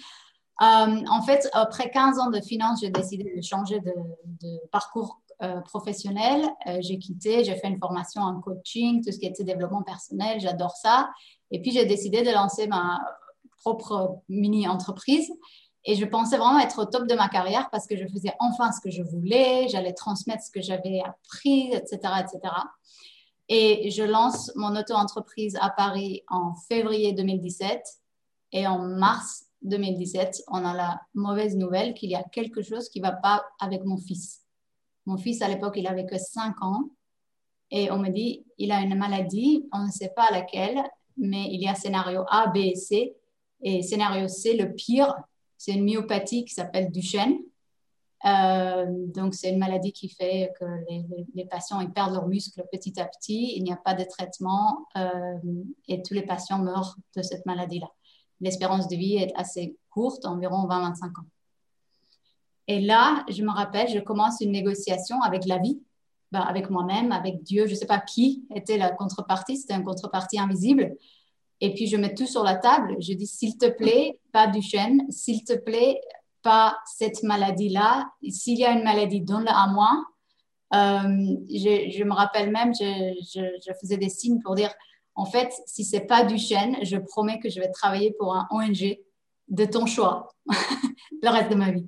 en 0.60 1.22
fait, 1.26 1.50
après 1.54 1.90
15 1.90 2.20
ans 2.20 2.30
de 2.30 2.40
finance, 2.40 2.82
j'ai 2.82 2.90
décidé 2.90 3.34
de 3.36 3.42
changer 3.42 3.80
de 3.80 4.70
parcours 4.72 5.21
professionnel. 5.66 6.48
j'ai 6.80 7.00
quitté, 7.00 7.44
j'ai 7.44 7.56
fait 7.56 7.68
une 7.68 7.80
formation 7.80 8.22
en 8.22 8.40
coaching, 8.42 9.04
tout 9.04 9.12
ce 9.12 9.20
qui 9.20 9.26
était 9.26 9.44
développement 9.44 9.82
personnel, 9.82 10.40
j'adore 10.40 10.76
ça. 10.76 11.10
Et 11.52 11.62
puis, 11.62 11.72
j'ai 11.72 11.86
décidé 11.86 12.22
de 12.22 12.32
lancer 12.32 12.68
ma 12.68 13.00
propre 13.62 14.22
mini-entreprise. 14.30 15.32
Et 15.84 15.96
je 15.96 16.06
pensais 16.06 16.38
vraiment 16.38 16.60
être 16.60 16.84
au 16.84 16.86
top 16.86 17.08
de 17.08 17.16
ma 17.16 17.28
carrière 17.28 17.70
parce 17.72 17.88
que 17.88 17.96
je 17.96 18.06
faisais 18.08 18.34
enfin 18.40 18.72
ce 18.72 18.80
que 18.82 18.92
je 18.92 19.02
voulais, 19.02 19.68
j'allais 19.68 19.94
transmettre 19.94 20.44
ce 20.44 20.52
que 20.52 20.62
j'avais 20.62 21.02
appris, 21.02 21.74
etc., 21.74 22.00
etc. 22.20 22.54
Et 23.50 23.90
je 23.90 24.04
lance 24.04 24.52
mon 24.56 24.76
auto-entreprise 24.76 25.58
à 25.60 25.70
Paris 25.72 26.24
en 26.30 26.54
février 26.70 27.14
2017. 27.14 27.82
Et 28.54 28.68
en 28.68 28.80
mars 28.80 29.46
2017, 29.64 30.44
on 30.50 30.64
a 30.66 30.74
la 30.74 31.02
mauvaise 31.14 31.56
nouvelle 31.56 31.94
qu'il 31.94 32.10
y 32.10 32.16
a 32.16 32.24
quelque 32.24 32.62
chose 32.62 32.90
qui 32.90 33.00
ne 33.00 33.08
va 33.08 33.14
pas 33.14 33.44
avec 33.60 33.84
mon 33.84 33.98
fils. 33.98 34.41
Mon 35.06 35.18
fils, 35.18 35.42
à 35.42 35.48
l'époque, 35.48 35.76
il 35.78 35.88
avait 35.88 36.06
que 36.06 36.18
5 36.18 36.62
ans. 36.62 36.90
Et 37.72 37.90
on 37.92 37.98
me 37.98 38.10
dit, 38.10 38.46
il 38.58 38.72
a 38.72 38.82
une 38.82 38.96
maladie, 38.96 39.68
on 39.72 39.86
ne 39.86 39.92
sait 39.92 40.12
pas 40.16 40.30
laquelle, 40.32 40.82
mais 41.18 41.48
il 41.52 41.62
y 41.62 41.68
a 41.68 41.76
scénario 41.76 42.24
A, 42.30 42.48
B 42.48 42.58
et 42.58 42.76
C. 42.76 43.16
Et 43.62 43.82
scénario 43.82 44.28
C, 44.28 44.58
le 44.58 44.74
pire, 44.74 45.16
c'est 45.58 45.74
une 45.74 45.86
myopathie 45.86 46.44
qui 46.46 46.54
s'appelle 46.54 46.92
Duchenne. 46.92 47.38
Euh, 48.26 48.86
donc, 48.90 49.34
c'est 49.34 49.50
une 49.50 49.58
maladie 49.58 49.94
qui 49.94 50.10
fait 50.10 50.52
que 50.60 50.66
les, 51.34 51.46
patients 51.46 51.82
ils 51.82 51.92
perdent 51.92 52.14
leurs 52.14 52.28
muscles 52.28 52.64
petit 52.72 53.00
à 53.00 53.06
petit. 53.06 53.54
Il 53.56 53.64
n'y 53.64 53.72
a 53.72 53.78
pas 53.78 53.94
de 53.94 54.04
traitement 54.04 54.88
euh, 54.98 55.38
et 55.88 56.02
tous 56.02 56.14
les 56.14 56.24
patients 56.24 56.60
meurent 56.60 56.96
de 57.16 57.22
cette 57.22 57.46
maladie-là. 57.46 57.90
L'espérance 58.42 58.88
de 58.88 58.96
vie 58.96 59.16
est 59.16 59.32
assez 59.36 59.78
courte, 59.90 60.26
environ 60.26 60.68
20-25 60.68 61.06
ans. 61.06 61.26
Et 62.68 62.80
là, 62.80 63.26
je 63.30 63.44
me 63.44 63.52
rappelle, 63.52 63.90
je 63.90 64.00
commence 64.00 64.42
une 64.42 64.52
négociation 64.52 65.22
avec 65.22 65.46
la 65.46 65.58
vie, 65.58 65.82
ben, 66.32 66.42
avec 66.42 66.70
moi-même, 66.70 67.12
avec 67.12 67.44
Dieu. 67.44 67.66
Je 67.66 67.72
ne 67.72 67.76
sais 67.76 67.86
pas 67.86 68.00
qui 68.00 68.46
était 68.56 68.78
la 68.78 68.92
contrepartie, 68.92 69.58
c'était 69.58 69.76
une 69.76 69.84
contrepartie 69.84 70.40
invisible. 70.40 70.96
Et 71.60 71.74
puis, 71.74 71.88
je 71.88 71.98
mets 71.98 72.14
tout 72.14 72.26
sur 72.26 72.44
la 72.44 72.56
table. 72.56 72.96
Je 73.00 73.14
dis, 73.14 73.28
s'il 73.28 73.58
te 73.58 73.68
plaît, 73.68 74.20
pas 74.32 74.48
du 74.48 74.62
chêne. 74.62 75.04
S'il 75.10 75.44
te 75.44 75.54
plaît, 75.54 76.02
pas 76.42 76.78
cette 76.86 77.22
maladie-là. 77.24 78.10
S'il 78.30 78.58
y 78.58 78.66
a 78.66 78.72
une 78.72 78.84
maladie, 78.84 79.22
donne-la 79.22 79.56
à 79.56 79.68
moi. 79.68 80.04
Euh, 80.74 81.36
je, 81.50 82.04
me 82.04 82.14
rappelle 82.14 82.52
même, 82.52 82.74
je, 82.74 83.74
faisais 83.80 83.98
des 83.98 84.10
signes 84.10 84.40
pour 84.42 84.56
dire, 84.56 84.74
en 85.16 85.26
fait, 85.26 85.52
si 85.66 85.84
c'est 85.84 86.08
pas 86.08 86.24
du 86.24 86.38
chêne, 86.38 86.78
je 86.84 86.98
promets 86.98 87.40
que 87.40 87.50
je 87.50 87.60
vais 87.60 87.70
travailler 87.70 88.16
pour 88.18 88.34
un 88.36 88.48
ONG 88.52 88.98
de 89.50 89.66
ton 89.66 89.86
choix 89.86 90.30
le 91.22 91.30
reste 91.30 91.52
de 91.52 91.56
ma 91.56 91.72
vie. 91.72 91.86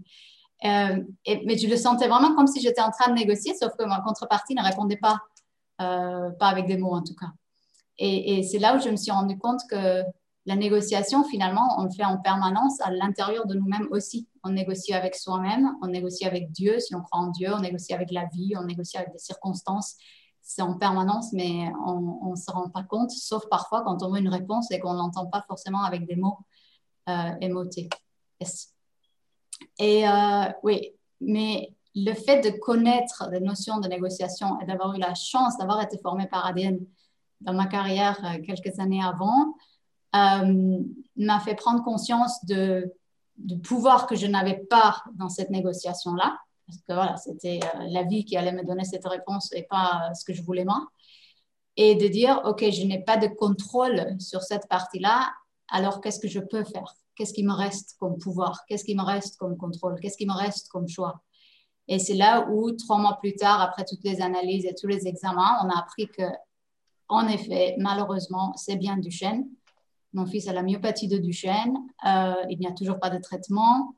Euh, 0.65 1.03
mais 1.45 1.57
je 1.57 1.67
le 1.67 1.75
sentais 1.75 2.07
vraiment 2.07 2.35
comme 2.35 2.47
si 2.47 2.61
j'étais 2.61 2.81
en 2.81 2.91
train 2.91 3.11
de 3.11 3.17
négocier, 3.17 3.53
sauf 3.55 3.73
que 3.77 3.83
ma 3.83 4.01
contrepartie 4.01 4.55
ne 4.55 4.63
répondait 4.63 4.97
pas, 4.97 5.19
euh, 5.81 6.29
pas 6.31 6.47
avec 6.47 6.67
des 6.67 6.77
mots 6.77 6.93
en 6.93 7.03
tout 7.03 7.15
cas. 7.15 7.31
Et, 7.99 8.43
c'est 8.43 8.59
là 8.59 8.75
où 8.75 8.79
je 8.79 8.89
me 8.89 8.95
suis 8.95 9.11
rendu 9.11 9.37
compte 9.37 9.61
que 9.69 10.03
la 10.45 10.55
négociation, 10.55 11.23
finalement, 11.23 11.75
on 11.77 11.83
le 11.83 11.91
fait 11.91 12.03
en 12.03 12.17
permanence 12.17 12.81
à 12.81 12.91
l'intérieur 12.91 13.45
de 13.45 13.55
nous-mêmes 13.55 13.87
aussi. 13.91 14.27
On 14.43 14.49
négocie 14.49 14.93
avec 14.93 15.15
soi-même, 15.15 15.75
on 15.81 15.87
négocie 15.87 16.25
avec 16.25 16.51
Dieu, 16.51 16.79
si 16.79 16.95
on 16.95 17.01
croit 17.01 17.21
en 17.21 17.27
Dieu, 17.27 17.53
on 17.53 17.59
négocie 17.59 17.93
avec 17.93 18.11
la 18.11 18.25
vie, 18.25 18.53
on 18.57 18.63
négocie 18.63 18.97
avec 18.97 19.11
des 19.11 19.19
circonstances. 19.19 19.95
C'est 20.41 20.61
en 20.61 20.77
permanence, 20.77 21.31
mais 21.33 21.71
on 21.85 22.31
ne 22.31 22.35
se 22.35 22.51
rend 22.51 22.69
pas 22.69 22.83
compte, 22.83 23.11
sauf 23.11 23.47
parfois 23.49 23.83
quand 23.83 24.01
on 24.03 24.11
veut 24.11 24.19
une 24.19 24.27
réponse 24.27 24.69
et 24.71 24.79
qu'on 24.79 24.95
n'entend 24.95 25.27
pas 25.27 25.43
forcément 25.47 25.83
avec 25.83 26.05
des 26.05 26.15
mots 26.15 26.39
euh, 27.09 27.35
émotés. 27.39 27.89
Et 29.79 30.07
euh, 30.07 30.45
oui, 30.63 30.91
mais 31.21 31.73
le 31.95 32.13
fait 32.13 32.41
de 32.41 32.57
connaître 32.57 33.29
les 33.31 33.39
notions 33.39 33.79
de 33.79 33.87
négociation 33.87 34.59
et 34.59 34.65
d'avoir 34.65 34.95
eu 34.95 34.99
la 34.99 35.13
chance 35.13 35.57
d'avoir 35.57 35.81
été 35.81 35.97
formé 35.97 36.27
par 36.27 36.45
ADN, 36.45 36.79
dans 37.41 37.53
ma 37.53 37.67
carrière 37.67 38.19
euh, 38.25 38.41
quelques 38.41 38.79
années 38.79 39.03
avant, 39.03 39.55
euh, 40.15 40.79
m'a 41.17 41.39
fait 41.39 41.55
prendre 41.55 41.83
conscience 41.83 42.43
du 42.45 43.59
pouvoir 43.63 44.07
que 44.07 44.15
je 44.15 44.27
n'avais 44.27 44.57
pas 44.69 45.03
dans 45.15 45.29
cette 45.29 45.49
négociation-là. 45.49 46.37
Parce 46.65 46.77
que 46.79 46.93
voilà, 46.93 47.17
c'était 47.17 47.59
la 47.89 48.03
vie 48.03 48.23
qui 48.23 48.37
allait 48.37 48.53
me 48.53 48.63
donner 48.63 48.85
cette 48.85 49.05
réponse 49.05 49.51
et 49.53 49.63
pas 49.63 50.13
ce 50.13 50.23
que 50.23 50.33
je 50.33 50.41
voulais 50.41 50.63
moi. 50.63 50.87
Et 51.75 51.95
de 51.95 52.07
dire, 52.07 52.41
OK, 52.45 52.63
je 52.69 52.85
n'ai 52.85 53.03
pas 53.03 53.17
de 53.17 53.27
contrôle 53.27 54.15
sur 54.19 54.43
cette 54.43 54.67
partie-là, 54.69 55.33
alors 55.69 55.99
qu'est-ce 55.99 56.19
que 56.19 56.27
je 56.27 56.39
peux 56.39 56.63
faire? 56.63 56.95
Qu'est-ce 57.15 57.33
qui 57.33 57.43
me 57.43 57.53
reste 57.53 57.95
comme 57.99 58.17
pouvoir? 58.17 58.65
Qu'est-ce 58.67 58.83
qui 58.83 58.95
me 58.95 59.03
reste 59.03 59.37
comme 59.37 59.57
contrôle? 59.57 59.99
Qu'est-ce 59.99 60.17
qui 60.17 60.25
me 60.25 60.33
reste 60.33 60.69
comme 60.69 60.87
choix? 60.87 61.21
Et 61.87 61.99
c'est 61.99 62.13
là 62.15 62.47
où, 62.49 62.71
trois 62.71 62.97
mois 62.97 63.17
plus 63.19 63.35
tard, 63.35 63.61
après 63.61 63.85
toutes 63.85 64.03
les 64.03 64.21
analyses 64.21 64.65
et 64.65 64.73
tous 64.73 64.87
les 64.87 65.07
examens, 65.07 65.57
on 65.63 65.69
a 65.69 65.77
appris 65.77 66.07
que 66.07 66.23
en 67.09 67.27
effet, 67.27 67.75
malheureusement, 67.77 68.53
c'est 68.55 68.75
bien 68.77 68.97
Duchenne. 68.97 69.47
Mon 70.13 70.25
fils 70.25 70.47
a 70.47 70.53
la 70.53 70.63
myopathie 70.63 71.07
de 71.07 71.17
Duchenne. 71.17 71.75
Euh, 72.05 72.33
il 72.49 72.59
n'y 72.59 72.67
a 72.67 72.71
toujours 72.71 72.99
pas 72.99 73.09
de 73.09 73.19
traitement. 73.19 73.95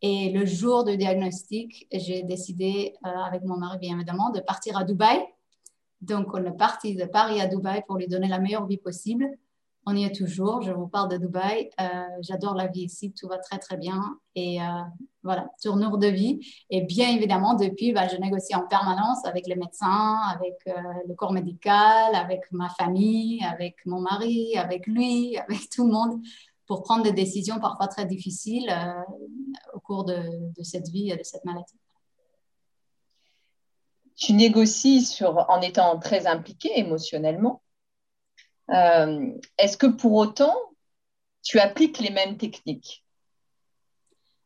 Et 0.00 0.30
le 0.30 0.44
jour 0.44 0.84
du 0.84 0.96
diagnostic, 0.96 1.86
j'ai 1.92 2.22
décidé, 2.24 2.94
euh, 3.06 3.08
avec 3.08 3.44
mon 3.44 3.56
mari 3.56 3.78
bien 3.78 3.96
évidemment, 3.96 4.30
de 4.30 4.40
partir 4.40 4.76
à 4.76 4.84
Dubaï. 4.84 5.24
Donc, 6.00 6.34
on 6.34 6.44
est 6.44 6.56
parti 6.56 6.96
de 6.96 7.04
Paris 7.04 7.40
à 7.40 7.46
Dubaï 7.46 7.82
pour 7.86 7.96
lui 7.96 8.08
donner 8.08 8.28
la 8.28 8.40
meilleure 8.40 8.66
vie 8.66 8.78
possible. 8.78 9.28
On 9.84 9.96
y 9.96 10.04
est 10.04 10.14
toujours. 10.14 10.62
Je 10.62 10.70
vous 10.70 10.86
parle 10.86 11.10
de 11.10 11.16
Dubaï. 11.16 11.70
Euh, 11.80 12.04
j'adore 12.20 12.54
la 12.54 12.68
vie 12.68 12.82
ici. 12.82 13.12
Tout 13.12 13.26
va 13.26 13.38
très, 13.38 13.58
très 13.58 13.76
bien. 13.76 14.00
Et 14.36 14.62
euh, 14.62 14.64
voilà, 15.24 15.48
tournure 15.60 15.98
de 15.98 16.06
vie. 16.06 16.40
Et 16.70 16.82
bien 16.82 17.08
évidemment, 17.08 17.54
depuis, 17.54 17.92
bah, 17.92 18.06
je 18.06 18.16
négocie 18.16 18.54
en 18.54 18.66
permanence 18.68 19.24
avec 19.24 19.48
les 19.48 19.56
médecins, 19.56 20.20
avec 20.34 20.56
euh, 20.68 20.72
le 21.08 21.14
corps 21.14 21.32
médical, 21.32 22.14
avec 22.14 22.42
ma 22.52 22.68
famille, 22.68 23.42
avec 23.44 23.74
mon 23.84 24.00
mari, 24.00 24.56
avec 24.56 24.86
lui, 24.86 25.36
avec 25.48 25.68
tout 25.68 25.84
le 25.86 25.92
monde 25.92 26.20
pour 26.66 26.82
prendre 26.82 27.02
des 27.02 27.12
décisions 27.12 27.58
parfois 27.58 27.88
très 27.88 28.06
difficiles 28.06 28.72
au 29.74 29.80
cours 29.80 30.04
de, 30.04 30.16
cette 30.62 30.88
vie 30.88 31.10
et 31.10 31.16
de 31.16 31.22
cette 31.22 31.44
maladie 31.44 31.74
tu 34.14 34.34
négocies 34.34 35.18
en 35.48 35.60
étant 35.60 35.98
très 35.98 36.26
impliqué 36.26 36.70
émotionnellement. 36.78 37.61
Euh, 38.70 39.32
est-ce 39.58 39.76
que 39.76 39.86
pour 39.86 40.12
autant, 40.14 40.54
tu 41.42 41.58
appliques 41.58 41.98
les 41.98 42.10
mêmes 42.10 42.36
techniques? 42.36 43.04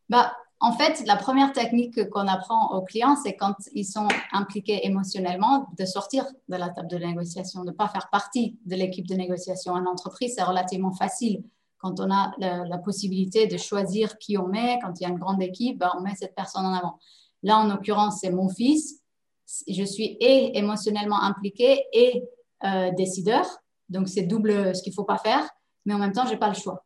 Bah, 0.09 0.37
En 0.61 0.73
fait, 0.73 1.05
la 1.07 1.17
première 1.17 1.53
technique 1.53 2.09
qu'on 2.09 2.27
apprend 2.27 2.75
aux 2.75 2.83
clients, 2.83 3.17
c'est 3.17 3.37
quand 3.37 3.55
ils 3.73 3.85
sont 3.85 4.09
impliqués 4.33 4.87
émotionnellement, 4.87 5.69
de 5.79 5.85
sortir 5.85 6.25
de 6.49 6.57
la 6.57 6.71
table 6.71 6.89
de 6.89 6.97
négociation, 6.97 7.61
de 7.61 7.71
ne 7.71 7.77
pas 7.77 7.89
faire 7.89 8.09
partie 8.11 8.59
de 8.65 8.75
l'équipe 8.75 9.07
de 9.07 9.15
négociation. 9.15 9.75
En 9.75 9.85
entreprise, 9.85 10.35
c'est 10.37 10.43
relativement 10.43 10.93
facile. 10.93 11.45
Quand 11.79 12.01
on 12.01 12.11
a 12.11 12.33
la, 12.39 12.79
possibilité 12.79 13.47
de 13.47 13.59
choisir 13.59 14.17
qui 14.19 14.39
on 14.39 14.49
met, 14.49 14.79
quand 14.83 14.99
il 14.99 15.03
y 15.03 15.07
a 15.07 15.11
une 15.11 15.19
grande 15.19 15.43
équipe, 15.43 15.79
bah, 15.79 15.93
on 15.99 16.01
met 16.01 16.15
cette 16.15 16.35
personne 16.35 16.65
en 16.65 16.73
avant. 16.73 16.99
Là, 17.43 17.59
en 17.59 17.69
l'occurrence, 17.69 18.21
c'est 18.21 18.31
mon 18.31 18.49
fils 18.49 19.03
je 19.69 19.85
suis 19.85 20.17
et 20.21 20.59
émotionnellement 20.59 21.23
impliquée 21.23 21.85
et 21.93 22.25
euh, 22.65 22.91
décideur. 22.97 23.47
Donc, 23.89 24.09
c'est 24.09 24.23
double 24.23 24.75
ce 24.75 24.83
qu'il 24.83 24.93
ne 24.93 24.95
faut 24.95 25.05
pas 25.05 25.19
faire, 25.19 25.49
mais 25.85 25.95
en 25.95 25.99
même 25.99 26.13
temps, 26.13 26.27
je 26.27 26.33
n'ai 26.33 26.39
pas 26.39 26.49
le 26.49 26.55
choix. 26.55 26.85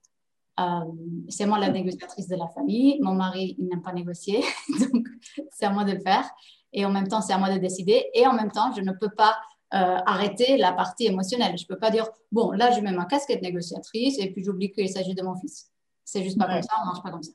Euh, 0.59 0.81
c'est 1.29 1.47
moi 1.47 1.59
la 1.59 1.71
négociatrice 1.71 2.29
de 2.29 2.37
la 2.37 2.49
famille. 2.49 2.99
Mon 3.01 3.15
mari, 3.15 3.57
il 3.59 3.67
n'aime 3.67 3.83
pas 3.83 3.93
négocier, 3.93 4.43
donc 4.81 5.07
c'est 5.51 5.67
à 5.67 5.71
moi 5.71 5.85
de 5.85 5.93
le 5.93 6.01
faire. 6.01 6.29
Et 6.73 6.85
en 6.85 6.91
même 6.91 7.09
temps, 7.09 7.21
c'est 7.21 7.33
à 7.33 7.39
moi 7.39 7.53
de 7.53 7.59
décider. 7.59 8.07
Et 8.15 8.27
en 8.27 8.33
même 8.33 8.51
temps, 8.51 8.73
je 8.73 8.81
ne 8.81 8.93
peux 8.93 9.11
pas 9.11 9.37
euh, 9.75 9.99
arrêter 10.07 10.57
la 10.57 10.73
partie 10.73 11.07
émotionnelle. 11.07 11.57
Je 11.57 11.65
ne 11.65 11.69
peux 11.69 11.79
pas 11.79 11.91
dire, 11.91 12.07
bon, 12.31 12.53
là, 12.53 12.71
je 12.73 12.81
mets 12.81 12.93
ma 12.93 13.07
casquette 13.07 13.43
négociatrice 13.43 14.19
et 14.19 14.31
puis 14.31 14.45
j'oublie 14.45 14.71
qu'il 14.71 14.89
s'agit 14.89 15.15
de 15.15 15.23
mon 15.23 15.35
fils. 15.37 15.71
C'est 16.05 16.23
juste 16.23 16.39
pas 16.39 16.47
comme 16.47 16.63
ça, 16.63 16.75
on 16.79 16.83
ne 16.83 16.87
marche 16.87 17.03
pas 17.03 17.11
comme 17.11 17.23
ça. 17.23 17.33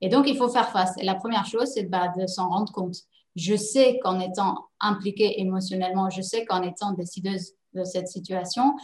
Et 0.00 0.08
donc, 0.08 0.28
il 0.28 0.36
faut 0.36 0.48
faire 0.48 0.68
face. 0.70 0.92
Et 0.98 1.04
la 1.04 1.14
première 1.14 1.46
chose, 1.46 1.68
c'est 1.72 1.84
bah, 1.84 2.12
de 2.16 2.26
s'en 2.26 2.48
rendre 2.48 2.72
compte 2.72 2.96
je 3.36 3.54
sais 3.54 3.98
qu'en 4.02 4.18
étant 4.18 4.66
impliquée 4.80 5.40
émotionnellement, 5.40 6.10
je 6.10 6.22
sais 6.22 6.44
qu'en 6.46 6.62
étant 6.62 6.92
décideuse 6.92 7.52
de 7.74 7.84
cette 7.84 8.08
situation, 8.08 8.74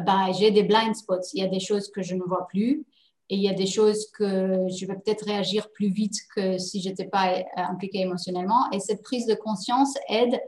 bah, 0.00 0.32
j'ai 0.32 0.50
des 0.50 0.62
blind 0.62 0.94
spots. 0.94 1.30
Il 1.34 1.42
y 1.42 1.46
a 1.46 1.48
des 1.48 1.60
choses 1.60 1.90
que 1.90 2.02
je 2.02 2.14
ne 2.14 2.22
vois 2.22 2.46
plus 2.46 2.86
et 3.30 3.36
il 3.36 3.42
y 3.42 3.48
a 3.48 3.54
des 3.54 3.66
choses 3.66 4.06
que 4.12 4.66
je 4.68 4.86
vais 4.86 4.94
peut-être 4.94 5.26
réagir 5.26 5.70
plus 5.70 5.88
vite 5.88 6.16
que 6.34 6.56
si 6.58 6.80
je 6.80 6.88
n'étais 6.88 7.06
pas 7.06 7.34
euh, 7.34 7.42
impliquée 7.56 8.00
émotionnellement. 8.00 8.70
Et 8.72 8.80
cette 8.80 9.02
prise 9.02 9.26
de 9.26 9.34
conscience 9.34 9.96
aide 10.08 10.40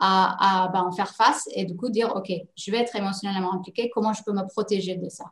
à, 0.00 0.68
bah, 0.72 0.82
en 0.82 0.90
faire 0.90 1.14
face 1.14 1.48
et 1.54 1.64
du 1.64 1.76
coup 1.76 1.88
dire, 1.88 2.12
OK, 2.16 2.32
je 2.56 2.70
vais 2.72 2.78
être 2.78 2.96
émotionnellement 2.96 3.54
impliquée, 3.54 3.90
comment 3.94 4.12
je 4.12 4.24
peux 4.24 4.32
me 4.32 4.46
protéger 4.48 4.96
de 4.96 5.08
ça? 5.08 5.24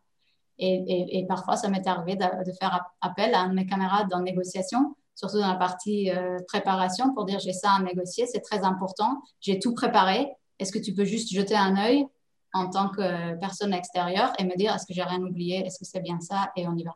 Et, 0.58 1.24
parfois, 1.28 1.56
ça 1.56 1.68
m'est 1.68 1.84
arrivé 1.88 2.14
de, 2.14 2.52
faire 2.60 2.86
appel 3.00 3.34
à 3.34 3.40
un 3.40 3.48
de 3.48 3.54
mes 3.54 3.66
camarades 3.66 4.08
dans 4.08 4.20
négociation 4.20 4.94
surtout 5.14 5.38
dans 5.38 5.48
la 5.48 5.56
partie 5.56 6.10
euh, 6.10 6.38
préparation, 6.48 7.12
pour 7.14 7.24
dire 7.24 7.38
j'ai 7.38 7.52
ça 7.52 7.72
à 7.72 7.82
négocier, 7.82 8.26
c'est 8.26 8.40
très 8.40 8.64
important. 8.64 9.22
J'ai 9.40 9.58
tout 9.58 9.74
préparé. 9.74 10.28
Est-ce 10.58 10.72
que 10.72 10.78
tu 10.78 10.94
peux 10.94 11.04
juste 11.04 11.32
jeter 11.32 11.54
un 11.54 11.76
œil? 11.76 12.06
En 12.52 12.68
tant 12.68 12.88
que 12.88 13.34
personne 13.38 13.72
extérieure 13.72 14.32
et 14.38 14.44
me 14.44 14.56
dire 14.56 14.74
est-ce 14.74 14.86
que 14.86 14.94
j'ai 14.94 15.02
rien 15.02 15.20
oublié, 15.22 15.66
est-ce 15.66 15.78
que 15.78 15.84
c'est 15.84 16.00
bien 16.00 16.20
ça, 16.20 16.50
et 16.56 16.66
on 16.68 16.76
y 16.76 16.84
va. 16.84 16.94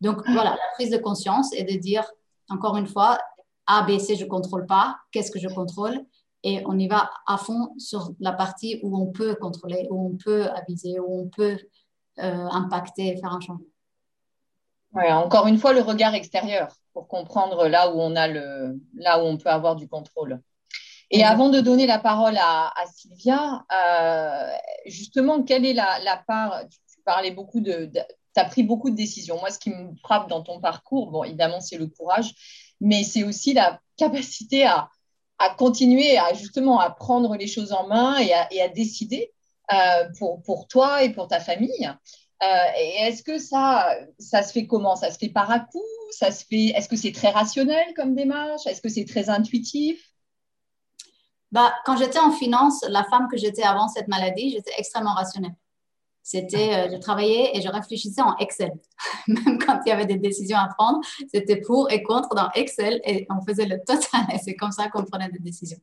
Donc 0.00 0.22
voilà, 0.26 0.50
la 0.50 0.72
prise 0.74 0.90
de 0.90 0.98
conscience 0.98 1.52
et 1.54 1.64
de 1.64 1.78
dire 1.78 2.04
encore 2.48 2.76
une 2.76 2.86
fois 2.86 3.18
A, 3.66 3.82
B, 3.82 3.98
C, 3.98 4.16
je 4.16 4.24
contrôle 4.24 4.66
pas, 4.66 4.98
qu'est-ce 5.12 5.30
que 5.30 5.38
je 5.38 5.48
contrôle? 5.48 6.04
Et 6.42 6.62
on 6.66 6.78
y 6.78 6.88
va 6.88 7.10
à 7.26 7.38
fond 7.38 7.72
sur 7.78 8.12
la 8.20 8.32
partie 8.32 8.80
où 8.82 8.98
on 8.98 9.06
peut 9.06 9.34
contrôler, 9.34 9.86
où 9.90 10.10
on 10.12 10.16
peut 10.16 10.46
aviser, 10.50 11.00
où 11.00 11.22
on 11.22 11.28
peut 11.28 11.58
euh, 12.18 12.46
impacter, 12.50 13.16
faire 13.16 13.32
un 13.32 13.40
changement. 13.40 13.64
Ouais, 14.92 15.10
encore 15.10 15.46
une 15.46 15.58
fois, 15.58 15.72
le 15.72 15.80
regard 15.80 16.14
extérieur 16.14 16.68
pour 16.92 17.08
comprendre 17.08 17.66
là 17.66 17.92
où 17.92 18.00
on 18.00 18.14
a 18.14 18.28
le, 18.28 18.80
là 18.94 19.22
où 19.22 19.26
on 19.26 19.36
peut 19.36 19.48
avoir 19.48 19.74
du 19.74 19.88
contrôle. 19.88 20.40
Et 21.14 21.22
avant 21.22 21.48
de 21.48 21.60
donner 21.60 21.86
la 21.86 22.00
parole 22.00 22.36
à, 22.38 22.72
Sylvia, 22.92 23.64
euh, 23.72 24.50
justement, 24.86 25.44
quelle 25.44 25.64
est 25.64 25.72
la, 25.72 26.24
part 26.26 26.62
tu, 26.68 27.00
parlais 27.04 27.30
beaucoup 27.30 27.60
de, 27.60 27.88
tu 27.94 28.00
as 28.40 28.44
pris 28.44 28.64
beaucoup 28.64 28.90
de 28.90 28.96
décisions. 28.96 29.38
Moi, 29.38 29.50
ce 29.50 29.60
qui 29.60 29.70
me 29.70 29.94
frappe 30.02 30.28
dans 30.28 30.42
ton 30.42 30.60
parcours, 30.60 31.12
bon, 31.12 31.22
évidemment, 31.22 31.60
c'est 31.60 31.76
le 31.76 31.86
courage, 31.86 32.34
mais 32.80 33.04
c'est 33.04 33.22
aussi 33.22 33.54
la 33.54 33.80
capacité 33.96 34.66
à, 34.66 34.88
à, 35.38 35.50
continuer 35.50 36.18
à 36.18 36.34
justement 36.34 36.80
à 36.80 36.90
prendre 36.90 37.36
les 37.36 37.46
choses 37.46 37.72
en 37.72 37.86
main 37.86 38.18
et 38.18 38.32
à, 38.32 38.52
et 38.52 38.60
à 38.60 38.68
décider 38.68 39.32
euh, 39.72 40.08
pour, 40.18 40.42
pour 40.42 40.66
toi 40.66 41.04
et 41.04 41.10
pour 41.10 41.28
ta 41.28 41.38
famille. 41.38 41.92
Euh, 42.42 42.66
est-ce 42.98 43.22
que 43.22 43.38
ça, 43.38 43.96
ça 44.18 44.42
se 44.42 44.52
fait 44.52 44.66
comment? 44.66 44.96
Ça 44.96 45.12
se 45.12 45.18
fait 45.18 45.28
par 45.28 45.48
à 45.52 45.60
coup 45.60 45.80
Ça 46.10 46.32
se 46.32 46.44
fait 46.44 46.72
Est-ce 46.76 46.88
que 46.88 46.96
c'est 46.96 47.12
très 47.12 47.30
rationnel 47.30 47.94
comme 47.94 48.16
démarche? 48.16 48.66
Est-ce 48.66 48.82
que 48.82 48.88
c'est 48.88 49.04
très 49.04 49.30
intuitif? 49.30 50.13
Bah, 51.54 51.72
quand 51.84 51.96
j'étais 51.96 52.18
en 52.18 52.32
finance, 52.32 52.84
la 52.88 53.04
femme 53.04 53.28
que 53.30 53.36
j'étais 53.36 53.62
avant 53.62 53.86
cette 53.86 54.08
maladie, 54.08 54.50
j'étais 54.50 54.72
extrêmement 54.76 55.14
rationnelle. 55.14 55.54
C'était, 56.20 56.74
euh, 56.74 56.88
je 56.90 56.96
travaillais 56.96 57.56
et 57.56 57.60
je 57.60 57.68
réfléchissais 57.68 58.22
en 58.22 58.36
Excel. 58.38 58.72
Même 59.28 59.60
quand 59.60 59.78
il 59.86 59.90
y 59.90 59.92
avait 59.92 60.04
des 60.06 60.16
décisions 60.16 60.58
à 60.58 60.66
prendre, 60.76 60.98
c'était 61.32 61.60
pour 61.60 61.92
et 61.92 62.02
contre 62.02 62.34
dans 62.34 62.50
Excel 62.56 63.00
et 63.04 63.24
on 63.30 63.40
faisait 63.40 63.66
le 63.66 63.78
total. 63.86 64.26
Et 64.34 64.38
c'est 64.38 64.56
comme 64.56 64.72
ça 64.72 64.88
qu'on 64.88 65.04
prenait 65.04 65.28
des 65.28 65.38
décisions. 65.38 65.78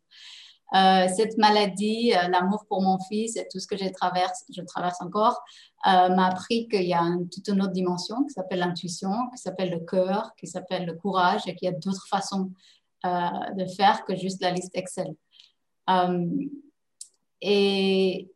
Euh, 0.75 1.07
cette 1.15 1.37
maladie, 1.37 2.13
euh, 2.15 2.27
l'amour 2.27 2.65
pour 2.67 2.81
mon 2.81 2.99
fils 3.07 3.37
et 3.37 3.47
tout 3.49 3.59
ce 3.59 3.67
que 3.67 3.77
je 3.77 3.87
traverse, 3.93 4.43
je 4.53 4.61
traverse 4.63 5.01
encore, 5.01 5.41
m'a 5.85 6.27
appris 6.27 6.67
qu'il 6.67 6.83
y 6.83 6.93
a 6.93 7.01
toute 7.33 7.47
une 7.47 7.61
autre 7.61 7.71
dimension 7.71 8.25
qui 8.25 8.33
s'appelle 8.33 8.59
l'intuition, 8.59 9.13
qui 9.33 9.37
s'appelle 9.37 9.69
le 9.69 9.79
cœur, 9.79 10.31
qui 10.37 10.47
s'appelle 10.47 10.85
le 10.85 10.95
courage 10.95 11.47
et 11.47 11.55
qu'il 11.55 11.67
y 11.67 11.71
a 11.71 11.75
d'autres 11.75 12.07
façons 12.09 12.51
de 13.03 13.65
faire 13.77 14.05
que 14.05 14.15
juste 14.15 14.41
la 14.41 14.51
liste 14.51 14.71
Excel. 14.75 15.15
Et 17.41 18.31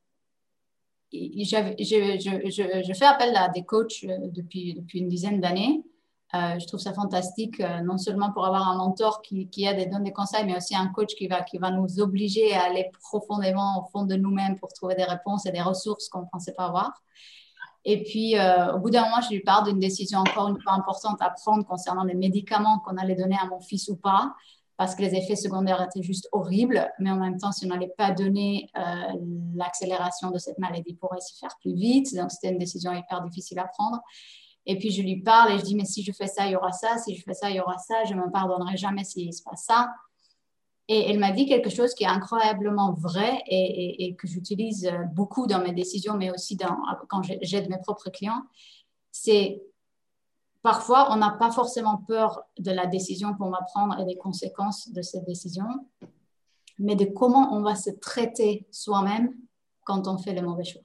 je, 1.13 2.93
fais 2.97 3.05
appel 3.05 3.35
à 3.35 3.49
des 3.49 3.63
coachs 3.63 4.05
depuis, 4.05 4.73
depuis 4.73 4.99
une 4.99 5.07
dizaine 5.07 5.39
d'années 5.39 5.83
euh, 6.35 6.59
je 6.59 6.67
trouve 6.67 6.79
ça 6.79 6.91
fantastique, 6.91 7.61
euh, 7.61 7.81
non 7.81 7.97
seulement 7.97 8.31
pour 8.31 8.45
avoir 8.45 8.67
un 8.67 8.75
mentor 8.75 9.21
qui, 9.21 9.47
qui 9.47 9.65
donne 9.89 10.03
des 10.03 10.11
conseils, 10.11 10.43
mais 10.45 10.57
aussi 10.57 10.75
un 10.75 10.87
coach 10.87 11.15
qui 11.15 11.27
va, 11.27 11.71
nous 11.71 11.99
obliger 12.01 12.53
à 12.53 12.63
aller 12.63 12.91
profondément 13.01 13.81
au 13.81 13.89
fond 13.89 14.05
de 14.05 14.15
nous-mêmes 14.15 14.59
pour 14.59 14.73
trouver 14.73 14.95
des 14.95 15.05
réponses 15.05 15.45
et 15.45 15.51
des 15.51 15.61
ressources 15.61 16.09
qu'on 16.09 16.21
ne 16.21 16.29
pensait 16.29 16.53
pas 16.53 16.65
avoir. 16.65 16.91
Et 17.85 18.03
puis, 18.03 18.37
euh, 18.37 18.73
au 18.73 18.79
bout 18.79 18.89
d'un 18.89 19.03
moment, 19.03 19.21
je 19.21 19.29
lui 19.29 19.41
parle 19.41 19.67
d'une 19.67 19.79
décision 19.79 20.19
encore 20.19 20.49
une 20.49 20.59
fois 20.59 20.73
importante 20.73 21.21
à 21.21 21.29
prendre 21.29 21.63
concernant 21.65 22.03
les 22.03 22.15
médicaments 22.15 22.79
qu'on 22.79 22.97
allait 22.97 23.15
donner 23.15 23.37
à 23.41 23.45
mon 23.45 23.61
fils 23.61 23.87
ou 23.87 23.95
pas, 23.95 24.33
parce 24.77 24.95
que 24.95 25.01
les 25.01 25.15
effets 25.15 25.35
secondaires 25.35 25.81
étaient 25.81 26.03
juste 26.03 26.27
horribles. 26.31 26.91
Mais 26.99 27.11
en 27.11 27.17
même 27.17 27.37
temps, 27.37 27.51
si 27.51 27.65
on 27.65 27.69
n'allait 27.69 27.93
pas 27.97 28.11
donner 28.11 28.69
l'accélération 29.55 30.31
de 30.31 30.37
cette 30.37 30.57
maladie 30.57 30.95
pourrait 30.95 31.21
se 31.21 31.37
faire 31.37 31.55
plus 31.61 31.73
vite. 31.73 32.13
Donc, 32.15 32.31
c'était 32.31 32.49
une 32.51 32.57
décision 32.57 32.91
hyper 32.93 33.21
difficile 33.21 33.59
à 33.59 33.65
prendre. 33.65 34.01
Et 34.65 34.77
puis 34.77 34.91
je 34.91 35.01
lui 35.01 35.21
parle 35.21 35.53
et 35.53 35.59
je 35.59 35.63
dis, 35.63 35.75
mais 35.75 35.85
si 35.85 36.03
je 36.03 36.11
fais 36.11 36.27
ça, 36.27 36.45
il 36.47 36.53
y 36.53 36.55
aura 36.55 36.71
ça, 36.71 36.97
si 36.97 37.15
je 37.15 37.23
fais 37.23 37.33
ça, 37.33 37.49
il 37.49 37.55
y 37.55 37.59
aura 37.59 37.77
ça, 37.77 38.03
je 38.05 38.13
ne 38.13 38.21
me 38.21 38.31
pardonnerai 38.31 38.77
jamais 38.77 39.03
s'il 39.03 39.31
se 39.33 39.43
passe 39.43 39.65
ça. 39.65 39.93
Et 40.87 41.09
elle 41.09 41.19
m'a 41.19 41.31
dit 41.31 41.45
quelque 41.45 41.69
chose 41.69 41.93
qui 41.95 42.03
est 42.03 42.07
incroyablement 42.07 42.93
vrai 42.93 43.41
et, 43.47 44.15
que 44.15 44.27
j'utilise 44.27 44.91
beaucoup 45.13 45.47
dans 45.47 45.59
mes 45.59 45.71
décisions, 45.71 46.15
mais 46.15 46.31
aussi 46.31 46.57
quand 46.57 47.21
j'aide 47.41 47.69
mes 47.69 47.79
propres 47.79 48.09
clients. 48.09 48.43
C'est 49.11 49.63
parfois, 50.65 51.13
on 51.13 51.17
n'a 51.17 51.29
pas 51.29 51.51
forcément 51.51 51.97
peur 52.07 52.41
de 52.57 52.71
la 52.71 52.87
décision 52.87 53.35
qu'on 53.35 53.51
va 53.51 53.61
prendre 53.73 53.99
et 53.99 54.05
des 54.05 54.17
conséquences 54.17 54.91
de 54.91 55.03
cette 55.03 55.23
décision, 55.25 55.67
mais 56.79 56.95
de 56.95 57.05
comment 57.05 57.53
on 57.53 57.61
va 57.61 57.75
se 57.75 57.91
traiter 57.91 58.65
soi-même 58.71 59.31
quand 59.83 60.07
on 60.07 60.17
fait 60.17 60.33
le 60.33 60.41
mauvais 60.41 60.63
choix 60.63 60.81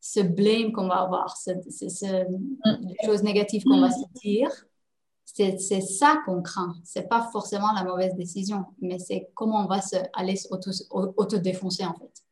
ce 0.00 0.20
blame 0.20 0.72
qu'on 0.72 0.86
va 0.86 1.00
avoir, 1.00 1.36
ce, 1.36 1.50
mm. 1.50 2.56
les 2.64 3.06
choses 3.06 3.22
négatives 3.24 3.64
qu'on 3.64 3.80
va 3.80 3.90
se 3.90 4.04
dire, 4.22 4.50
c'est 5.24 5.80
ça 5.80 6.22
qu'on 6.24 6.40
craint. 6.42 6.76
C'est 6.84 7.08
pas 7.08 7.28
forcément 7.32 7.72
la 7.72 7.82
mauvaise 7.82 8.14
décision, 8.14 8.64
mais 8.80 9.00
c'est 9.00 9.28
comment 9.34 9.64
on 9.64 9.66
va 9.66 9.82
se, 9.82 9.96
aller 10.14 10.36
auto-défoncer 10.90 11.84
en 11.84 11.94
fait. 11.94 12.24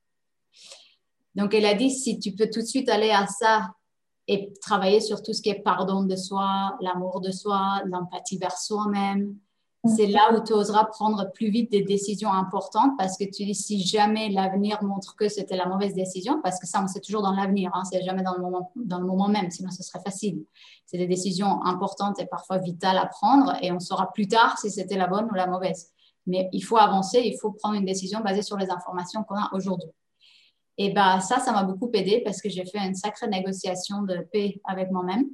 Donc 1.35 1.53
elle 1.53 1.67
a 1.67 1.75
dit, 1.75 1.91
si 1.91 2.19
tu 2.21 2.33
peux 2.33 2.49
tout 2.49 2.61
de 2.61 2.67
suite 2.67 2.89
aller 2.89 3.11
à 3.11 3.27
ça 3.27 3.75
et 4.27 4.53
travailler 4.61 5.01
sur 5.01 5.23
tout 5.23 5.33
ce 5.33 5.43
qui 5.43 5.51
est 5.51 5.63
pardon 5.63 6.03
de 6.03 6.17
soi, 6.17 6.77
l'amour 6.81 7.21
de 7.21 7.31
soi, 7.31 7.83
l'empathie 7.85 8.39
vers 8.39 8.57
soi-même, 8.57 9.37
c'est 9.87 10.07
là 10.07 10.33
où 10.35 10.43
tu 10.43 10.55
oseras 10.55 10.87
prendre 10.87 11.31
plus 11.33 11.51
vite 11.51 11.71
des 11.71 11.83
décisions 11.83 12.33
importantes 12.33 12.93
parce 12.97 13.19
que 13.19 13.25
tu 13.25 13.45
dis 13.45 13.55
si 13.55 13.83
jamais 13.83 14.31
l'avenir 14.31 14.83
montre 14.83 15.15
que 15.15 15.29
c'était 15.29 15.57
la 15.57 15.67
mauvaise 15.67 15.95
décision, 15.95 16.41
parce 16.43 16.59
que 16.59 16.67
ça, 16.67 16.83
on 16.83 16.87
sait 16.87 17.01
toujours 17.01 17.23
dans 17.23 17.35
l'avenir, 17.35 17.71
hein, 17.75 17.83
c'est 17.85 18.03
jamais 18.03 18.23
dans 18.23 18.35
le, 18.35 18.41
moment, 18.41 18.73
dans 18.77 18.99
le 18.99 19.07
moment 19.07 19.29
même, 19.29 19.51
sinon 19.51 19.71
ce 19.71 19.83
serait 19.83 20.01
facile. 20.01 20.45
C'est 20.87 20.97
des 20.97 21.07
décisions 21.07 21.63
importantes 21.65 22.19
et 22.19 22.27
parfois 22.27 22.59
vitales 22.59 22.97
à 22.97 23.07
prendre 23.07 23.57
et 23.61 23.73
on 23.73 23.81
saura 23.81 24.11
plus 24.13 24.27
tard 24.27 24.59
si 24.59 24.71
c'était 24.71 24.97
la 24.97 25.07
bonne 25.07 25.27
ou 25.31 25.35
la 25.35 25.47
mauvaise. 25.47 25.91
Mais 26.27 26.49
il 26.53 26.63
faut 26.63 26.79
avancer, 26.79 27.21
il 27.23 27.39
faut 27.39 27.53
prendre 27.53 27.75
une 27.75 27.85
décision 27.85 28.21
basée 28.21 28.43
sur 28.43 28.57
les 28.57 28.71
informations 28.71 29.23
qu'on 29.25 29.37
a 29.37 29.51
aujourd'hui. 29.53 29.91
Et 30.77 30.93
bah, 30.93 31.21
ça, 31.21 31.39
ça 31.39 31.53
m'a 31.53 31.63
beaucoup 31.63 31.91
aidé 31.93 32.21
parce 32.25 32.43
que 32.43 32.49
j'ai 32.49 32.65
fait 32.65 32.79
une 32.79 32.95
sacrée 32.95 33.29
négociation 33.29 34.03
de 34.03 34.27
paix 34.33 34.61
avec 34.65 34.91
moi-même 34.91 35.27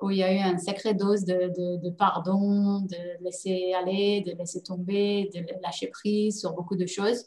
où 0.00 0.10
il 0.10 0.18
y 0.18 0.22
a 0.22 0.32
eu 0.32 0.38
une 0.38 0.58
sacrée 0.58 0.94
dose 0.94 1.24
de, 1.24 1.90
pardon, 1.90 2.80
de 2.80 3.22
laisser 3.24 3.72
aller, 3.72 4.22
de 4.22 4.32
laisser 4.32 4.62
tomber, 4.62 5.28
de 5.34 5.44
lâcher 5.62 5.88
prise 5.88 6.40
sur 6.40 6.52
beaucoup 6.52 6.76
de 6.76 6.86
choses. 6.86 7.24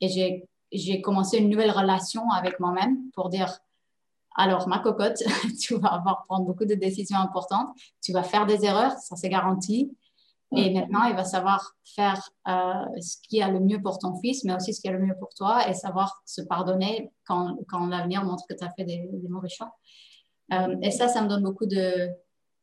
Et 0.00 0.42
j'ai 0.72 1.00
commencé 1.00 1.38
une 1.38 1.48
nouvelle 1.48 1.70
relation 1.70 2.28
avec 2.30 2.58
moi-même 2.58 2.98
pour 3.14 3.28
dire, 3.28 3.58
alors 4.34 4.68
ma 4.68 4.80
cocotte, 4.80 5.22
tu 5.60 5.76
vas 5.76 5.88
avoir 5.88 6.24
prendre 6.24 6.44
beaucoup 6.44 6.64
de 6.64 6.74
décisions 6.74 7.18
importantes, 7.18 7.68
tu 8.02 8.12
vas 8.12 8.22
faire 8.22 8.46
des 8.46 8.64
erreurs, 8.64 8.92
ça 8.98 9.16
c'est 9.16 9.28
garanti. 9.28 9.96
Et 10.56 10.72
maintenant, 10.72 11.04
il 11.04 11.14
va 11.14 11.24
savoir 11.24 11.74
faire 11.84 12.30
euh, 12.48 13.00
ce 13.00 13.16
qui 13.22 13.38
est 13.38 13.50
le 13.50 13.60
mieux 13.60 13.82
pour 13.82 13.98
ton 13.98 14.18
fils, 14.20 14.44
mais 14.44 14.54
aussi 14.54 14.72
ce 14.72 14.80
qui 14.80 14.88
est 14.88 14.92
le 14.92 14.98
mieux 14.98 15.14
pour 15.18 15.28
toi 15.36 15.68
et 15.68 15.74
savoir 15.74 16.22
se 16.24 16.40
pardonner 16.40 17.12
quand, 17.26 17.58
quand 17.68 17.86
l'avenir 17.86 18.24
montre 18.24 18.44
que 18.48 18.54
tu 18.54 18.64
as 18.64 18.70
fait 18.70 18.84
des, 18.84 19.10
des 19.12 19.28
mauvais 19.28 19.50
choix. 19.50 19.76
Euh, 20.54 20.76
et 20.80 20.90
ça, 20.90 21.08
ça 21.08 21.20
me 21.20 21.28
donne 21.28 21.42
beaucoup 21.42 21.66
de, 21.66 22.08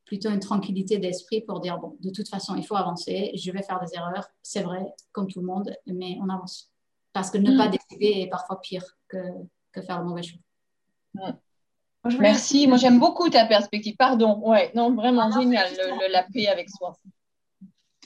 plutôt 0.06 0.30
une 0.30 0.40
tranquillité 0.40 0.98
d'esprit 0.98 1.42
pour 1.42 1.60
dire, 1.60 1.78
bon, 1.78 1.98
de 2.00 2.10
toute 2.10 2.30
façon, 2.30 2.56
il 2.56 2.66
faut 2.66 2.76
avancer, 2.76 3.32
je 3.36 3.52
vais 3.52 3.62
faire 3.62 3.80
des 3.80 3.96
erreurs, 3.96 4.28
c'est 4.42 4.62
vrai, 4.62 4.86
comme 5.12 5.28
tout 5.28 5.42
le 5.42 5.48
monde, 5.48 5.76
mais 5.86 6.18
on 6.22 6.30
avance. 6.30 6.72
Parce 7.14 7.32
que 7.32 7.38
ne 7.38 7.58
pas 7.58 7.68
mm. 7.68 7.72
décider 7.72 8.22
est 8.22 8.30
parfois 8.30 8.60
pire 8.62 8.86
que, 9.08 9.18
que 9.72 9.82
faire 9.82 10.00
le 10.00 10.06
mauvais 10.06 10.24
choix. 10.24 10.40
Mm. 11.16 11.32
Merci, 12.20 12.68
moi 12.68 12.78
j'aime 12.78 13.00
beaucoup 13.00 13.30
ta 13.30 13.46
perspective. 13.46 13.96
Pardon, 13.98 14.40
ouais, 14.48 14.72
non, 14.76 14.94
vraiment 14.94 15.32
génial, 15.32 15.68
la 16.12 16.24
paix 16.32 16.48
avec 16.48 16.70
soi. 16.70 16.96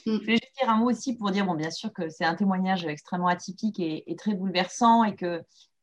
Mm. 0.06 0.18
Je 0.20 0.26
vais 0.26 0.32
juste 0.32 0.52
dire 0.58 0.70
un 0.70 0.76
mot 0.76 0.90
aussi 0.90 1.16
pour 1.16 1.30
dire, 1.30 1.46
bon, 1.46 1.54
bien 1.54 1.70
sûr 1.70 1.92
que 1.92 2.08
c'est 2.08 2.24
un 2.24 2.34
témoignage 2.34 2.84
extrêmement 2.84 3.28
atypique 3.28 3.78
et, 3.80 4.14
très 4.16 4.34
bouleversant 4.34 5.04
et 5.04 5.14
que 5.14 5.42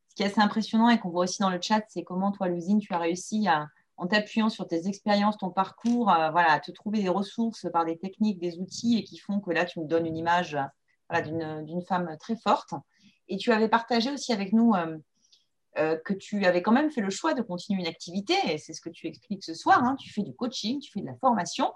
ce 0.10 0.16
qui 0.16 0.24
est 0.24 0.28
assez 0.28 0.42
impressionnant 0.42 0.90
et 0.90 1.00
qu'on 1.00 1.10
voit 1.10 1.24
aussi 1.24 1.42
dans 1.42 1.50
le 1.50 1.60
chat, 1.62 1.84
c'est 1.90 2.04
comment 2.04 2.32
toi, 2.32 2.48
Lusine, 2.48 2.80
tu 2.80 2.94
as 2.94 3.00
réussi 3.00 3.48
à, 3.48 3.68
en 3.98 4.08
t'appuyant 4.08 4.50
sur 4.50 4.68
tes 4.68 4.88
expériences, 4.88 5.38
ton 5.38 5.50
parcours, 5.50 6.12
euh, 6.12 6.30
voilà, 6.32 6.60
te 6.60 6.72
trouver 6.72 7.02
des 7.02 7.10
ressources 7.10 7.68
par 7.72 7.86
des 7.86 7.98
techniques, 7.98 8.40
des 8.40 8.60
outils 8.60 8.98
et 8.98 9.04
qui 9.04 9.18
font 9.18 9.40
que 9.40 9.52
là, 9.52 9.66
tu 9.66 9.80
me 9.80 9.86
donnes 9.86 10.06
une 10.06 10.18
image 10.18 10.58
d'une 11.24 11.82
femme 11.88 12.16
très 12.20 12.36
forte. 12.36 12.74
Et 13.28 13.38
tu 13.38 13.52
avais 13.52 13.68
partagé 13.68 14.12
aussi 14.12 14.32
avec 14.32 14.54
nous 14.54 14.74
euh, 14.74 14.98
euh, 15.78 15.98
que 15.98 16.14
tu 16.14 16.46
avais 16.46 16.62
quand 16.62 16.72
même 16.72 16.92
fait 16.92 17.02
le 17.02 17.10
choix 17.10 17.34
de 17.34 17.42
continuer 17.42 17.82
une 17.82 17.88
activité, 17.88 18.34
et 18.48 18.58
c'est 18.58 18.74
ce 18.74 18.82
que 18.82 18.90
tu 18.90 19.08
expliques 19.08 19.44
ce 19.44 19.54
soir. 19.54 19.84
Hein. 19.84 19.96
tu 20.00 20.12
fais 20.12 20.24
du 20.24 20.34
coaching, 20.34 20.80
tu 20.80 20.92
fais 20.92 21.02
de 21.02 21.06
la 21.06 21.16
formation. 21.16 21.72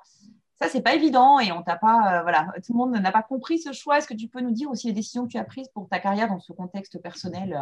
Ça, 0.62 0.70
c'est 0.70 0.82
pas 0.82 0.94
évident 0.94 1.40
et 1.40 1.52
on 1.52 1.64
t'a 1.64 1.76
pas, 1.76 2.22
voilà, 2.22 2.48
tout 2.66 2.74
le 2.74 2.78
monde 2.78 2.92
n'a 2.92 3.12
pas 3.12 3.24
compris 3.24 3.60
ce 3.60 3.74
choix. 3.74 3.98
Est-ce 3.98 4.08
que 4.08 4.14
tu 4.14 4.28
peux 4.28 4.42
nous 4.42 4.52
dire 4.52 4.70
aussi 4.70 4.88
les 4.88 4.94
décisions 4.94 5.26
que 5.26 5.32
tu 5.32 5.38
as 5.38 5.44
prises 5.44 5.70
pour 5.70 5.90
ta 5.90 6.00
carrière 6.00 6.28
dans 6.28 6.40
ce 6.40 6.54
contexte 6.54 7.02
personnel 7.02 7.60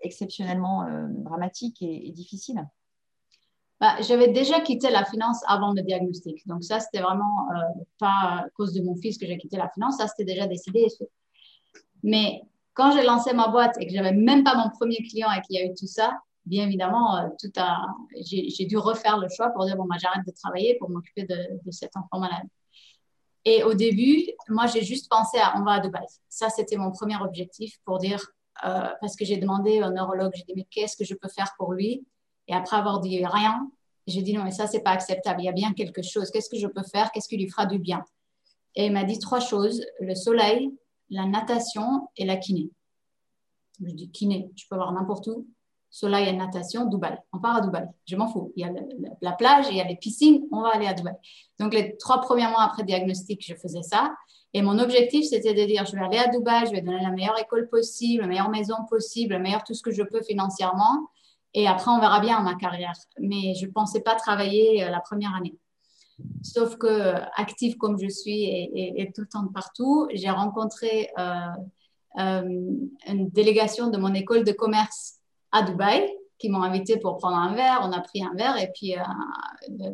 exceptionnellement 0.00 0.86
dramatique 1.08 1.82
et 1.82 2.10
difficile? 2.12 2.66
Bah, 3.78 3.94
j'avais 4.00 4.28
déjà 4.28 4.60
quitté 4.60 4.88
la 4.90 5.04
finance 5.04 5.42
avant 5.46 5.72
le 5.72 5.82
diagnostic. 5.82 6.46
Donc 6.46 6.64
ça, 6.64 6.80
c'était 6.80 7.00
vraiment 7.00 7.48
euh, 7.50 7.82
pas 7.98 8.06
à 8.08 8.44
cause 8.56 8.72
de 8.72 8.82
mon 8.82 8.96
fils 8.96 9.18
que 9.18 9.26
j'ai 9.26 9.36
quitté 9.36 9.58
la 9.58 9.68
finance. 9.68 9.98
Ça, 9.98 10.08
c'était 10.08 10.24
déjà 10.24 10.46
décidé. 10.46 10.86
Mais 12.02 12.40
quand 12.72 12.92
j'ai 12.92 13.02
lancé 13.02 13.34
ma 13.34 13.48
boîte 13.48 13.76
et 13.78 13.86
que 13.86 13.92
j'avais 13.92 14.12
même 14.12 14.44
pas 14.44 14.54
mon 14.54 14.70
premier 14.70 14.96
client 14.96 15.28
et 15.30 15.42
qu'il 15.42 15.56
y 15.56 15.62
a 15.62 15.66
eu 15.66 15.74
tout 15.74 15.86
ça, 15.86 16.18
bien 16.46 16.64
évidemment, 16.66 17.16
euh, 17.18 17.28
tout 17.40 17.52
a, 17.56 17.86
j'ai, 18.24 18.64
dû 18.66 18.78
refaire 18.78 19.18
le 19.18 19.28
choix 19.28 19.50
pour 19.50 19.66
dire 19.66 19.76
bon, 19.76 19.84
bah, 19.84 19.96
j'arrête 19.98 20.24
de 20.26 20.32
travailler 20.32 20.76
pour 20.78 20.88
m'occuper 20.88 21.24
de, 21.24 21.36
cet 21.70 21.96
enfant 21.96 22.20
malade. 22.20 22.46
Et 23.44 23.62
au 23.62 23.74
début, 23.74 24.26
moi, 24.48 24.66
j'ai 24.66 24.82
juste 24.82 25.10
pensé 25.10 25.38
à 25.38 25.54
on 25.58 25.64
va 25.64 25.72
à 25.72 25.80
Dubaï. 25.80 26.04
Ça, 26.28 26.48
c'était 26.48 26.76
mon 26.76 26.90
premier 26.90 27.16
objectif 27.20 27.78
pour 27.84 27.98
dire 27.98 28.24
euh, 28.64 28.88
parce 29.00 29.16
que 29.16 29.24
j'ai 29.24 29.36
demandé 29.36 29.82
au 29.82 29.90
neurologue, 29.90 30.32
j'ai 30.34 30.44
dit 30.44 30.54
mais 30.56 30.66
qu'est-ce 30.70 30.96
que 30.96 31.04
je 31.04 31.14
peux 31.14 31.28
faire 31.28 31.52
pour 31.58 31.72
lui? 31.72 32.06
Et 32.48 32.54
après 32.54 32.76
avoir 32.76 33.00
dit 33.00 33.24
rien, 33.24 33.68
j'ai 34.06 34.22
dit 34.22 34.32
non, 34.32 34.44
mais 34.44 34.52
ça, 34.52 34.66
c'est 34.66 34.80
pas 34.80 34.92
acceptable. 34.92 35.42
Il 35.42 35.44
y 35.44 35.48
a 35.48 35.52
bien 35.52 35.74
quelque 35.74 36.02
chose. 36.02 36.30
Qu'est-ce 36.30 36.48
que 36.48 36.58
je 36.58 36.66
peux 36.66 36.84
faire? 36.84 37.10
Qu'est-ce 37.12 37.28
qui 37.28 37.36
lui 37.36 37.48
fera 37.48 37.66
du 37.66 37.78
bien? 37.78 38.04
Et 38.76 38.86
il 38.86 38.92
m'a 38.92 39.04
dit 39.04 39.18
trois 39.18 39.40
choses 39.40 39.84
le 40.00 40.14
soleil, 40.14 40.70
la 41.10 41.26
natation 41.26 42.08
et 42.16 42.24
la 42.24 42.36
kiné. 42.36 42.70
Je 43.80 43.92
dis 43.92 44.10
kiné, 44.10 44.50
tu 44.56 44.66
peux 44.68 44.76
voir 44.76 44.92
n'importe 44.92 45.26
où. 45.28 45.46
Soleil 45.96 46.28
et 46.28 46.32
natation, 46.34 46.84
Dubaï. 46.84 47.16
On 47.32 47.38
part 47.38 47.56
à 47.56 47.60
Dubaï. 47.62 47.86
Je 48.04 48.16
m'en 48.16 48.28
fous. 48.28 48.52
Il 48.54 48.66
y 48.66 48.68
a 48.68 48.72
la 49.22 49.32
plage, 49.32 49.64
il 49.70 49.78
y 49.78 49.80
a 49.80 49.84
les 49.84 49.96
piscines, 49.96 50.46
on 50.52 50.60
va 50.60 50.74
aller 50.74 50.86
à 50.86 50.92
Dubaï. 50.92 51.14
Donc, 51.58 51.72
les 51.72 51.96
trois 51.96 52.20
premiers 52.20 52.48
mois 52.48 52.64
après 52.64 52.82
diagnostic, 52.82 53.42
je 53.42 53.54
faisais 53.54 53.80
ça. 53.80 54.14
Et 54.52 54.60
mon 54.60 54.78
objectif, 54.78 55.24
c'était 55.24 55.54
de 55.54 55.64
dire, 55.64 55.86
je 55.86 55.92
vais 55.92 56.04
aller 56.04 56.18
à 56.18 56.28
Dubaï, 56.28 56.66
je 56.66 56.72
vais 56.72 56.82
donner 56.82 57.00
la 57.00 57.12
meilleure 57.12 57.40
école 57.40 57.66
possible, 57.70 58.20
la 58.20 58.28
meilleure 58.28 58.50
maison 58.50 58.74
possible, 58.90 59.32
le 59.32 59.40
meilleur 59.40 59.64
tout 59.64 59.72
ce 59.72 59.80
que 59.80 59.90
je 59.90 60.02
peux 60.02 60.20
financièrement. 60.22 61.08
Et 61.54 61.66
après, 61.66 61.90
on 61.90 61.98
verra 61.98 62.20
bien 62.20 62.42
ma 62.42 62.56
carrière. 62.56 62.92
Mais 63.18 63.54
je 63.54 63.64
ne 63.64 63.70
pensais 63.70 64.00
pas 64.00 64.16
travailler 64.16 64.84
euh, 64.84 64.90
la 64.90 65.00
première 65.00 65.34
année. 65.34 65.56
Sauf 66.42 66.76
que, 66.76 66.86
euh, 66.86 67.24
active 67.36 67.78
comme 67.78 67.98
je 67.98 68.08
suis 68.08 68.44
et, 68.44 69.10
tout 69.14 69.22
le 69.22 69.28
temps 69.28 69.46
partout, 69.48 70.08
j'ai 70.12 70.28
rencontré 70.28 71.08
euh, 71.18 72.42
une 73.06 73.30
délégation 73.30 73.88
de 73.88 73.96
mon 73.96 74.12
école 74.12 74.44
de 74.44 74.52
commerce 74.52 75.15
à 75.56 75.62
Dubaï 75.62 76.12
qui 76.38 76.50
m'ont 76.50 76.62
invité 76.62 76.98
pour 76.98 77.16
prendre 77.16 77.36
un 77.36 77.54
verre. 77.54 77.80
On 77.82 77.92
a 77.92 78.00
pris 78.00 78.22
un 78.22 78.34
verre 78.34 78.56
et 78.58 78.70
puis 78.74 78.94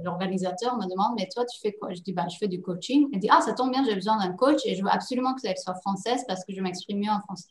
l'organisateur 0.02 0.76
me 0.76 0.88
demande 0.90 1.12
Mais 1.16 1.28
toi, 1.32 1.44
tu 1.44 1.60
fais 1.60 1.72
quoi? 1.72 1.92
Je 1.92 2.00
dis 2.00 2.12
bah, 2.12 2.26
Je 2.30 2.36
fais 2.36 2.48
du 2.48 2.60
coaching. 2.60 3.08
Il 3.12 3.20
dit 3.20 3.28
Ah, 3.30 3.40
ça 3.40 3.52
tombe 3.52 3.70
bien, 3.70 3.84
j'ai 3.84 3.94
besoin 3.94 4.18
d'un 4.18 4.32
coach 4.32 4.60
et 4.64 4.74
je 4.74 4.82
veux 4.82 4.90
absolument 4.90 5.34
que 5.34 5.40
ça 5.40 5.54
soit 5.56 5.74
française 5.76 6.24
parce 6.26 6.44
que 6.44 6.52
je 6.52 6.60
m'exprime 6.60 6.98
mieux 6.98 7.10
en 7.10 7.20
français. 7.20 7.50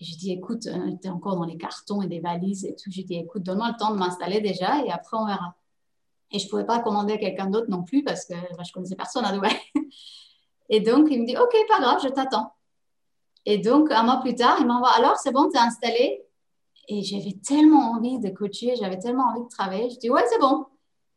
Et 0.00 0.04
je 0.04 0.16
dis, 0.16 0.32
écoute, 0.32 0.66
euh, 0.66 0.92
tu 1.02 1.08
es 1.08 1.10
encore 1.10 1.36
dans 1.36 1.44
les 1.44 1.56
cartons 1.56 2.02
et 2.02 2.06
des 2.06 2.20
valises 2.20 2.64
et 2.64 2.74
tout. 2.74 2.90
Je 2.90 3.02
dis, 3.02 3.16
écoute, 3.16 3.42
donne-moi 3.42 3.70
le 3.70 3.76
temps 3.76 3.90
de 3.90 3.98
m'installer 3.98 4.40
déjà 4.40 4.84
et 4.84 4.90
après 4.90 5.16
on 5.16 5.26
verra. 5.26 5.54
Et 6.30 6.38
je 6.38 6.44
ne 6.44 6.50
pouvais 6.50 6.66
pas 6.66 6.78
commander 6.80 7.18
quelqu'un 7.18 7.46
d'autre 7.46 7.68
non 7.68 7.82
plus 7.82 8.04
parce 8.04 8.24
que 8.26 8.34
bah, 8.34 8.62
je 8.62 8.70
ne 8.70 8.72
connaissais 8.74 8.96
personne 8.96 9.24
à 9.24 9.32
Dubaï. 9.32 9.56
Et 10.70 10.80
donc, 10.80 11.08
il 11.10 11.22
me 11.22 11.26
dit, 11.26 11.34
OK, 11.34 11.56
pas 11.66 11.80
grave, 11.80 11.98
je 12.02 12.08
t'attends. 12.08 12.52
Et 13.46 13.56
donc, 13.56 13.90
un 13.90 14.02
mois 14.02 14.20
plus 14.20 14.34
tard, 14.34 14.58
il 14.60 14.66
m'envoie, 14.66 14.90
alors, 14.90 15.16
c'est 15.16 15.32
bon, 15.32 15.48
tu 15.48 15.56
es 15.56 15.60
installé? 15.60 16.22
Et 16.88 17.02
j'avais 17.02 17.34
tellement 17.46 17.92
envie 17.92 18.18
de 18.18 18.30
coacher, 18.30 18.74
j'avais 18.80 18.98
tellement 18.98 19.24
envie 19.24 19.44
de 19.44 19.48
travailler. 19.48 19.90
Je 19.90 19.98
dis, 19.98 20.10
ouais, 20.10 20.24
c'est 20.30 20.40
bon. 20.40 20.64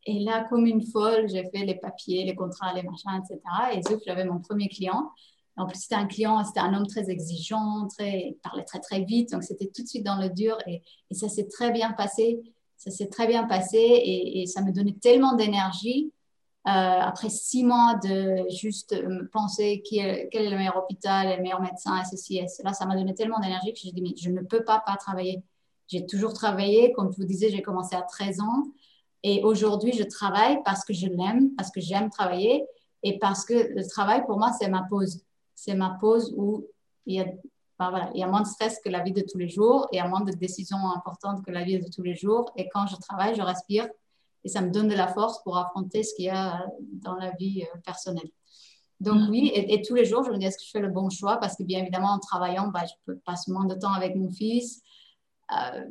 Et 0.05 0.19
là, 0.19 0.45
comme 0.49 0.65
une 0.65 0.81
folle, 0.81 1.29
j'ai 1.29 1.43
fait 1.49 1.65
les 1.65 1.75
papiers, 1.75 2.25
les 2.25 2.35
contrats, 2.35 2.73
les 2.73 2.83
machins, 2.83 3.21
etc. 3.23 3.39
Et 3.73 3.81
j'avais 4.05 4.25
mon 4.25 4.39
premier 4.39 4.67
client. 4.67 5.11
En 5.57 5.67
plus, 5.67 5.79
c'était 5.79 5.95
un 5.95 6.07
client, 6.07 6.43
c'était 6.43 6.59
un 6.59 6.73
homme 6.73 6.87
très 6.87 7.09
exigeant, 7.09 7.87
très, 7.87 8.29
il 8.29 8.37
parlait 8.43 8.63
très, 8.63 8.79
très 8.79 9.03
vite. 9.03 9.31
Donc, 9.31 9.43
c'était 9.43 9.67
tout 9.67 9.83
de 9.83 9.87
suite 9.87 10.05
dans 10.05 10.17
le 10.17 10.29
dur. 10.29 10.57
Et, 10.67 10.81
ça 11.11 11.29
s'est 11.29 11.47
très 11.47 11.71
bien 11.71 11.91
passé. 11.93 12.41
Ça 12.77 12.91
s'est 12.91 13.07
très 13.07 13.27
bien 13.27 13.45
passé. 13.45 13.77
Et, 13.77 14.45
ça 14.47 14.61
me 14.61 14.71
donnait 14.71 14.97
tellement 15.01 15.35
d'énergie. 15.35 16.11
Euh, 16.67 16.69
après 16.69 17.29
six 17.29 17.63
mois 17.63 17.95
de 18.03 18.47
juste 18.49 18.95
penser 19.31 19.81
qui 19.81 19.97
est, 19.97 20.29
quel 20.31 20.45
est 20.45 20.49
le 20.51 20.57
meilleur 20.57 20.77
hôpital, 20.77 21.35
le 21.35 21.41
meilleur 21.41 21.59
médecin, 21.59 21.99
et 21.99 22.05
ceci 22.05 22.37
et 22.37 22.47
cela, 22.47 22.71
ça 22.71 22.85
m'a 22.85 22.95
donné 22.95 23.15
tellement 23.15 23.39
d'énergie 23.39 23.73
que 23.73 23.79
j'ai 23.79 23.91
dit, 23.91 24.01
mais 24.03 24.13
je 24.15 24.29
ne 24.29 24.41
peux 24.41 24.63
pas 24.63 24.83
pas 24.85 24.95
travailler. 24.95 25.43
J'ai 25.91 26.05
toujours 26.05 26.33
travaillé. 26.33 26.93
Comme 26.93 27.11
je 27.11 27.17
vous 27.17 27.27
disais, 27.27 27.49
j'ai 27.49 27.61
commencé 27.61 27.95
à 27.95 28.01
13 28.01 28.39
ans. 28.39 28.63
Et 29.23 29.43
aujourd'hui, 29.43 29.93
je 29.93 30.03
travaille 30.03 30.59
parce 30.63 30.83
que 30.83 30.93
je 30.93 31.07
l'aime, 31.07 31.53
parce 31.55 31.69
que 31.69 31.81
j'aime 31.81 32.09
travailler 32.09 32.65
et 33.03 33.19
parce 33.19 33.45
que 33.45 33.53
le 33.53 33.87
travail, 33.87 34.25
pour 34.25 34.37
moi, 34.37 34.51
c'est 34.57 34.69
ma 34.69 34.83
pause 34.89 35.21
c'est 35.61 35.75
ma 35.75 35.91
pause 35.91 36.33
où 36.35 36.65
il 37.05 37.15
y, 37.15 37.19
a, 37.19 37.25
voilà, 37.77 38.09
il 38.15 38.19
y 38.19 38.23
a 38.23 38.27
moins 38.27 38.41
de 38.41 38.47
stress 38.47 38.79
que 38.83 38.89
la 38.89 39.03
vie 39.03 39.11
de 39.11 39.21
tous 39.21 39.37
les 39.37 39.47
jours, 39.47 39.87
et 39.91 39.95
il 39.95 39.97
y 39.97 40.01
a 40.01 40.07
moins 40.07 40.21
de 40.21 40.31
décisions 40.31 40.79
importantes 40.95 41.45
que 41.45 41.51
la 41.51 41.63
vie 41.63 41.77
de 41.77 41.87
tous 41.87 42.01
les 42.01 42.15
jours. 42.15 42.51
Et 42.55 42.67
quand 42.73 42.87
je 42.87 42.95
travaille, 42.95 43.35
je 43.35 43.43
respire 43.43 43.87
et 44.43 44.49
ça 44.49 44.61
me 44.61 44.71
donne 44.71 44.87
de 44.87 44.95
la 44.95 45.07
force 45.07 45.43
pour 45.43 45.55
affronter 45.55 46.01
ce 46.01 46.15
qu'il 46.15 46.25
y 46.25 46.29
a 46.29 46.65
dans 46.93 47.13
la 47.13 47.29
vie 47.39 47.61
euh, 47.61 47.79
personnelle. 47.85 48.29
Donc 48.99 49.21
mm. 49.21 49.29
oui, 49.29 49.51
et, 49.53 49.81
tous 49.83 49.93
les 49.93 50.05
jours, 50.05 50.23
je 50.23 50.31
me 50.31 50.37
dis, 50.39 50.45
est-ce 50.45 50.57
que 50.57 50.63
je 50.65 50.71
fais 50.71 50.79
le 50.79 50.89
bon 50.89 51.11
choix? 51.11 51.37
Parce 51.37 51.55
que 51.55 51.61
bien 51.61 51.79
évidemment, 51.81 52.13
en 52.13 52.19
travaillant, 52.19 52.69
bah, 52.69 52.85
je 52.85 52.93
peux 53.05 53.19
passer 53.19 53.51
moins 53.51 53.65
de 53.65 53.75
temps 53.75 53.93
avec 53.93 54.15
mon 54.15 54.31
fils. 54.31 54.81
Euh, 55.51 55.85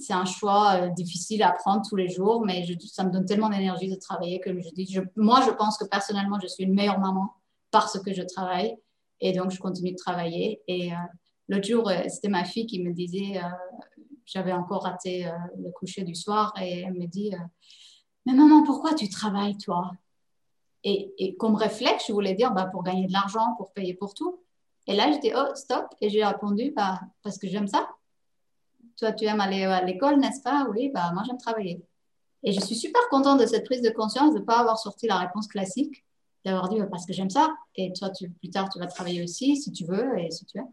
c'est 0.00 0.12
un 0.12 0.24
choix 0.24 0.74
euh, 0.74 0.88
difficile 0.88 1.42
à 1.42 1.52
prendre 1.52 1.82
tous 1.88 1.96
les 1.96 2.08
jours, 2.08 2.44
mais 2.44 2.66
ça 2.92 3.04
me 3.04 3.10
donne 3.10 3.24
tellement 3.24 3.48
d'énergie 3.48 3.88
de 3.88 3.96
travailler 3.96 4.40
que 4.40 4.50
je 4.60 4.70
dis, 4.70 4.98
moi, 5.16 5.40
je 5.46 5.50
pense 5.52 5.78
que 5.78 5.84
personnellement, 5.84 6.38
je 6.40 6.48
suis 6.48 6.64
une 6.64 6.74
meilleure 6.74 6.98
maman 6.98 7.32
parce 7.70 7.98
que 8.00 8.12
je 8.12 8.22
travaille. 8.22 8.76
Et 9.20 9.32
donc, 9.32 9.50
je 9.50 9.58
continue 9.58 9.92
de 9.92 9.96
travailler. 9.96 10.62
Et 10.66 10.92
euh, 10.92 10.96
l'autre 11.48 11.66
jour, 11.66 11.90
c'était 12.08 12.28
ma 12.28 12.44
fille 12.44 12.66
qui 12.66 12.82
me 12.82 12.92
disait, 12.92 13.40
j'avais 14.26 14.52
encore 14.52 14.84
raté 14.84 15.30
le 15.56 15.70
coucher 15.70 16.02
du 16.02 16.14
soir, 16.14 16.52
et 16.60 16.80
elle 16.80 16.94
me 16.94 17.06
dit, 17.06 17.30
mais 18.26 18.32
maman, 18.32 18.64
pourquoi 18.64 18.94
tu 18.94 19.08
travailles, 19.08 19.56
toi? 19.58 19.92
Et, 20.82 21.34
comme 21.38 21.54
réflexe, 21.54 22.04
je 22.08 22.12
voulais 22.12 22.34
dire 22.34 22.52
bah, 22.52 22.66
pour 22.66 22.82
gagner 22.82 23.06
de 23.06 23.12
l'argent, 23.12 23.54
pour 23.56 23.72
payer 23.72 23.94
pour 23.94 24.12
tout. 24.12 24.40
Et 24.86 24.94
là, 24.94 25.10
j'étais, 25.10 25.32
oh, 25.34 25.54
stop. 25.54 25.86
Et 26.00 26.10
j'ai 26.10 26.24
répondu, 26.24 26.72
bah, 26.76 27.00
parce 27.22 27.38
que 27.38 27.48
j'aime 27.48 27.68
ça. 27.68 27.88
Toi, 28.96 29.12
tu 29.12 29.24
aimes 29.24 29.40
aller 29.40 29.64
à 29.64 29.82
l'école, 29.82 30.18
n'est-ce 30.18 30.42
pas? 30.42 30.66
Oui, 30.70 30.90
bah, 30.92 31.10
moi, 31.12 31.22
j'aime 31.26 31.38
travailler. 31.38 31.82
Et 32.42 32.52
je 32.52 32.60
suis 32.60 32.76
super 32.76 33.00
contente 33.10 33.40
de 33.40 33.46
cette 33.46 33.64
prise 33.64 33.82
de 33.82 33.90
conscience, 33.90 34.34
de 34.34 34.40
ne 34.40 34.44
pas 34.44 34.58
avoir 34.58 34.78
sorti 34.78 35.06
la 35.06 35.16
réponse 35.16 35.48
classique, 35.48 36.04
d'avoir 36.44 36.68
dit, 36.68 36.78
bah, 36.78 36.86
parce 36.90 37.06
que 37.06 37.12
j'aime 37.12 37.30
ça. 37.30 37.54
Et 37.74 37.92
toi, 37.92 38.10
tu, 38.10 38.30
plus 38.30 38.50
tard, 38.50 38.68
tu 38.68 38.78
vas 38.78 38.86
travailler 38.86 39.22
aussi, 39.22 39.56
si 39.56 39.72
tu 39.72 39.84
veux 39.84 40.18
et 40.18 40.30
si 40.30 40.44
tu 40.44 40.58
veux. 40.58 40.64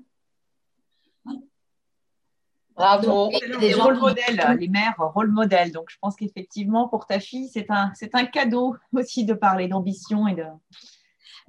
Bravo. 2.76 3.30
les 3.60 3.74
rôles 3.74 4.00
modèles, 4.00 4.58
les 4.60 4.68
mères 4.68 4.96
rôle 4.98 5.30
modèles. 5.30 5.72
Donc, 5.72 5.90
je 5.90 5.98
pense 6.02 6.16
qu'effectivement, 6.16 6.88
pour 6.88 7.06
ta 7.06 7.20
fille, 7.20 7.48
c'est 7.48 7.70
un, 7.70 7.92
c'est 7.96 8.16
un 8.16 8.26
cadeau 8.26 8.76
aussi 8.94 9.26
de 9.26 9.34
parler 9.34 9.68
d'ambition 9.68 10.28
et 10.28 10.36
de. 10.36 10.46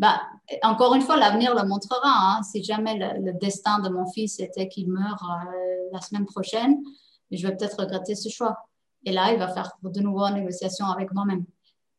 Bah, 0.02 0.20
encore 0.64 0.96
une 0.96 1.00
fois, 1.02 1.16
l'avenir 1.16 1.54
le 1.54 1.64
montrera. 1.64 2.00
Hein. 2.04 2.42
Si 2.42 2.64
jamais 2.64 2.98
le, 2.98 3.32
destin 3.34 3.78
de 3.78 3.88
mon 3.88 4.04
fils 4.10 4.40
était 4.40 4.66
qu'il 4.66 4.90
meurt 4.90 5.22
euh, 5.22 5.88
la 5.92 6.00
semaine 6.00 6.26
prochaine, 6.26 6.82
je 7.30 7.46
vais 7.46 7.54
peut-être 7.54 7.78
regretter 7.78 8.16
ce 8.16 8.28
choix. 8.28 8.66
Et 9.04 9.12
là, 9.12 9.32
il 9.32 9.38
va 9.38 9.46
faire 9.46 9.70
de 9.80 10.00
nouveau 10.00 10.24
une 10.24 10.34
négociation 10.34 10.86
avec 10.86 11.12
moi-même. 11.12 11.44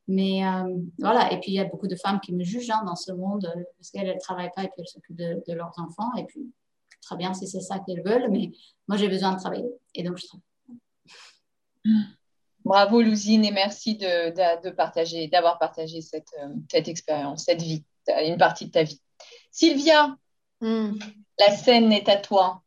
Mais 0.10 0.46
euh, 0.46 0.76
voilà, 1.00 1.32
et 1.32 1.40
puis 1.40 1.52
il 1.52 1.54
y 1.54 1.62
a 1.62 1.64
beaucoup 1.64 1.88
de 1.88 1.96
femmes 1.96 2.20
qui 2.20 2.34
me 2.34 2.44
jugent 2.44 2.72
hein, 2.72 2.84
dans 2.86 2.98
ce 2.98 3.14
monde 3.14 3.46
euh, 3.46 3.64
parce 3.78 3.90
qu'elles 3.90 4.14
ne 4.14 4.20
travaillent 4.20 4.52
pas 4.54 4.66
et 4.66 4.68
puis 4.68 4.80
elles 4.80 4.88
s'occupent 4.90 5.16
de, 5.16 5.54
leurs 5.54 5.72
enfants. 5.78 6.14
Et 6.18 6.26
puis 6.26 6.52
très 7.02 7.16
bien 7.16 7.34
si 7.34 7.48
c'est 7.48 7.62
ça 7.62 7.80
qu'elles 7.80 8.04
veulent, 8.04 8.30
mais 8.30 8.52
moi 8.90 8.98
j'ai 8.98 9.08
besoin 9.08 9.32
de 9.32 9.40
travailler 9.40 9.72
et 9.96 10.04
donc 10.04 10.18
je 10.18 10.26
travaille. 10.28 10.44
Bravo 12.66 13.02
Lousine 13.02 13.46
et 13.46 13.52
merci 13.52 13.96
de, 13.96 14.70
partager, 14.72 15.30
d'avoir 15.30 15.58
partagé 15.58 16.02
cette 16.02 16.34
expérience, 16.88 17.46
cette 17.46 17.62
vie, 17.62 17.84
une 18.08 18.38
partie 18.38 18.66
de 18.66 18.72
ta 18.72 18.84
vie. 18.84 19.02
Sylvia, 19.52 20.16
hmm. 20.62 20.94
la 21.40 21.56
scène 21.56 21.92
est 21.92 22.10
à 22.10 22.18
toi. 22.18 22.62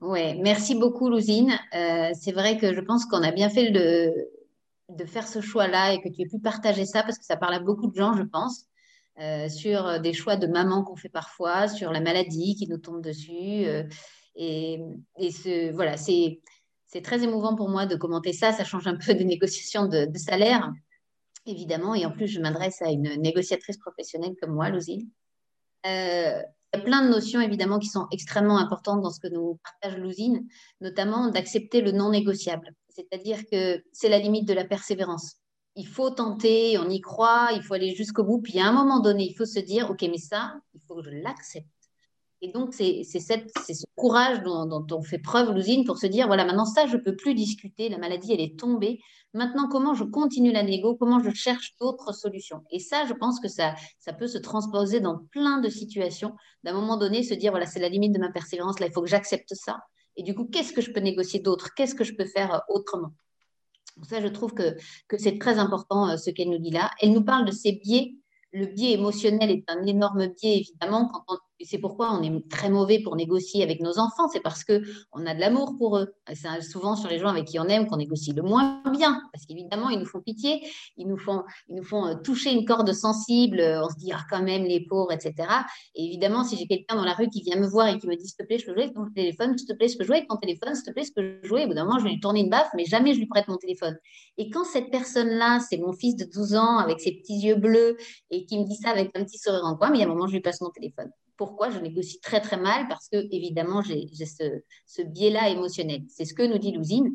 Oui, 0.00 0.34
merci 0.40 0.74
beaucoup 0.74 1.08
Lousine. 1.08 1.58
Euh, 1.74 2.10
c'est 2.14 2.32
vrai 2.32 2.58
que 2.58 2.74
je 2.74 2.80
pense 2.80 3.06
qu'on 3.06 3.22
a 3.22 3.32
bien 3.32 3.48
fait 3.48 3.70
de, 3.70 4.12
de 4.90 5.04
faire 5.04 5.26
ce 5.26 5.40
choix-là 5.40 5.94
et 5.94 6.00
que 6.00 6.08
tu 6.08 6.22
aies 6.22 6.26
pu 6.26 6.38
partager 6.38 6.84
ça 6.84 7.02
parce 7.02 7.18
que 7.18 7.24
ça 7.24 7.36
parle 7.36 7.54
à 7.54 7.60
beaucoup 7.60 7.86
de 7.86 7.96
gens, 7.96 8.14
je 8.16 8.22
pense. 8.22 8.66
Euh, 9.18 9.48
sur 9.48 9.98
des 10.00 10.12
choix 10.12 10.36
de 10.36 10.46
maman 10.46 10.82
qu'on 10.84 10.96
fait 10.96 11.08
parfois, 11.08 11.68
sur 11.68 11.90
la 11.90 12.00
maladie 12.00 12.54
qui 12.54 12.68
nous 12.68 12.76
tombe 12.76 13.02
dessus. 13.02 13.64
Euh, 13.64 13.82
et, 14.36 14.78
ce, 15.18 15.72
voilà, 15.72 15.96
c'est, 15.96 16.40
très 17.02 17.22
émouvant 17.22 17.54
pour 17.54 17.68
moi 17.68 17.86
de 17.86 17.96
commenter 17.96 18.32
ça. 18.32 18.52
Ça 18.52 18.64
change 18.64 18.86
un 18.86 18.96
peu 18.96 19.14
des 19.14 19.24
négociations 19.24 19.86
de, 19.86 20.08
salaire, 20.16 20.70
évidemment. 21.46 21.94
Et 21.94 22.04
en 22.04 22.10
plus, 22.10 22.28
je 22.28 22.40
m'adresse 22.40 22.82
à 22.82 22.90
une 22.90 23.20
négociatrice 23.20 23.78
professionnelle 23.78 24.34
comme 24.40 24.52
moi, 24.52 24.68
Lousine. 24.68 25.08
Euh, 25.86 26.42
il 26.74 26.78
y 26.78 26.80
a 26.80 26.84
plein 26.84 27.04
de 27.04 27.10
notions, 27.10 27.40
évidemment, 27.40 27.78
qui 27.78 27.88
sont 27.88 28.06
extrêmement 28.10 28.58
importantes 28.58 29.00
dans 29.00 29.10
ce 29.10 29.20
que 29.20 29.28
nous 29.28 29.58
partage 29.62 29.98
Lousine, 29.98 30.46
notamment 30.80 31.28
d'accepter 31.28 31.80
le 31.80 31.92
non 31.92 32.10
négociable. 32.10 32.74
C'est-à-dire 32.88 33.38
que 33.50 33.82
c'est 33.92 34.08
la 34.08 34.18
limite 34.18 34.48
de 34.48 34.54
la 34.54 34.64
persévérance 34.64 35.36
il 35.76 35.86
faut 35.86 36.10
tenter, 36.10 36.78
on 36.78 36.88
y 36.88 37.00
croit, 37.00 37.50
il 37.54 37.62
faut 37.62 37.74
aller 37.74 37.94
jusqu'au 37.94 38.24
bout. 38.24 38.40
Puis 38.40 38.58
à 38.58 38.66
un 38.66 38.72
moment 38.72 39.00
donné, 39.00 39.28
il 39.28 39.34
faut 39.34 39.44
se 39.44 39.60
dire, 39.60 39.90
OK, 39.90 40.02
mais 40.02 40.18
ça, 40.18 40.54
il 40.74 40.80
faut 40.88 40.96
que 40.96 41.02
je 41.02 41.10
l'accepte. 41.10 41.68
Et 42.46 42.52
donc, 42.52 42.74
c'est 42.74 43.02
ce 43.02 43.84
courage 43.96 44.40
dont, 44.44 44.86
on 44.92 45.02
fait 45.02 45.18
preuve, 45.18 45.52
l'usine, 45.52 45.84
pour 45.84 45.98
se 45.98 46.06
dire, 46.06 46.28
voilà, 46.28 46.44
maintenant, 46.44 46.64
ça, 46.64 46.86
je 46.86 46.96
ne 46.96 47.02
peux 47.02 47.16
plus 47.16 47.34
discuter, 47.34 47.88
la 47.88 47.98
maladie, 47.98 48.32
elle 48.32 48.40
est 48.40 48.56
tombée. 48.56 49.00
Maintenant, 49.34 49.66
comment 49.68 49.94
je 49.94 50.04
continue 50.04 50.52
la 50.52 50.62
négo, 50.62 50.94
comment 50.94 51.18
je 51.18 51.30
cherche 51.30 51.74
d'autres 51.80 52.12
solutions? 52.12 52.62
Et 52.70 52.78
ça, 52.78 53.04
je 53.04 53.14
pense 53.14 53.40
que 53.40 53.48
ça, 53.48 53.74
peut 54.16 54.28
se 54.28 54.38
transposer 54.38 55.00
dans 55.00 55.18
plein 55.32 55.58
de 55.58 55.68
situations. 55.68 56.36
D'un 56.62 56.72
moment 56.72 56.96
donné, 56.96 57.24
se 57.24 57.34
dire, 57.34 57.50
voilà, 57.50 57.66
c'est 57.66 57.80
la 57.80 57.88
limite 57.88 58.12
de 58.12 58.20
ma 58.20 58.30
persévérance, 58.30 58.78
là, 58.78 58.86
il 58.86 58.92
faut 58.92 59.02
que 59.02 59.08
j'accepte 59.08 59.52
ça. 59.54 59.80
Et 60.14 60.22
du 60.22 60.32
coup, 60.32 60.44
qu'est-ce 60.44 60.72
que 60.72 60.80
je 60.80 60.92
peux 60.92 61.00
négocier 61.00 61.40
d'autre? 61.40 61.74
Qu'est-ce 61.74 61.96
que 61.96 62.04
je 62.04 62.14
peux 62.14 62.26
faire 62.26 62.54
euh, 62.54 62.58
autrement? 62.68 63.10
Ça, 64.08 64.20
je 64.20 64.28
trouve 64.28 64.54
que, 64.54 64.76
c'est 65.18 65.40
très 65.40 65.58
important 65.58 66.10
euh, 66.10 66.16
ce 66.16 66.30
qu'elle 66.30 66.50
nous 66.50 66.58
dit 66.58 66.70
là. 66.70 66.92
Elle 67.00 67.12
nous 67.12 67.24
parle 67.24 67.44
de 67.44 67.50
ces 67.50 67.72
biais. 67.72 68.14
Le 68.52 68.66
biais 68.66 68.92
émotionnel 68.92 69.50
est 69.50 69.64
un 69.68 69.82
énorme 69.84 70.28
biais, 70.28 70.58
évidemment. 70.58 71.10
Quand 71.12 71.24
on, 71.26 71.38
c'est 71.64 71.78
pourquoi 71.78 72.12
on 72.12 72.22
est 72.22 72.48
très 72.48 72.68
mauvais 72.68 73.00
pour 73.00 73.16
négocier 73.16 73.62
avec 73.62 73.80
nos 73.80 73.98
enfants. 73.98 74.28
C'est 74.28 74.40
parce 74.40 74.64
qu'on 74.64 75.26
a 75.26 75.34
de 75.34 75.40
l'amour 75.40 75.76
pour 75.78 75.98
eux. 75.98 76.14
C'est 76.34 76.60
souvent 76.62 76.96
sur 76.96 77.08
les 77.08 77.18
gens 77.18 77.28
avec 77.28 77.46
qui 77.46 77.58
on 77.58 77.64
aime 77.64 77.86
qu'on 77.86 77.96
négocie 77.96 78.32
le 78.32 78.42
moins 78.42 78.82
bien. 78.92 79.22
Parce 79.32 79.46
qu'évidemment, 79.46 79.88
ils 79.90 79.98
nous 79.98 80.06
font 80.06 80.20
pitié, 80.20 80.62
ils 80.96 81.06
nous 81.06 81.16
font, 81.16 81.42
ils 81.68 81.76
nous 81.76 81.84
font 81.84 82.06
euh, 82.06 82.14
toucher 82.14 82.52
une 82.52 82.64
corde 82.64 82.92
sensible. 82.92 83.60
Euh, 83.60 83.84
on 83.84 83.88
se 83.88 83.96
dit, 83.96 84.12
ah, 84.12 84.24
quand 84.30 84.42
même, 84.42 84.64
les 84.64 84.86
pauvres, 84.86 85.12
etc. 85.12 85.34
Et 85.94 86.04
évidemment, 86.04 86.44
si 86.44 86.56
j'ai 86.56 86.66
quelqu'un 86.66 86.96
dans 86.96 87.04
la 87.04 87.14
rue 87.14 87.28
qui 87.28 87.42
vient 87.42 87.56
me 87.56 87.66
voir 87.66 87.88
et 87.88 87.98
qui 87.98 88.06
me 88.06 88.16
dit, 88.16 88.26
s'il 88.26 88.36
te 88.36 88.42
plaît, 88.42 88.58
je 88.58 88.66
peux 88.66 88.72
jouer 88.72 88.82
avec 88.84 88.94
ton 88.94 89.06
téléphone, 89.14 89.56
s'il 89.56 89.66
te 89.66 89.72
plaît, 89.72 89.88
je 89.88 89.96
peux 89.96 90.04
jouer 90.04 90.16
avec 90.16 90.28
ton 90.28 90.36
téléphone, 90.36 90.74
s'il 90.74 90.84
te 90.84 90.90
plaît, 90.90 91.04
je 91.04 91.12
peux 91.12 91.38
jouer. 91.42 91.64
Au 91.64 91.68
bout 91.68 91.74
d'un 91.74 91.84
moment, 91.84 91.98
je 91.98 92.04
vais 92.04 92.10
lui 92.10 92.20
tourner 92.20 92.40
une 92.40 92.50
baffe, 92.50 92.70
mais 92.74 92.84
jamais 92.84 93.14
je 93.14 93.18
lui 93.18 93.26
prête 93.26 93.48
mon 93.48 93.56
téléphone. 93.56 93.96
Et 94.36 94.50
quand 94.50 94.64
cette 94.64 94.90
personne-là, 94.90 95.60
c'est 95.60 95.78
mon 95.78 95.92
fils 95.92 96.16
de 96.16 96.24
12 96.24 96.54
ans 96.54 96.78
avec 96.78 97.00
ses 97.00 97.12
petits 97.12 97.38
yeux 97.38 97.56
bleus 97.56 97.96
et 98.30 98.44
qui 98.44 98.58
me 98.58 98.64
dit 98.64 98.76
ça 98.76 98.90
avec 98.90 99.10
un 99.16 99.24
petit 99.24 99.38
sourire 99.38 99.64
en 99.64 99.76
coin, 99.76 99.90
mais 99.90 99.98
il 99.98 100.00
y 100.00 100.04
a 100.04 100.06
un 100.06 100.10
moment, 100.10 100.26
je 100.26 100.32
lui 100.32 100.40
passe 100.40 100.60
mon 100.60 100.70
téléphone. 100.70 101.10
Pourquoi 101.36 101.70
je 101.70 101.78
négocie 101.78 102.20
très 102.20 102.40
très 102.40 102.56
mal 102.56 102.88
Parce 102.88 103.08
que 103.08 103.16
évidemment, 103.30 103.82
j'ai 103.82 104.08
ce, 104.86 105.02
biais-là 105.02 105.50
émotionnel. 105.50 106.02
C'est 106.08 106.24
ce 106.24 106.34
que 106.34 106.42
nous 106.42 106.58
dit 106.58 106.72
l'usine. 106.72 107.12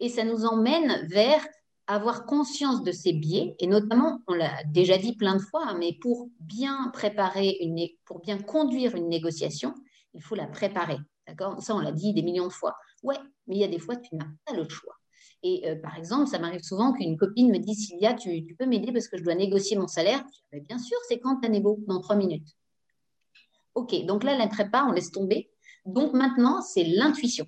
Et 0.00 0.08
ça 0.08 0.24
nous 0.24 0.44
emmène 0.44 1.06
vers 1.08 1.46
avoir 1.86 2.26
conscience 2.26 2.82
de 2.82 2.92
ces 2.92 3.12
biais, 3.12 3.56
et 3.58 3.66
notamment, 3.66 4.20
on 4.28 4.34
l'a 4.34 4.62
déjà 4.66 4.96
dit 4.98 5.16
plein 5.16 5.34
de 5.34 5.42
fois, 5.42 5.66
hein, 5.66 5.76
mais 5.78 5.98
pour 6.00 6.28
bien 6.40 6.90
préparer, 6.92 7.56
une, 7.60 7.86
pour 8.04 8.20
bien 8.20 8.38
conduire 8.38 8.94
une 8.94 9.08
négociation, 9.08 9.74
il 10.14 10.22
faut 10.22 10.34
la 10.34 10.46
préparer. 10.46 10.98
D'accord? 11.26 11.60
Ça, 11.60 11.74
on 11.74 11.80
l'a 11.80 11.92
dit 11.92 12.12
des 12.14 12.22
millions 12.22 12.46
de 12.46 12.52
fois. 12.52 12.76
Ouais, 13.02 13.18
mais 13.46 13.56
il 13.56 13.60
y 13.60 13.64
a 13.64 13.68
des 13.68 13.78
fois, 13.78 13.96
tu 13.96 14.14
n'as 14.14 14.26
pas 14.46 14.54
le 14.54 14.68
choix. 14.68 14.94
Et 15.42 15.68
euh, 15.68 15.76
par 15.76 15.96
exemple, 15.98 16.28
ça 16.28 16.38
m'arrive 16.38 16.62
souvent 16.62 16.92
qu'une 16.92 17.16
copine 17.16 17.50
me 17.50 17.58
dise 17.58 17.86
Sylvia, 17.86 18.14
tu, 18.14 18.54
peux 18.58 18.66
m'aider 18.66 18.92
parce 18.92 19.08
que 19.08 19.18
je 19.18 19.24
dois 19.24 19.34
négocier 19.34 19.76
mon 19.76 19.88
salaire? 19.88 20.24
bien 20.52 20.78
sûr, 20.78 20.96
c'est 21.08 21.18
quand 21.18 21.40
ta 21.40 21.48
négo 21.48 21.78
Dans 21.88 22.00
trois 22.00 22.16
minutes. 22.16 22.48
OK, 23.74 24.04
donc 24.06 24.24
là, 24.24 24.48
pas, 24.70 24.84
on 24.88 24.92
laisse 24.92 25.10
tomber. 25.10 25.50
Donc 25.84 26.12
maintenant, 26.12 26.60
c'est 26.62 26.84
l'intuition. 26.84 27.46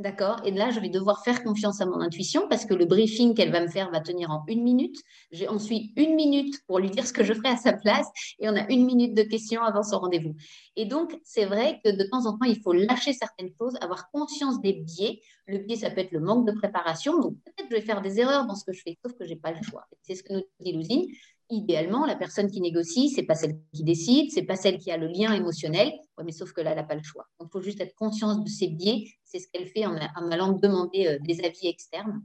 D'accord? 0.00 0.40
Et 0.44 0.50
là, 0.50 0.70
je 0.70 0.80
vais 0.80 0.88
devoir 0.88 1.22
faire 1.22 1.44
confiance 1.44 1.80
à 1.80 1.86
mon 1.86 2.00
intuition 2.00 2.48
parce 2.48 2.64
que 2.64 2.74
le 2.74 2.84
briefing 2.84 3.32
qu'elle 3.32 3.52
va 3.52 3.60
me 3.60 3.68
faire 3.68 3.92
va 3.92 4.00
tenir 4.00 4.32
en 4.32 4.42
une 4.48 4.64
minute. 4.64 4.96
J'ai 5.30 5.46
ensuite 5.46 5.92
une 5.96 6.16
minute 6.16 6.60
pour 6.66 6.80
lui 6.80 6.90
dire 6.90 7.06
ce 7.06 7.12
que 7.12 7.22
je 7.22 7.32
ferai 7.32 7.50
à 7.50 7.56
sa 7.56 7.72
place 7.72 8.08
et 8.40 8.48
on 8.48 8.56
a 8.56 8.68
une 8.72 8.86
minute 8.86 9.14
de 9.14 9.22
questions 9.22 9.62
avant 9.62 9.84
son 9.84 10.00
rendez-vous. 10.00 10.34
Et 10.74 10.84
donc, 10.84 11.16
c'est 11.22 11.44
vrai 11.44 11.80
que 11.84 11.90
de 11.90 12.02
temps 12.10 12.26
en 12.26 12.36
temps, 12.36 12.44
il 12.44 12.60
faut 12.60 12.72
lâcher 12.72 13.12
certaines 13.12 13.50
choses, 13.56 13.76
avoir 13.80 14.10
conscience 14.10 14.60
des 14.60 14.72
biais. 14.72 15.20
Le 15.46 15.58
biais, 15.58 15.76
ça 15.76 15.90
peut 15.90 16.00
être 16.00 16.12
le 16.12 16.20
manque 16.20 16.44
de 16.44 16.52
préparation. 16.58 17.20
Donc, 17.20 17.34
peut-être 17.44 17.68
que 17.68 17.76
je 17.76 17.80
vais 17.80 17.86
faire 17.86 18.02
des 18.02 18.18
erreurs 18.18 18.46
dans 18.46 18.56
ce 18.56 18.64
que 18.64 18.72
je 18.72 18.82
fais, 18.82 18.98
sauf 19.00 19.16
que 19.16 19.24
je 19.24 19.30
n'ai 19.30 19.36
pas 19.36 19.52
le 19.52 19.62
choix. 19.62 19.84
C'est 20.02 20.16
ce 20.16 20.24
que 20.24 20.32
nous 20.32 20.42
dit 20.58 20.72
Lousine 20.72 21.06
idéalement, 21.50 22.06
la 22.06 22.16
personne 22.16 22.50
qui 22.50 22.60
négocie, 22.60 23.10
c'est 23.10 23.22
pas 23.22 23.34
celle 23.34 23.58
qui 23.72 23.84
décide, 23.84 24.30
c'est 24.30 24.42
pas 24.42 24.56
celle 24.56 24.78
qui 24.78 24.90
a 24.90 24.96
le 24.96 25.06
lien 25.06 25.32
émotionnel. 25.32 25.92
mais 26.24 26.32
sauf 26.32 26.52
que 26.52 26.60
là, 26.60 26.70
elle 26.70 26.76
n'a 26.76 26.84
pas 26.84 26.94
le 26.94 27.02
choix. 27.02 27.26
Donc, 27.38 27.48
il 27.50 27.52
faut 27.52 27.62
juste 27.62 27.80
être 27.80 27.94
conscience 27.94 28.42
de 28.42 28.48
ses 28.48 28.68
biais. 28.68 29.04
C'est 29.24 29.38
ce 29.38 29.48
qu'elle 29.52 29.66
fait 29.66 29.86
en, 29.86 29.96
allant 29.96 30.52
demander 30.52 31.06
euh, 31.06 31.18
des 31.20 31.40
avis 31.44 31.68
externes. 31.68 32.22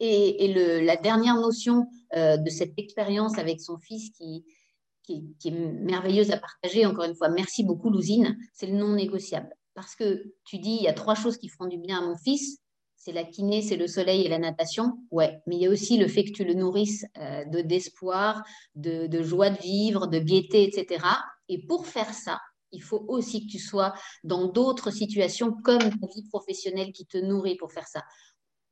Et, 0.00 0.52
la 0.82 0.96
dernière 0.96 1.36
notion 1.36 1.86
euh, 2.16 2.36
de 2.36 2.50
cette 2.50 2.78
expérience 2.78 3.38
avec 3.38 3.60
son 3.60 3.78
fils 3.78 4.10
qui, 4.10 4.44
qui, 5.02 5.34
est 5.44 5.50
merveilleuse 5.50 6.30
à 6.32 6.38
partager, 6.38 6.84
encore 6.86 7.04
une 7.04 7.14
fois, 7.14 7.28
merci 7.28 7.62
beaucoup, 7.62 7.90
Lousine, 7.90 8.36
c'est 8.52 8.66
le 8.66 8.76
non 8.76 8.94
négociable. 8.94 9.54
Parce 9.74 9.94
que 9.94 10.34
tu 10.44 10.58
dis, 10.58 10.76
il 10.76 10.82
y 10.82 10.88
a 10.88 10.92
trois 10.92 11.14
choses 11.14 11.36
qui 11.36 11.48
feront 11.48 11.66
du 11.66 11.78
bien 11.78 11.98
à 11.98 12.06
mon 12.06 12.16
fils 12.16 12.58
c'est 13.04 13.12
la 13.12 13.24
kiné, 13.24 13.60
c'est 13.60 13.76
le 13.76 13.86
soleil 13.86 14.22
et 14.22 14.28
la 14.28 14.38
natation. 14.38 14.98
Ouais, 15.10 15.42
mais 15.46 15.56
il 15.56 15.62
y 15.62 15.66
a 15.66 15.70
aussi 15.70 15.98
le 15.98 16.08
fait 16.08 16.24
que 16.24 16.30
tu 16.30 16.42
le 16.42 16.54
nourrisses 16.54 17.04
euh, 17.18 17.44
de 17.44 17.60
d'espoir, 17.60 18.42
de, 18.76 19.22
joie 19.22 19.50
de 19.50 19.60
vivre, 19.60 20.06
de 20.06 20.18
gaieté, 20.18 20.64
etc. 20.64 21.04
Et 21.50 21.66
pour 21.66 21.86
faire 21.86 22.14
ça, 22.14 22.40
il 22.72 22.82
faut 22.82 23.04
aussi 23.08 23.46
que 23.46 23.52
tu 23.52 23.58
sois 23.58 23.92
dans 24.24 24.48
d'autres 24.48 24.90
situations 24.90 25.52
comme 25.52 25.80
ta 25.80 26.06
vie 26.14 26.26
professionnelle 26.30 26.92
qui 26.92 27.04
te 27.04 27.18
nourrit 27.18 27.56
pour 27.56 27.72
faire 27.72 27.86
ça. 27.86 28.02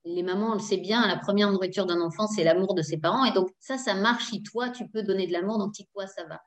Les 0.07 0.23
mamans, 0.23 0.53
on 0.53 0.55
le 0.55 0.61
sait 0.61 0.79
bien, 0.79 1.07
la 1.07 1.19
première 1.19 1.53
nourriture 1.53 1.85
d'un 1.85 2.01
enfant, 2.01 2.27
c'est 2.27 2.43
l'amour 2.43 2.75
de 2.75 2.81
ses 2.81 2.97
parents. 2.97 3.27
Et 3.27 3.33
donc, 3.33 3.51
ça, 3.61 3.77
ça 3.77 3.93
marche 3.95 4.31
si 4.31 4.43
toi, 4.43 4.71
tu 4.71 4.89
peux 4.89 5.03
donner 5.03 5.27
de 5.27 5.33
l'amour, 5.33 5.59
donc 5.59 5.77
si 5.77 5.87
toi, 5.93 6.07
ça 6.07 6.25
va. 6.25 6.41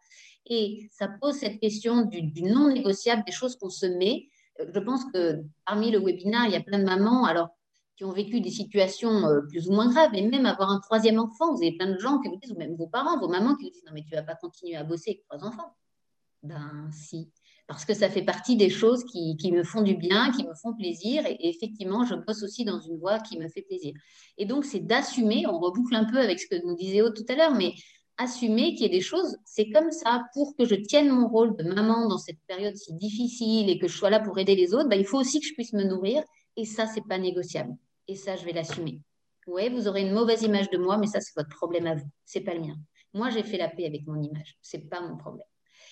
Et 0.48 0.90
ça 0.92 1.08
pose 1.22 1.36
cette 1.36 1.60
question 1.60 2.02
du, 2.02 2.24
du 2.24 2.42
non 2.42 2.74
négociable, 2.74 3.24
des 3.28 3.32
choses 3.32 3.56
qu'on 3.58 3.70
se 3.70 3.86
met. 3.86 4.28
Je 4.58 4.80
pense 4.80 5.06
que 5.14 5.44
parmi 5.68 5.92
le 5.92 6.00
webinaire, 6.00 6.46
il 6.46 6.52
y 6.52 6.56
a 6.56 6.62
plein 6.62 6.80
de 6.80 6.86
mamans. 6.86 7.26
Alors, 7.26 7.50
qui 7.96 8.04
ont 8.04 8.12
vécu 8.12 8.42
des 8.42 8.52
situations 8.52 9.28
euh, 9.28 9.42
plus 9.42 9.68
ou 9.68 9.74
moins 9.74 9.90
graves, 9.90 10.14
et 10.14 10.28
même 10.28 10.46
avoir 10.46 10.72
un 10.72 10.80
troisième 10.80 11.20
enfant, 11.20 11.54
vous 11.54 11.62
avez 11.62 11.76
plein 11.76 11.92
de 11.92 12.00
gens 12.00 12.20
qui 12.20 12.30
vous 12.30 12.38
disent, 12.38 12.52
ou 12.52 12.58
même 12.58 12.76
vos 12.76 12.88
parents, 12.88 13.20
vos 13.20 13.28
mamans 13.28 13.56
qui 13.56 13.66
vous 13.66 13.72
disent, 13.72 13.86
non 13.86 13.94
mais 13.94 14.04
tu 14.04 14.16
vas 14.16 14.24
pas 14.24 14.36
continuer 14.36 14.76
à 14.76 14.84
bosser 14.84 15.12
avec 15.12 15.24
trois 15.24 15.48
enfants. 15.48 15.76
Ben 16.44 16.90
si, 16.92 17.32
parce 17.68 17.86
que 17.86 17.94
ça 17.94 18.10
fait 18.10 18.22
partie 18.22 18.56
des 18.56 18.70
choses 18.70 19.04
qui, 19.06 19.52
me 19.52 19.64
font 19.64 19.82
du 19.82 19.96
bien, 19.96 20.32
qui 20.32 20.46
me 20.46 20.54
font 20.54 20.74
plaisir, 20.74 21.26
et, 21.26 21.38
effectivement, 21.48 22.06
je 22.06 22.16
bosse 22.16 22.44
aussi 22.44 22.64
dans 22.64 22.80
une 22.80 22.98
voie 22.98 23.20
qui 23.20 23.40
me 23.40 23.48
fait 23.48 23.64
plaisir. 23.64 23.94
Et 24.38 24.46
donc, 24.46 24.66
c'est 24.66 24.80
d'assumer, 24.80 25.48
on 25.48 25.60
reboucle 25.60 25.96
un 25.96 26.06
peu 26.06 26.20
avec 26.20 26.40
ce 26.40 26.48
que 26.48 26.64
nous 26.66 26.76
disait 26.76 27.02
Aude 27.02 27.16
tout 27.16 27.26
à 27.30 27.36
l'heure, 27.36 27.56
mais 27.56 27.74
assumer 28.18 28.76
qu'il 28.76 28.84
y 28.84 28.86
a 28.86 28.90
des 28.90 29.02
choses, 29.02 29.38
c'est 29.46 29.70
comme 29.72 29.92
ça, 29.92 30.24
pour 30.34 30.56
que 30.56 30.66
je 30.66 30.76
tienne 30.76 31.10
mon 31.10 31.28
rôle 31.28 31.56
de 31.58 31.64
maman 31.64 32.08
dans 32.08 32.18
cette 32.18 32.40
période 32.48 32.76
si 32.76 32.94
difficile 32.94 33.70
et 33.70 33.80
que 33.80 33.88
je 33.88 33.98
sois 33.98 34.10
là 34.10 34.20
pour 34.20 34.38
aider 34.38 34.56
les 34.56 34.74
autres, 34.74 34.88
bah, 34.88 34.96
il 34.96 35.06
faut 35.06 35.20
aussi 35.20 35.40
que 35.40 35.48
je 35.48 35.54
puisse 35.54 35.74
me 35.74 35.84
nourrir. 35.84 36.24
Et 36.58 36.66
ça, 36.66 36.88
c'est 36.88 37.06
pas 37.08 37.18
négociable. 37.18 37.76
Et 38.08 38.16
ça, 38.16 38.36
je 38.36 38.46
vais 38.46 38.54
l'assumer. 38.54 39.02
Oui, 39.48 39.70
vous 39.70 39.88
aurez 39.88 40.02
une 40.02 40.14
mauvaise 40.14 40.42
image 40.42 40.70
de 40.70 40.78
moi, 40.78 40.98
mais 40.98 41.08
ça, 41.08 41.22
c'est 41.22 41.36
votre 41.36 41.50
problème 41.50 41.86
à 41.88 41.96
vous. 41.96 42.10
C'est 42.26 42.42
pas 42.42 42.54
le 42.54 42.62
mien. 42.62 42.76
Moi, 43.14 43.30
j'ai 43.30 43.44
fait 43.44 43.58
la 43.58 43.70
paix 43.70 43.86
avec 43.86 44.06
mon 44.08 44.22
image. 44.22 44.58
C'est 44.62 44.90
pas 44.90 45.02
mon 45.02 45.18
problème. 45.18 45.48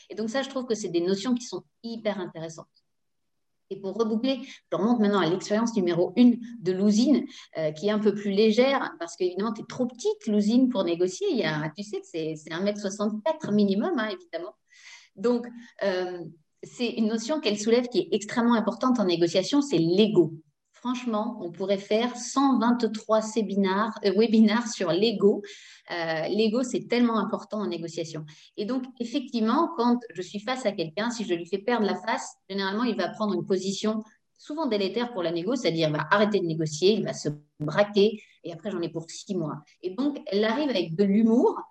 Et 0.10 0.16
donc 0.16 0.30
ça, 0.30 0.42
je 0.42 0.50
trouve 0.50 0.66
que 0.66 0.76
c'est 0.76 0.90
des 0.90 1.02
notions 1.02 1.34
qui 1.34 1.46
sont 1.46 1.64
hyper 1.84 2.20
intéressantes. 2.20 2.68
Et 3.70 3.80
pour 3.80 3.96
reboucler, 3.96 4.42
je 4.44 4.78
remonte 4.78 5.00
maintenant 5.00 5.20
à 5.20 5.30
l'expérience 5.30 5.76
numéro 5.76 6.14
une 6.16 6.40
de 6.60 6.72
l'usine, 6.72 7.26
euh, 7.58 7.72
qui 7.72 7.88
est 7.88 7.92
un 7.92 8.00
peu 8.00 8.14
plus 8.14 8.32
légère, 8.32 8.94
parce 9.00 9.16
qu'évidemment, 9.16 9.54
tu 9.54 9.62
es 9.62 9.66
trop 9.66 9.88
petite, 9.88 10.28
l'usine, 10.28 10.70
pour 10.70 10.84
négocier. 10.84 11.28
Il 11.32 11.38
y 11.38 11.44
a, 11.44 11.72
tu 11.76 11.84
sais, 11.84 12.02
c'est 12.04 12.34
1m64 12.50 13.52
minimum, 13.54 13.94
hein, 13.98 14.10
évidemment. 14.10 14.54
Donc, 15.16 15.48
euh, 15.84 16.20
c'est 16.62 16.90
une 16.90 17.08
notion 17.08 17.40
qu'elle 17.40 17.60
soulève 17.60 17.88
qui 17.88 18.00
est 18.00 18.08
extrêmement 18.12 18.54
importante 18.54 19.00
en 19.00 19.06
négociation, 19.06 19.62
c'est 19.62 19.78
l'ego. 19.78 20.34
Franchement, 20.84 21.38
on 21.40 21.50
pourrait 21.50 21.78
faire 21.78 22.18
123 22.18 23.22
séminaires, 23.22 23.98
euh, 24.04 24.12
webinars 24.18 24.68
sur 24.68 24.92
l'ego. 24.92 25.42
Euh, 25.92 26.28
l'ego, 26.28 26.62
c'est 26.62 26.90
tellement 26.90 27.20
important 27.20 27.60
en 27.60 27.68
négociation. 27.68 28.26
Et 28.58 28.66
donc, 28.66 28.84
effectivement, 29.00 29.72
quand 29.78 30.00
je 30.14 30.22
suis 30.22 30.42
face 30.42 30.66
à 30.66 30.74
quelqu'un, 30.74 31.10
si 31.10 31.24
je 31.24 31.36
lui 31.36 31.46
fais 31.46 31.60
perdre 31.60 31.86
la 31.86 31.96
face, 31.96 32.36
généralement, 32.50 32.84
il 32.84 32.98
va 32.98 33.08
prendre 33.08 33.34
une 33.34 33.46
position 33.46 34.04
souvent 34.38 34.66
délétère 34.66 35.14
pour 35.14 35.24
la 35.24 35.32
négo, 35.32 35.56
c'est-à-dire 35.56 35.88
il 35.88 35.96
va 35.96 36.06
arrêter 36.12 36.42
de 36.42 36.46
négocier, 36.46 36.96
il 36.96 37.06
va 37.06 37.14
se 37.14 37.30
braquer, 37.62 38.22
et 38.44 38.52
après, 38.52 38.70
j'en 38.70 38.82
ai 38.82 38.90
pour 38.90 39.10
six 39.10 39.38
mois. 39.38 39.64
Et 39.84 39.92
donc, 39.92 40.20
elle 40.28 40.44
arrive 40.44 40.70
avec 40.70 40.98
de 40.98 41.06
l'humour, 41.06 41.62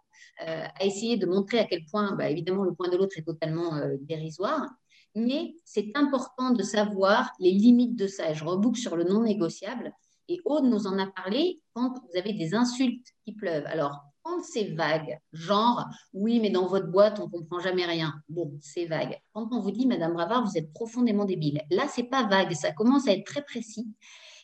euh, 0.48 0.64
à 0.74 0.84
essayer 0.86 1.18
de 1.18 1.26
montrer 1.26 1.58
à 1.58 1.66
quel 1.66 1.84
point, 1.84 2.16
bah, 2.16 2.30
évidemment, 2.30 2.64
le 2.64 2.72
point 2.72 2.88
de 2.88 2.96
l'autre 2.96 3.18
est 3.18 3.26
totalement 3.26 3.78
dérisoire 4.00 4.70
mais 5.14 5.54
c'est 5.64 5.90
important 5.94 6.50
de 6.50 6.62
savoir 6.62 7.32
les 7.38 7.52
limites 7.52 7.96
de 7.96 8.06
ça. 8.06 8.32
je 8.32 8.44
reboucle 8.44 8.78
sur 8.78 8.96
le 8.96 9.04
non 9.04 9.22
négociable. 9.22 9.92
Et 10.28 10.40
Aude 10.44 10.64
nous 10.64 10.86
en 10.86 10.98
a 10.98 11.06
parlé 11.06 11.60
quand 11.74 11.94
vous 11.94 12.18
avez 12.18 12.32
des 12.32 12.54
insultes 12.54 13.06
qui 13.24 13.32
pleuvent. 13.32 13.66
Alors, 13.66 14.00
quand 14.22 14.42
c'est 14.42 14.72
vague, 14.74 15.18
genre, 15.32 15.84
oui, 16.12 16.38
mais 16.40 16.50
dans 16.50 16.66
votre 16.66 16.86
boîte, 16.86 17.18
on 17.18 17.24
ne 17.24 17.30
comprend 17.30 17.58
jamais 17.58 17.84
rien. 17.84 18.14
Bon, 18.28 18.52
c'est 18.60 18.86
vague. 18.86 19.20
Quand 19.32 19.48
on 19.52 19.60
vous 19.60 19.72
dit, 19.72 19.86
Madame 19.86 20.14
Bravard, 20.14 20.44
vous 20.44 20.56
êtes 20.56 20.72
profondément 20.72 21.24
débile. 21.24 21.62
Là, 21.70 21.86
c'est 21.88 22.04
pas 22.04 22.26
vague, 22.26 22.52
ça 22.52 22.72
commence 22.72 23.08
à 23.08 23.12
être 23.12 23.26
très 23.26 23.42
précis. 23.42 23.86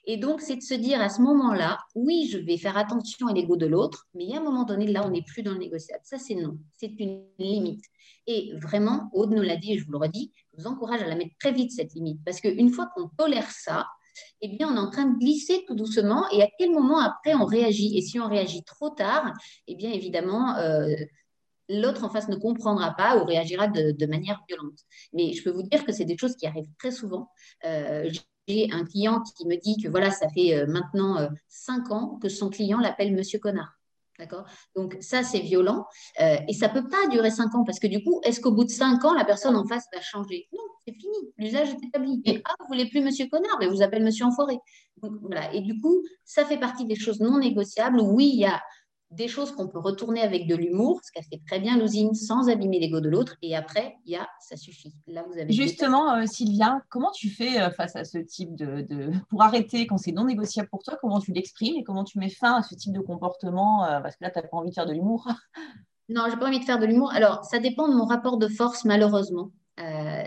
Et 0.05 0.17
donc, 0.17 0.41
c'est 0.41 0.57
de 0.57 0.63
se 0.63 0.75
dire 0.75 1.01
à 1.01 1.11
ce 1.11 1.21
moment-là, 1.21 1.79
oui, 1.95 2.29
je 2.33 2.39
vais 2.39 2.57
faire 2.57 2.77
attention 2.77 3.27
à 3.27 3.33
l'ego 3.33 3.57
de 3.57 3.67
l'autre, 3.67 4.09
mais 4.15 4.33
a 4.33 4.39
un 4.39 4.43
moment 4.43 4.65
donné, 4.65 4.87
là, 4.87 5.07
on 5.07 5.11
n'est 5.11 5.23
plus 5.23 5.43
dans 5.43 5.53
le 5.53 5.59
négociable. 5.59 6.01
Ça, 6.03 6.19
c'est 6.19 6.35
non. 6.35 6.59
C'est 6.77 6.99
une 6.99 7.25
limite. 7.39 7.85
Et 8.27 8.53
vraiment, 8.57 9.11
Aude 9.13 9.31
nous 9.31 9.43
l'a 9.43 9.57
dit, 9.57 9.75
et 9.75 9.79
je 9.79 9.85
vous 9.85 9.93
le 9.93 9.99
redis, 9.99 10.33
encourage 10.67 11.03
à 11.03 11.07
la 11.07 11.15
mettre 11.15 11.37
très 11.39 11.53
vite, 11.53 11.73
cette 11.73 11.95
limite. 11.95 12.21
Parce 12.25 12.41
qu'une 12.41 12.71
fois 12.71 12.91
qu'on 12.95 13.09
tolère 13.09 13.51
ça, 13.51 13.87
eh 14.41 14.49
bien, 14.49 14.69
on 14.73 14.77
est 14.77 14.81
en 14.81 14.91
train 14.91 15.07
de 15.07 15.19
glisser 15.19 15.65
tout 15.67 15.75
doucement. 15.75 16.29
Et 16.31 16.43
à 16.43 16.49
quel 16.59 16.71
moment 16.71 16.99
après 16.99 17.35
on 17.35 17.45
réagit? 17.45 17.97
Et 17.97 18.03
si 18.03 18.19
on 18.21 18.29
réagit 18.29 18.65
trop 18.65 18.91
tard, 18.91 19.33
eh 19.67 19.75
bien, 19.75 19.91
évidemment, 19.91 20.57
euh, 20.57 20.95
l'autre 21.69 22.05
en 22.05 22.11
face 22.11 22.29
ne 22.29 22.37
comprendra 22.37 22.95
pas 22.95 23.17
ou 23.19 23.25
réagira 23.25 23.69
de, 23.69 24.07
manière 24.07 24.43
violente. 24.49 24.79
Mais 25.13 25.33
je 25.33 25.43
peux 25.43 25.51
vous 25.51 25.63
dire 25.63 25.85
que 25.85 25.93
c'est 25.93 26.05
des 26.05 26.17
choses 26.17 26.37
qui 26.37 26.47
arrivent 26.47 26.71
très 26.79 26.91
souvent. 26.91 27.31
Euh, 27.65 28.11
j'ai 28.47 28.71
un 28.73 28.85
client 28.85 29.23
qui 29.37 29.47
me 29.47 29.57
dit 29.57 29.77
que 29.83 29.89
voilà, 29.89 30.11
ça 30.11 30.29
fait 30.31 30.55
euh, 30.55 30.67
maintenant 30.67 31.29
cinq 31.49 31.91
ans 31.91 32.19
que 32.21 32.29
son 32.29 32.49
client 32.49 32.79
l'appelle 32.79 33.15
Monsieur 33.15 33.39
Connard. 33.39 33.78
D'accord? 34.19 34.47
Donc, 34.75 34.97
ça, 35.01 35.23
c'est 35.23 35.39
violent. 35.39 35.87
Euh, 36.21 36.37
et 36.49 36.53
ça 36.53 36.69
ne 36.69 36.73
peut 36.73 36.89
pas 36.89 37.07
durer 37.09 37.31
cinq 37.31 37.55
ans 37.55 37.65
parce 37.65 37.79
que 37.79 37.87
du 37.87 38.03
coup, 38.03 38.21
est-ce 38.25 38.41
qu'au 38.41 38.51
bout 38.51 38.65
de 38.65 38.71
cinq 38.71 39.05
ans, 39.05 39.15
la 39.15 39.25
personne 39.25 39.55
en 39.55 39.65
face 39.65 39.85
va 39.95 40.01
changer? 40.01 40.49
Non, 40.53 40.65
c'est 40.87 40.95
fini. 40.95 41.33
L'usage 41.37 41.69
est 41.71 41.87
établi. 41.87 42.21
Et 42.25 42.43
ah, 42.45 42.55
vous 42.61 42.67
voulez 42.67 42.89
plus 42.89 43.01
Monsieur 43.01 43.29
Connard, 43.29 43.57
mais 43.61 43.69
vous 43.69 43.81
appelez 43.81 44.01
Monsieur 44.01 44.25
Enfoiré. 44.25 44.59
Donc, 45.03 45.13
voilà. 45.21 45.55
Et 45.55 45.61
du 45.61 45.81
coup, 45.81 46.03
ça 46.25 46.45
fait 46.45 46.59
partie 46.59 46.85
des 46.85 46.97
choses 46.97 47.21
non 47.21 47.39
négociables 47.39 48.01
oui, 48.01 48.31
il 48.35 48.41
y 48.41 48.47
a 48.47 48.61
des 49.11 49.29
choses 49.29 49.53
qu'on 49.53 49.69
peut 49.69 49.79
retourner 49.79 50.21
avec 50.21 50.47
de 50.47 50.55
l'humour, 50.55 51.01
ce 51.03 51.11
qu'elle 51.11 51.25
fait 51.25 51.41
très 51.47 51.61
bien 51.61 51.79
l'usine, 51.79 52.15
sans 52.15 52.49
abîmer 52.51 52.79
l'ego 52.79 53.01
de 53.01 53.09
l'autre. 53.09 53.37
Et 53.41 53.57
après, 53.57 53.97
il 54.05 54.13
y 54.13 54.17
a, 54.17 54.29
ça 54.41 54.57
suffit. 54.57 54.95
Là, 55.07 55.25
vous 55.27 55.39
avez 55.39 55.51
Justement, 55.51 56.15
euh, 56.15 56.27
Sylvia, 56.27 56.83
comment 56.91 57.11
tu 57.11 57.31
fais 57.31 57.61
euh, 57.61 57.71
face 57.71 57.97
à 57.97 58.05
ce 58.05 58.19
type 58.19 58.55
de, 58.55 59.11
Pour 59.31 59.43
arrêter 59.43 59.87
quand 59.87 59.97
c'est 59.97 60.13
non 60.13 60.25
négociable 60.25 60.69
pour 60.69 60.83
toi, 60.83 60.99
comment 61.01 61.21
tu 61.21 61.33
l'exprimes 61.33 61.77
et 61.77 61.85
comment 61.85 62.05
tu 62.05 62.19
mets 62.19 62.29
fin 62.29 62.57
à 62.57 62.63
ce 62.63 62.75
type 62.75 62.93
de 62.93 63.01
comportement 63.01 63.85
euh, 63.85 64.01
Parce 64.01 64.17
que 64.17 64.25
là, 64.25 64.31
tu 64.31 64.39
n'as 64.39 64.47
pas 64.47 64.57
envie 64.59 64.71
de 64.71 64.75
faire 64.75 64.87
de 64.87 64.93
l'humour? 64.93 65.27
non, 66.11 66.25
je 66.27 66.33
n'ai 66.33 66.39
pas 66.39 66.49
envie 66.49 66.61
de 66.61 66.65
faire 66.65 66.79
de 66.79 66.87
l'humour. 66.87 67.11
Alors, 67.13 67.45
ça 67.45 67.59
dépend 67.59 67.89
de 67.89 67.95
mon 67.95 68.05
rapport 68.05 68.37
de 68.37 68.49
force, 68.49 68.85
malheureusement. 68.85 69.51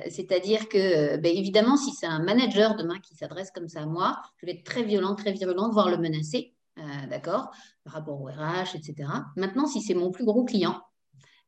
C'est-à-dire 0.09 0.69
que, 0.69 1.17
ben, 1.17 1.35
évidemment, 1.35 1.75
si 1.75 1.91
c'est 1.91 2.05
un 2.05 2.19
manager 2.19 2.77
demain 2.77 2.99
qui 2.99 3.15
s'adresse 3.15 3.51
comme 3.51 3.67
ça 3.67 3.81
à 3.81 3.85
moi, 3.85 4.21
je 4.37 4.45
vais 4.45 4.53
être 4.53 4.63
très 4.63 4.81
violente, 4.81 5.17
très 5.17 5.33
virulente, 5.33 5.73
voire 5.73 5.89
le 5.89 5.97
menacer. 5.97 6.53
Euh, 6.79 7.07
d'accord, 7.09 7.51
par 7.83 7.93
rapport 7.93 8.21
au 8.21 8.25
RH, 8.27 8.75
etc. 8.75 9.09
Maintenant, 9.35 9.67
si 9.67 9.81
c'est 9.81 9.93
mon 9.93 10.09
plus 10.09 10.23
gros 10.23 10.45
client, 10.45 10.81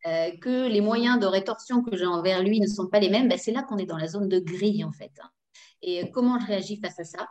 euh, 0.06 0.32
que 0.42 0.68
les 0.68 0.82
moyens 0.82 1.18
de 1.18 1.26
rétorsion 1.26 1.82
que 1.82 1.96
j'ai 1.96 2.06
envers 2.06 2.44
lui 2.44 2.60
ne 2.60 2.68
sont 2.68 2.88
pas 2.88 3.00
les 3.00 3.10
mêmes, 3.10 3.30
ben, 3.30 3.38
c'est 3.38 3.54
là 3.54 3.64
qu'on 3.64 3.78
est 3.78 3.86
dans 3.86 3.98
la 3.98 4.08
zone 4.08 4.28
de 4.28 4.40
grille, 4.40 4.84
en 4.84 4.92
fait. 4.92 5.14
Et 5.82 6.12
comment 6.12 6.40
je 6.40 6.48
réagis 6.48 6.78
face 6.78 7.00
à 7.00 7.06
ça? 7.06 7.28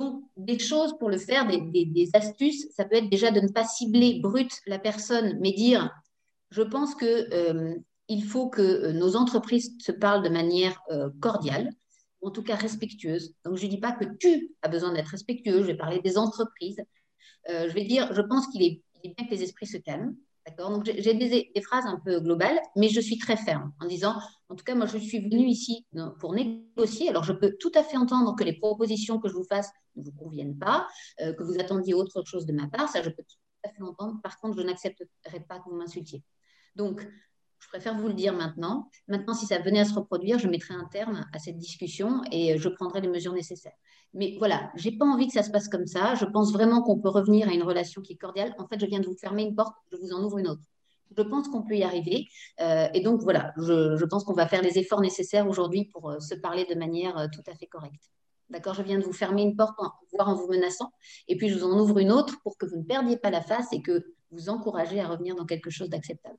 Donc, 0.00 0.24
des 0.38 0.58
choses 0.58 0.96
pour 0.98 1.10
le 1.10 1.18
faire, 1.18 1.46
des, 1.46 2.10
astuces, 2.14 2.66
ça 2.74 2.86
peut 2.86 2.96
être 2.96 3.10
déjà 3.10 3.30
de 3.30 3.40
ne 3.40 3.48
pas 3.48 3.64
cibler 3.64 4.20
brut 4.20 4.50
la 4.66 4.78
personne, 4.78 5.38
mais 5.40 5.52
dire, 5.52 5.90
je 6.50 6.62
pense 6.62 6.94
que 6.94 7.28
euh, 7.34 7.74
il 8.08 8.24
faut 8.24 8.48
que 8.48 8.90
nos 8.92 9.16
entreprises 9.16 9.76
se 9.80 9.92
parlent 9.92 10.24
de 10.24 10.30
manière 10.30 10.80
cordiale, 11.20 11.70
en 12.22 12.30
tout 12.30 12.42
cas 12.42 12.56
respectueuse. 12.56 13.34
Donc, 13.44 13.56
je 13.56 13.66
ne 13.66 13.70
dis 13.70 13.78
pas 13.78 13.92
que 13.92 14.06
tu 14.18 14.50
as 14.62 14.68
besoin 14.68 14.94
d'être 14.94 15.08
respectueux, 15.08 15.60
je 15.60 15.66
vais 15.66 15.76
parler 15.76 16.00
des 16.00 16.16
entreprises. 16.16 16.82
Euh, 17.50 17.68
je 17.68 17.74
vais 17.74 17.84
dire, 17.84 18.12
je 18.12 18.20
pense 18.20 18.46
qu'il 18.48 18.62
est, 18.62 18.82
bien 19.02 19.26
que 19.26 19.30
les 19.30 19.42
esprits 19.42 19.66
se 19.66 19.76
calment. 19.76 20.14
D'accord? 20.46 20.70
Donc, 20.70 20.84
j'ai 20.84 21.14
des, 21.14 21.60
phrases 21.62 21.86
un 21.86 21.98
peu 22.04 22.20
globales, 22.20 22.60
mais 22.76 22.88
je 22.88 23.00
suis 23.00 23.16
très 23.16 23.36
ferme 23.36 23.72
en 23.80 23.86
disant, 23.86 24.14
en 24.50 24.54
tout 24.54 24.64
cas, 24.64 24.74
moi, 24.74 24.86
je 24.86 24.98
suis 24.98 25.20
venue 25.20 25.46
ici 25.46 25.86
pour 26.20 26.34
négocier. 26.34 27.08
Alors, 27.08 27.24
je 27.24 27.32
peux 27.32 27.56
tout 27.58 27.72
à 27.74 27.82
fait 27.82 27.96
entendre 27.96 28.36
que 28.36 28.44
les 28.44 28.58
propositions 28.58 29.18
que 29.18 29.28
je 29.28 29.34
vous 29.34 29.44
fasse 29.44 29.70
ne 29.96 30.02
vous 30.02 30.12
conviennent 30.12 30.58
pas, 30.58 30.86
euh, 31.22 31.32
que 31.32 31.42
vous 31.42 31.58
attendiez 31.58 31.94
autre 31.94 32.22
chose 32.26 32.44
de 32.44 32.52
ma 32.52 32.68
part. 32.68 32.88
Ça, 32.90 33.02
je 33.02 33.08
peux 33.08 33.22
tout 33.22 33.38
à 33.64 33.70
fait 33.70 33.82
entendre. 33.82 34.20
Par 34.22 34.38
contre, 34.38 34.58
je 34.58 34.66
n'accepterai 34.66 35.40
pas 35.48 35.60
que 35.60 35.70
vous 35.70 35.76
m'insultiez. 35.76 36.22
Donc, 36.76 37.06
je 37.64 37.68
préfère 37.70 37.96
vous 37.96 38.08
le 38.08 38.14
dire 38.14 38.34
maintenant. 38.34 38.90
Maintenant, 39.08 39.32
si 39.32 39.46
ça 39.46 39.58
venait 39.58 39.80
à 39.80 39.84
se 39.86 39.94
reproduire, 39.94 40.38
je 40.38 40.48
mettrai 40.48 40.74
un 40.74 40.84
terme 40.84 41.24
à 41.32 41.38
cette 41.38 41.56
discussion 41.56 42.20
et 42.30 42.58
je 42.58 42.68
prendrai 42.68 43.00
les 43.00 43.08
mesures 43.08 43.32
nécessaires. 43.32 43.76
Mais 44.12 44.36
voilà, 44.38 44.70
j'ai 44.76 44.92
pas 44.92 45.06
envie 45.06 45.28
que 45.28 45.32
ça 45.32 45.42
se 45.42 45.50
passe 45.50 45.68
comme 45.68 45.86
ça. 45.86 46.14
Je 46.14 46.26
pense 46.26 46.52
vraiment 46.52 46.82
qu'on 46.82 47.00
peut 47.00 47.08
revenir 47.08 47.48
à 47.48 47.52
une 47.52 47.62
relation 47.62 48.02
qui 48.02 48.12
est 48.12 48.16
cordiale. 48.16 48.54
En 48.58 48.68
fait, 48.68 48.78
je 48.78 48.84
viens 48.84 49.00
de 49.00 49.06
vous 49.06 49.16
fermer 49.16 49.44
une 49.44 49.54
porte, 49.54 49.74
je 49.90 49.96
vous 49.96 50.12
en 50.12 50.22
ouvre 50.22 50.38
une 50.38 50.48
autre. 50.48 50.62
Je 51.16 51.22
pense 51.22 51.48
qu'on 51.48 51.62
peut 51.62 51.74
y 51.74 51.82
arriver. 51.82 52.26
Euh, 52.60 52.86
et 52.92 53.00
donc, 53.00 53.22
voilà, 53.22 53.54
je, 53.56 54.04
pense 54.04 54.24
qu'on 54.24 54.34
va 54.34 54.46
faire 54.46 54.62
les 54.62 54.78
efforts 54.78 55.00
nécessaires 55.00 55.48
aujourd'hui 55.48 55.86
pour 55.86 56.10
euh, 56.10 56.20
se 56.20 56.34
parler 56.34 56.66
de 56.66 56.74
manière 56.74 57.16
euh, 57.16 57.28
tout 57.32 57.50
à 57.50 57.54
fait 57.54 57.66
correcte. 57.66 58.10
D'accord? 58.50 58.74
Je 58.74 58.82
viens 58.82 58.98
de 58.98 59.04
vous 59.04 59.12
fermer 59.14 59.42
une 59.42 59.56
porte, 59.56 59.78
voire 60.12 60.28
en 60.28 60.34
vous 60.34 60.48
menaçant. 60.48 60.92
Et 61.28 61.36
puis, 61.38 61.48
je 61.48 61.58
vous 61.58 61.64
en 61.64 61.80
ouvre 61.80 61.98
une 61.98 62.12
autre 62.12 62.34
pour 62.42 62.58
que 62.58 62.66
vous 62.66 62.76
ne 62.76 62.84
perdiez 62.84 63.16
pas 63.16 63.30
la 63.30 63.40
face 63.40 63.72
et 63.72 63.80
que 63.80 64.04
vous 64.32 64.50
encouragez 64.50 65.00
à 65.00 65.08
revenir 65.08 65.34
dans 65.34 65.46
quelque 65.46 65.70
chose 65.70 65.88
d'acceptable. 65.88 66.36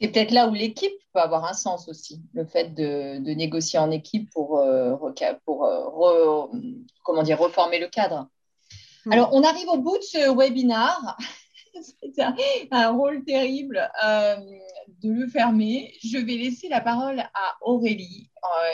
C'est 0.00 0.08
peut-être 0.08 0.32
là 0.32 0.48
où 0.48 0.54
l'équipe 0.54 0.92
peut 1.12 1.20
avoir 1.20 1.44
un 1.44 1.52
sens 1.52 1.88
aussi, 1.88 2.20
le 2.32 2.44
fait 2.44 2.74
de, 2.74 3.18
négocier 3.34 3.78
en 3.78 3.90
équipe 3.90 4.28
pour, 4.30 4.58
euh, 4.58 4.96
pour 5.44 5.64
euh, 5.64 6.46
comment 7.04 7.22
dire, 7.22 7.38
reformer 7.38 7.78
le 7.78 7.88
cadre. 7.88 8.28
Hmm. 9.06 9.12
Alors, 9.12 9.30
on 9.32 9.42
arrive 9.42 9.68
au 9.68 9.78
bout 9.78 9.96
de 9.96 10.02
ce 10.02 10.36
webinar. 10.36 11.16
C'est 12.16 12.68
un, 12.70 12.90
rôle 12.92 13.24
terrible 13.24 13.90
euh, 14.04 14.36
de 15.02 15.10
le 15.10 15.26
fermer. 15.28 15.92
Je 16.04 16.18
vais 16.18 16.36
laisser 16.36 16.68
la 16.68 16.80
parole 16.80 17.20
à 17.20 17.56
Aurélie 17.62 18.30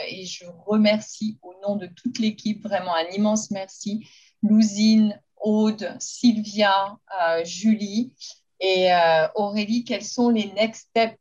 et 0.09 0.25
je 0.25 0.45
remercie 0.67 1.39
au 1.41 1.53
nom 1.63 1.77
de 1.77 1.87
toute 1.87 2.19
l'équipe, 2.19 2.61
vraiment 2.63 2.93
un 2.93 3.09
immense 3.15 3.49
merci. 3.49 4.05
Lousine, 4.43 5.19
Aude, 5.37 5.95
Sylvia, 5.99 6.99
Julie. 7.43 8.13
Et 8.61 8.93
euh, 8.93 9.27
Aurélie, 9.35 9.83
quels 9.83 10.03
sont 10.03 10.29
les 10.29 10.51
next 10.53 10.89
steps? 10.89 11.17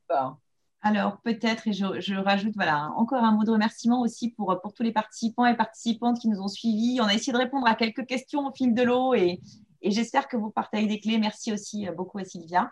Alors 0.82 1.20
peut-être, 1.22 1.68
et 1.68 1.72
je, 1.72 2.14
rajoute 2.14 2.55
voilà, 2.55 2.91
encore 2.97 3.24
un 3.24 3.32
mot 3.32 3.45
de 3.45 3.51
remerciement 3.51 4.03
aussi 4.03 4.30
pour, 4.30 4.59
pour 4.62 4.72
tous 4.72 4.82
les 4.82 4.93
participants 4.93 5.47
et 5.47 5.57
participantes 5.57 6.18
qui 6.18 6.28
nous 6.28 6.41
ont 6.41 6.49
suivis. 6.49 7.01
On 7.01 7.05
a 7.05 7.14
essayé 7.14 7.32
de 7.32 7.38
répondre 7.38 7.66
à 7.66 7.74
quelques 7.74 8.07
questions 8.07 8.47
au 8.47 8.53
fil 8.53 8.74
de 8.74 8.82
l'eau 8.82 9.14
et, 9.14 9.41
j'espère 9.82 10.28
que 10.28 10.36
vous 10.36 10.51
partagez 10.51 10.86
des 10.86 11.01
clés. 11.01 11.18
Merci 11.18 11.53
aussi 11.53 11.88
euh, 11.88 11.93
beaucoup 11.93 12.18
à 12.18 12.24
Sylvia. 12.24 12.70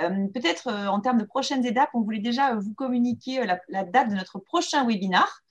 Euh, 0.00 0.26
peut-être 0.34 0.70
en 0.70 1.00
termes 1.00 1.18
de 1.18 1.24
prochaines 1.24 1.64
étapes, 1.64 1.90
on 1.94 2.00
voulait 2.00 2.18
déjà 2.18 2.54
vous 2.54 2.74
communiquer 2.74 3.46
la, 3.68 3.84
date 3.84 4.10
de 4.10 4.14
notre 4.14 4.38
prochain 4.38 4.86
webinar. 4.86 5.42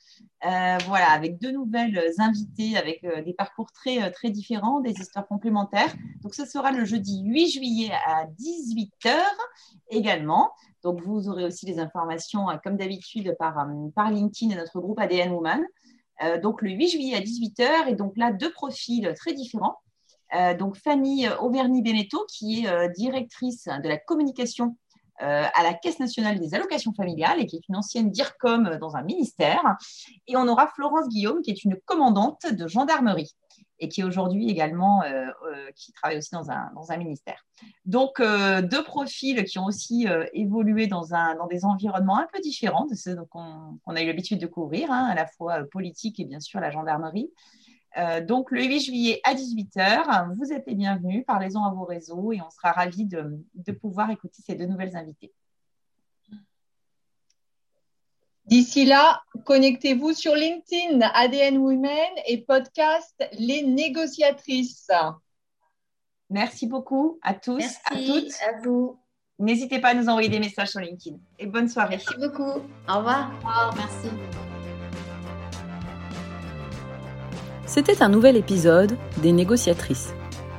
Euh, 0.45 0.78
voilà, 0.86 1.09
avec 1.11 1.39
deux 1.39 1.51
nouvelles 1.51 1.99
invitées, 2.20 2.78
avec 2.78 3.03
euh, 3.03 3.24
des 3.24 3.34
parcours 3.34 3.72
très, 3.72 4.11
très 4.11 4.30
différents, 4.30 4.80
des 4.80 4.91
histoires 4.91 5.28
complémentaires. 5.28 5.93
Donc, 6.22 6.36
ce 6.36 6.45
sera 6.45 6.72
le 6.72 6.86
jeudi 6.86 7.24
8 7.24 7.49
juillet 7.49 7.91
à 8.05 8.26
18h 8.26 9.16
également. 9.89 10.51
Donc, 10.84 11.01
vous 11.01 11.30
aurez 11.30 11.45
aussi 11.45 11.66
les 11.66 11.80
informations, 11.80 12.47
comme 12.63 12.78
d'habitude, 12.78 13.36
par, 13.39 13.66
LinkedIn 14.11 14.53
et 14.53 14.55
notre 14.55 14.80
groupe 14.80 14.99
ADN 14.99 15.32
Woman. 15.32 15.66
donc, 16.43 16.61
le 16.61 16.70
8 16.72 16.89
juillet 16.89 17.16
à 17.16 17.22
18h. 17.22 17.88
Et 17.88 17.95
donc 17.95 18.16
là, 18.16 18.32
deux 18.32 18.51
profils 18.51 19.11
très 19.18 19.34
différents. 19.34 19.78
donc, 20.59 20.76
Fanny 20.76 21.28
Auvergne-Beneteau, 21.28 22.24
qui 22.30 22.66
est 22.66 22.89
directrice 22.95 23.66
de 23.66 23.89
la 23.89 23.97
communication 23.97 24.78
euh, 25.22 25.45
à 25.53 25.63
la 25.63 25.74
Caisse 25.74 25.99
nationale 25.99 26.39
des 26.39 26.53
allocations 26.53 26.93
familiales 26.93 27.39
et 27.39 27.45
qui 27.45 27.55
est 27.55 27.68
une 27.70 27.76
ancienne 27.76 28.11
DIRCOM 28.11 28.78
dans 28.80 28.95
un 28.95 29.03
ministère. 29.03 29.63
Et 30.28 30.36
on 30.36 30.47
aura 30.47 30.68
Florence 30.68 31.07
Guillaume, 31.07 31.41
qui 31.41 31.51
est 31.51 31.63
une 31.63 31.78
commandante 31.86 32.45
de 32.51 32.68
gendarmerie 32.68 33.34
et 33.80 33.89
qui 33.89 34.01
est 34.01 34.03
aujourd'hui 34.03 34.49
également, 34.49 35.03
euh, 35.03 35.28
euh, 35.28 35.72
qui 35.76 35.91
travaille 35.91 36.18
aussi 36.18 36.32
dans 36.32 36.49
un, 36.49 36.72
dans 36.76 36.91
un 36.91 36.97
ministère. 36.97 37.45
Donc, 37.86 38.22
deux 38.22 38.84
profils 38.84 39.43
qui 39.45 39.59
ont 39.59 39.66
aussi 39.66 40.07
évolué 40.34 40.88
dans, 40.88 41.13
un, 41.13 41.36
dans 41.36 41.47
des 41.47 41.63
environnements 41.63 42.20
un 42.20 42.28
peu 42.32 42.39
différents 42.39 42.86
de 42.86 42.95
ceux 42.95 43.16
qu'on 43.30 43.80
a 43.88 44.01
eu 44.01 44.07
l'habitude 44.07 44.39
de 44.39 44.47
couvrir, 44.47 44.91
hein, 44.91 45.07
à 45.09 45.16
la 45.16 45.28
fois 45.28 45.63
politique 45.72 46.20
et 46.20 46.26
bien 46.26 46.39
sûr 46.39 46.59
la 46.59 46.72
gendarmerie. 46.72 47.32
Euh, 47.98 48.20
donc 48.20 48.52
le 48.52 48.64
8 48.64 48.80
juillet 48.82 49.22
à 49.24 49.34
18h, 49.34 50.34
vous 50.36 50.52
êtes 50.52 50.66
les 50.68 50.76
bienvenus, 50.76 51.24
parlez-en 51.26 51.64
à 51.64 51.72
vos 51.72 51.86
réseaux 51.86 52.34
et 52.34 52.41
on 52.41 52.50
sera 52.50 52.72
ravis 52.72 53.06
de, 53.06 53.72
pouvoir 53.82 54.10
écouter 54.12 54.41
ces 54.46 54.56
deux 54.56 54.66
nouvelles 54.66 54.96
invitées. 54.96 55.34
D'ici 58.46 58.86
là, 58.86 59.24
connectez-vous 59.46 60.14
sur 60.14 60.36
LinkedIn, 60.36 61.02
ADN 61.02 61.58
Women 61.58 62.12
et 62.28 62.41
podcast 62.41 63.16
Les 63.39 63.64
Négociatrices. 63.64 64.91
Merci 66.30 66.68
beaucoup 66.68 67.18
à 67.24 67.34
tous, 67.34 67.64
à 67.86 67.96
toutes. 67.96 68.34
À 68.41 68.60
vous. 68.64 69.00
N'hésitez 69.39 69.80
pas 69.80 69.89
à 69.89 69.93
nous 69.93 70.10
envoyer 70.10 70.30
des 70.30 70.39
messages 70.39 70.70
sur 70.70 70.80
LinkedIn. 70.80 71.18
Et 71.39 71.48
bonne 71.48 71.68
soirée. 71.68 71.98
Merci 71.98 72.18
beaucoup. 72.20 72.62
Au 72.88 72.98
revoir. 72.98 73.32
Au 73.34 73.38
revoir. 73.38 73.76
Merci. 73.76 74.55
C'était 77.66 78.03
un 78.03 78.09
nouvel 78.09 78.36
épisode 78.36 78.95
des 79.22 79.32
négociatrices. 79.32 80.13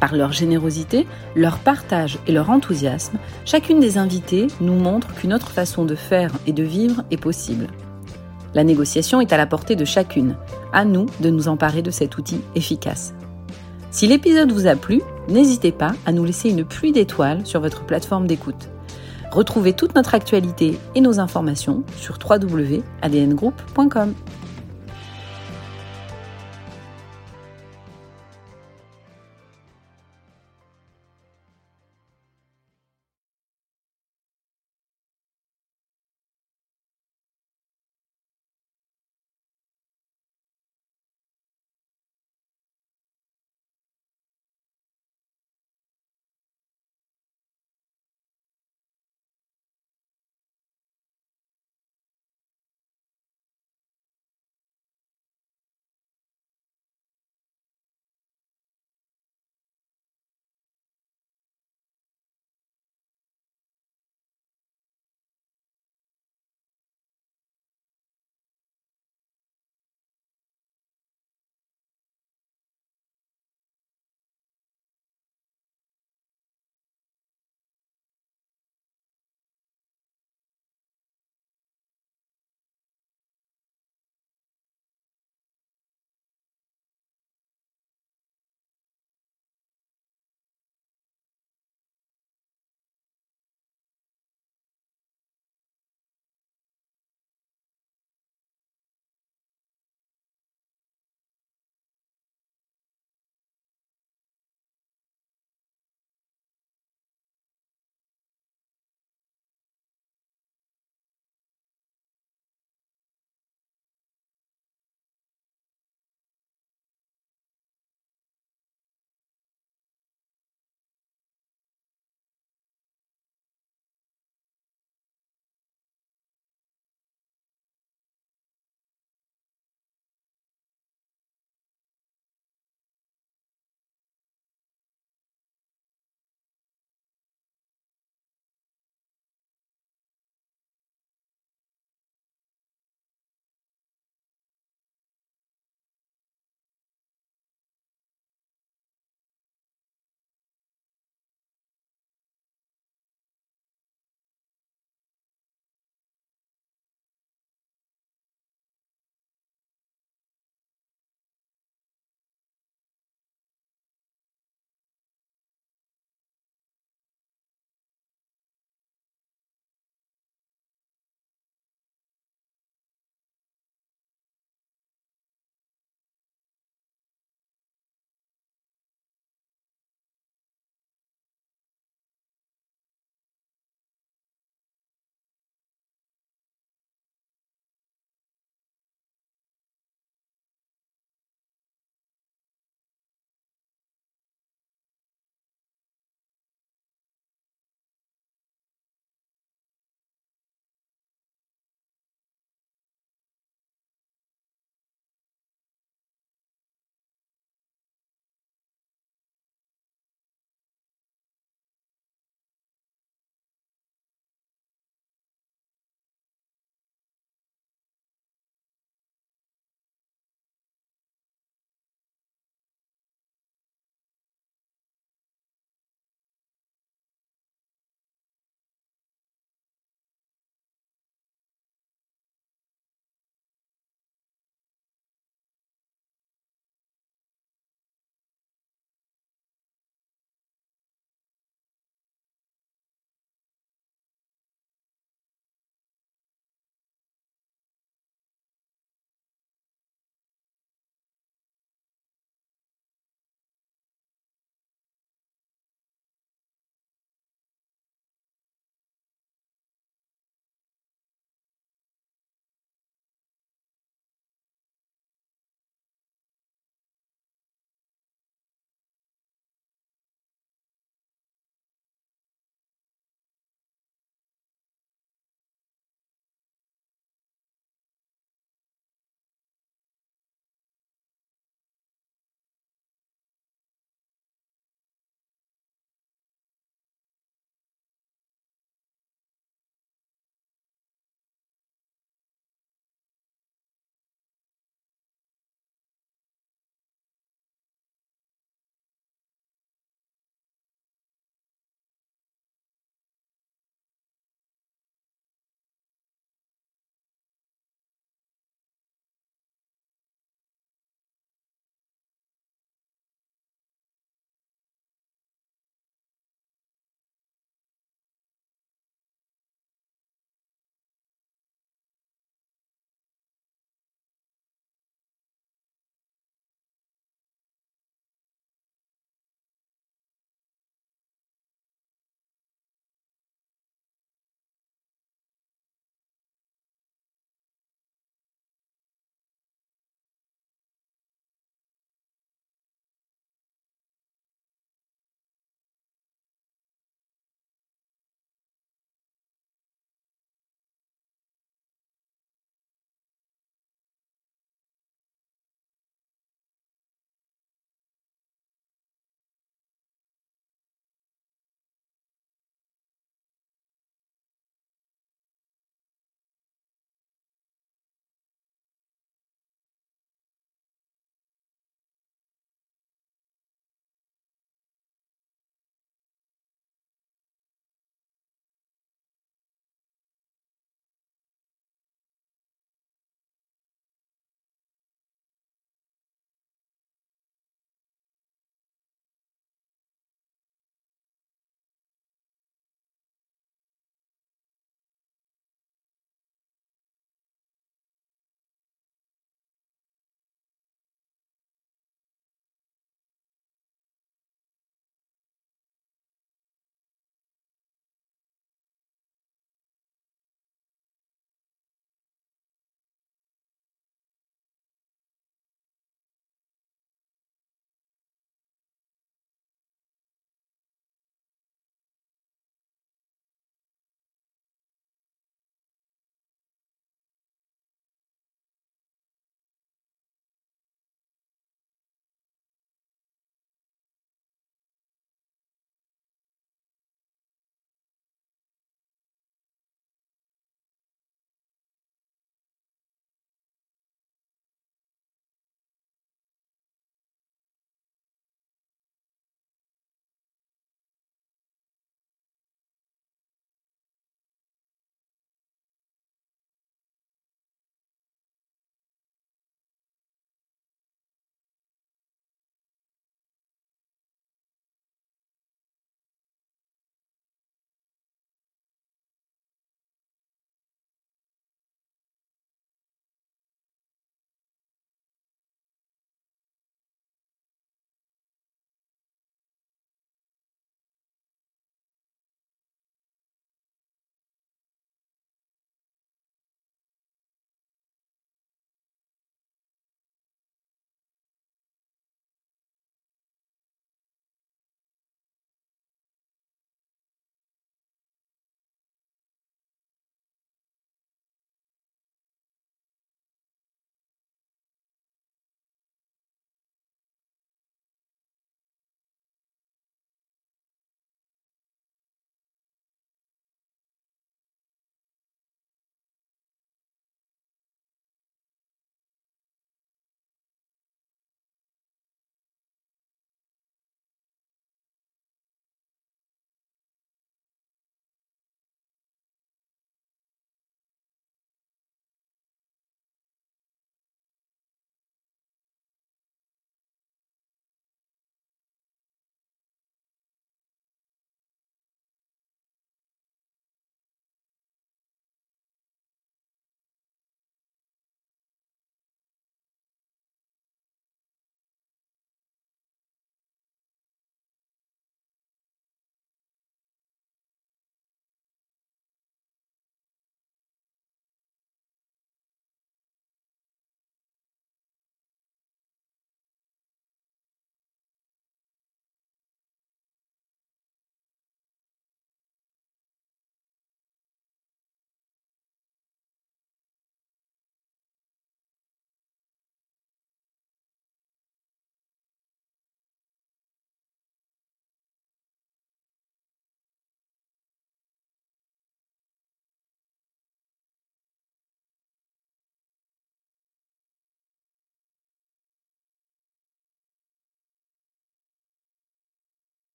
Par 0.00 0.14
leur 0.16 0.32
générosité, 0.32 1.06
leur 1.36 1.58
partage 1.58 2.18
et 2.26 2.32
leur 2.32 2.50
enthousiasme, 2.50 3.18
chacune 3.44 3.80
des 3.80 3.98
invitées 3.98 4.48
nous 4.60 4.74
montre 4.74 5.14
qu'une 5.14 5.32
autre 5.32 5.50
façon 5.50 5.84
de 5.84 5.94
faire 5.94 6.32
et 6.46 6.52
de 6.52 6.62
vivre 6.62 7.04
est 7.10 7.16
possible. 7.16 7.68
La 8.54 8.64
négociation 8.64 9.20
est 9.20 9.32
à 9.32 9.36
la 9.36 9.46
portée 9.46 9.76
de 9.76 9.84
chacune. 9.84 10.36
À 10.72 10.84
nous 10.84 11.06
de 11.20 11.30
nous 11.30 11.48
emparer 11.48 11.82
de 11.82 11.90
cet 11.90 12.18
outil 12.18 12.40
efficace. 12.54 13.14
Si 13.90 14.06
l'épisode 14.06 14.52
vous 14.52 14.66
a 14.66 14.74
plu, 14.74 15.02
n'hésitez 15.28 15.72
pas 15.72 15.92
à 16.06 16.12
nous 16.12 16.24
laisser 16.24 16.50
une 16.50 16.64
pluie 16.64 16.92
d'étoiles 16.92 17.46
sur 17.46 17.60
votre 17.60 17.84
plateforme 17.84 18.26
d'écoute. 18.26 18.70
Retrouvez 19.30 19.72
toute 19.72 19.94
notre 19.94 20.14
actualité 20.14 20.78
et 20.94 21.00
nos 21.00 21.20
informations 21.20 21.84
sur 21.96 22.18
www.adngroup.com. 22.18 24.14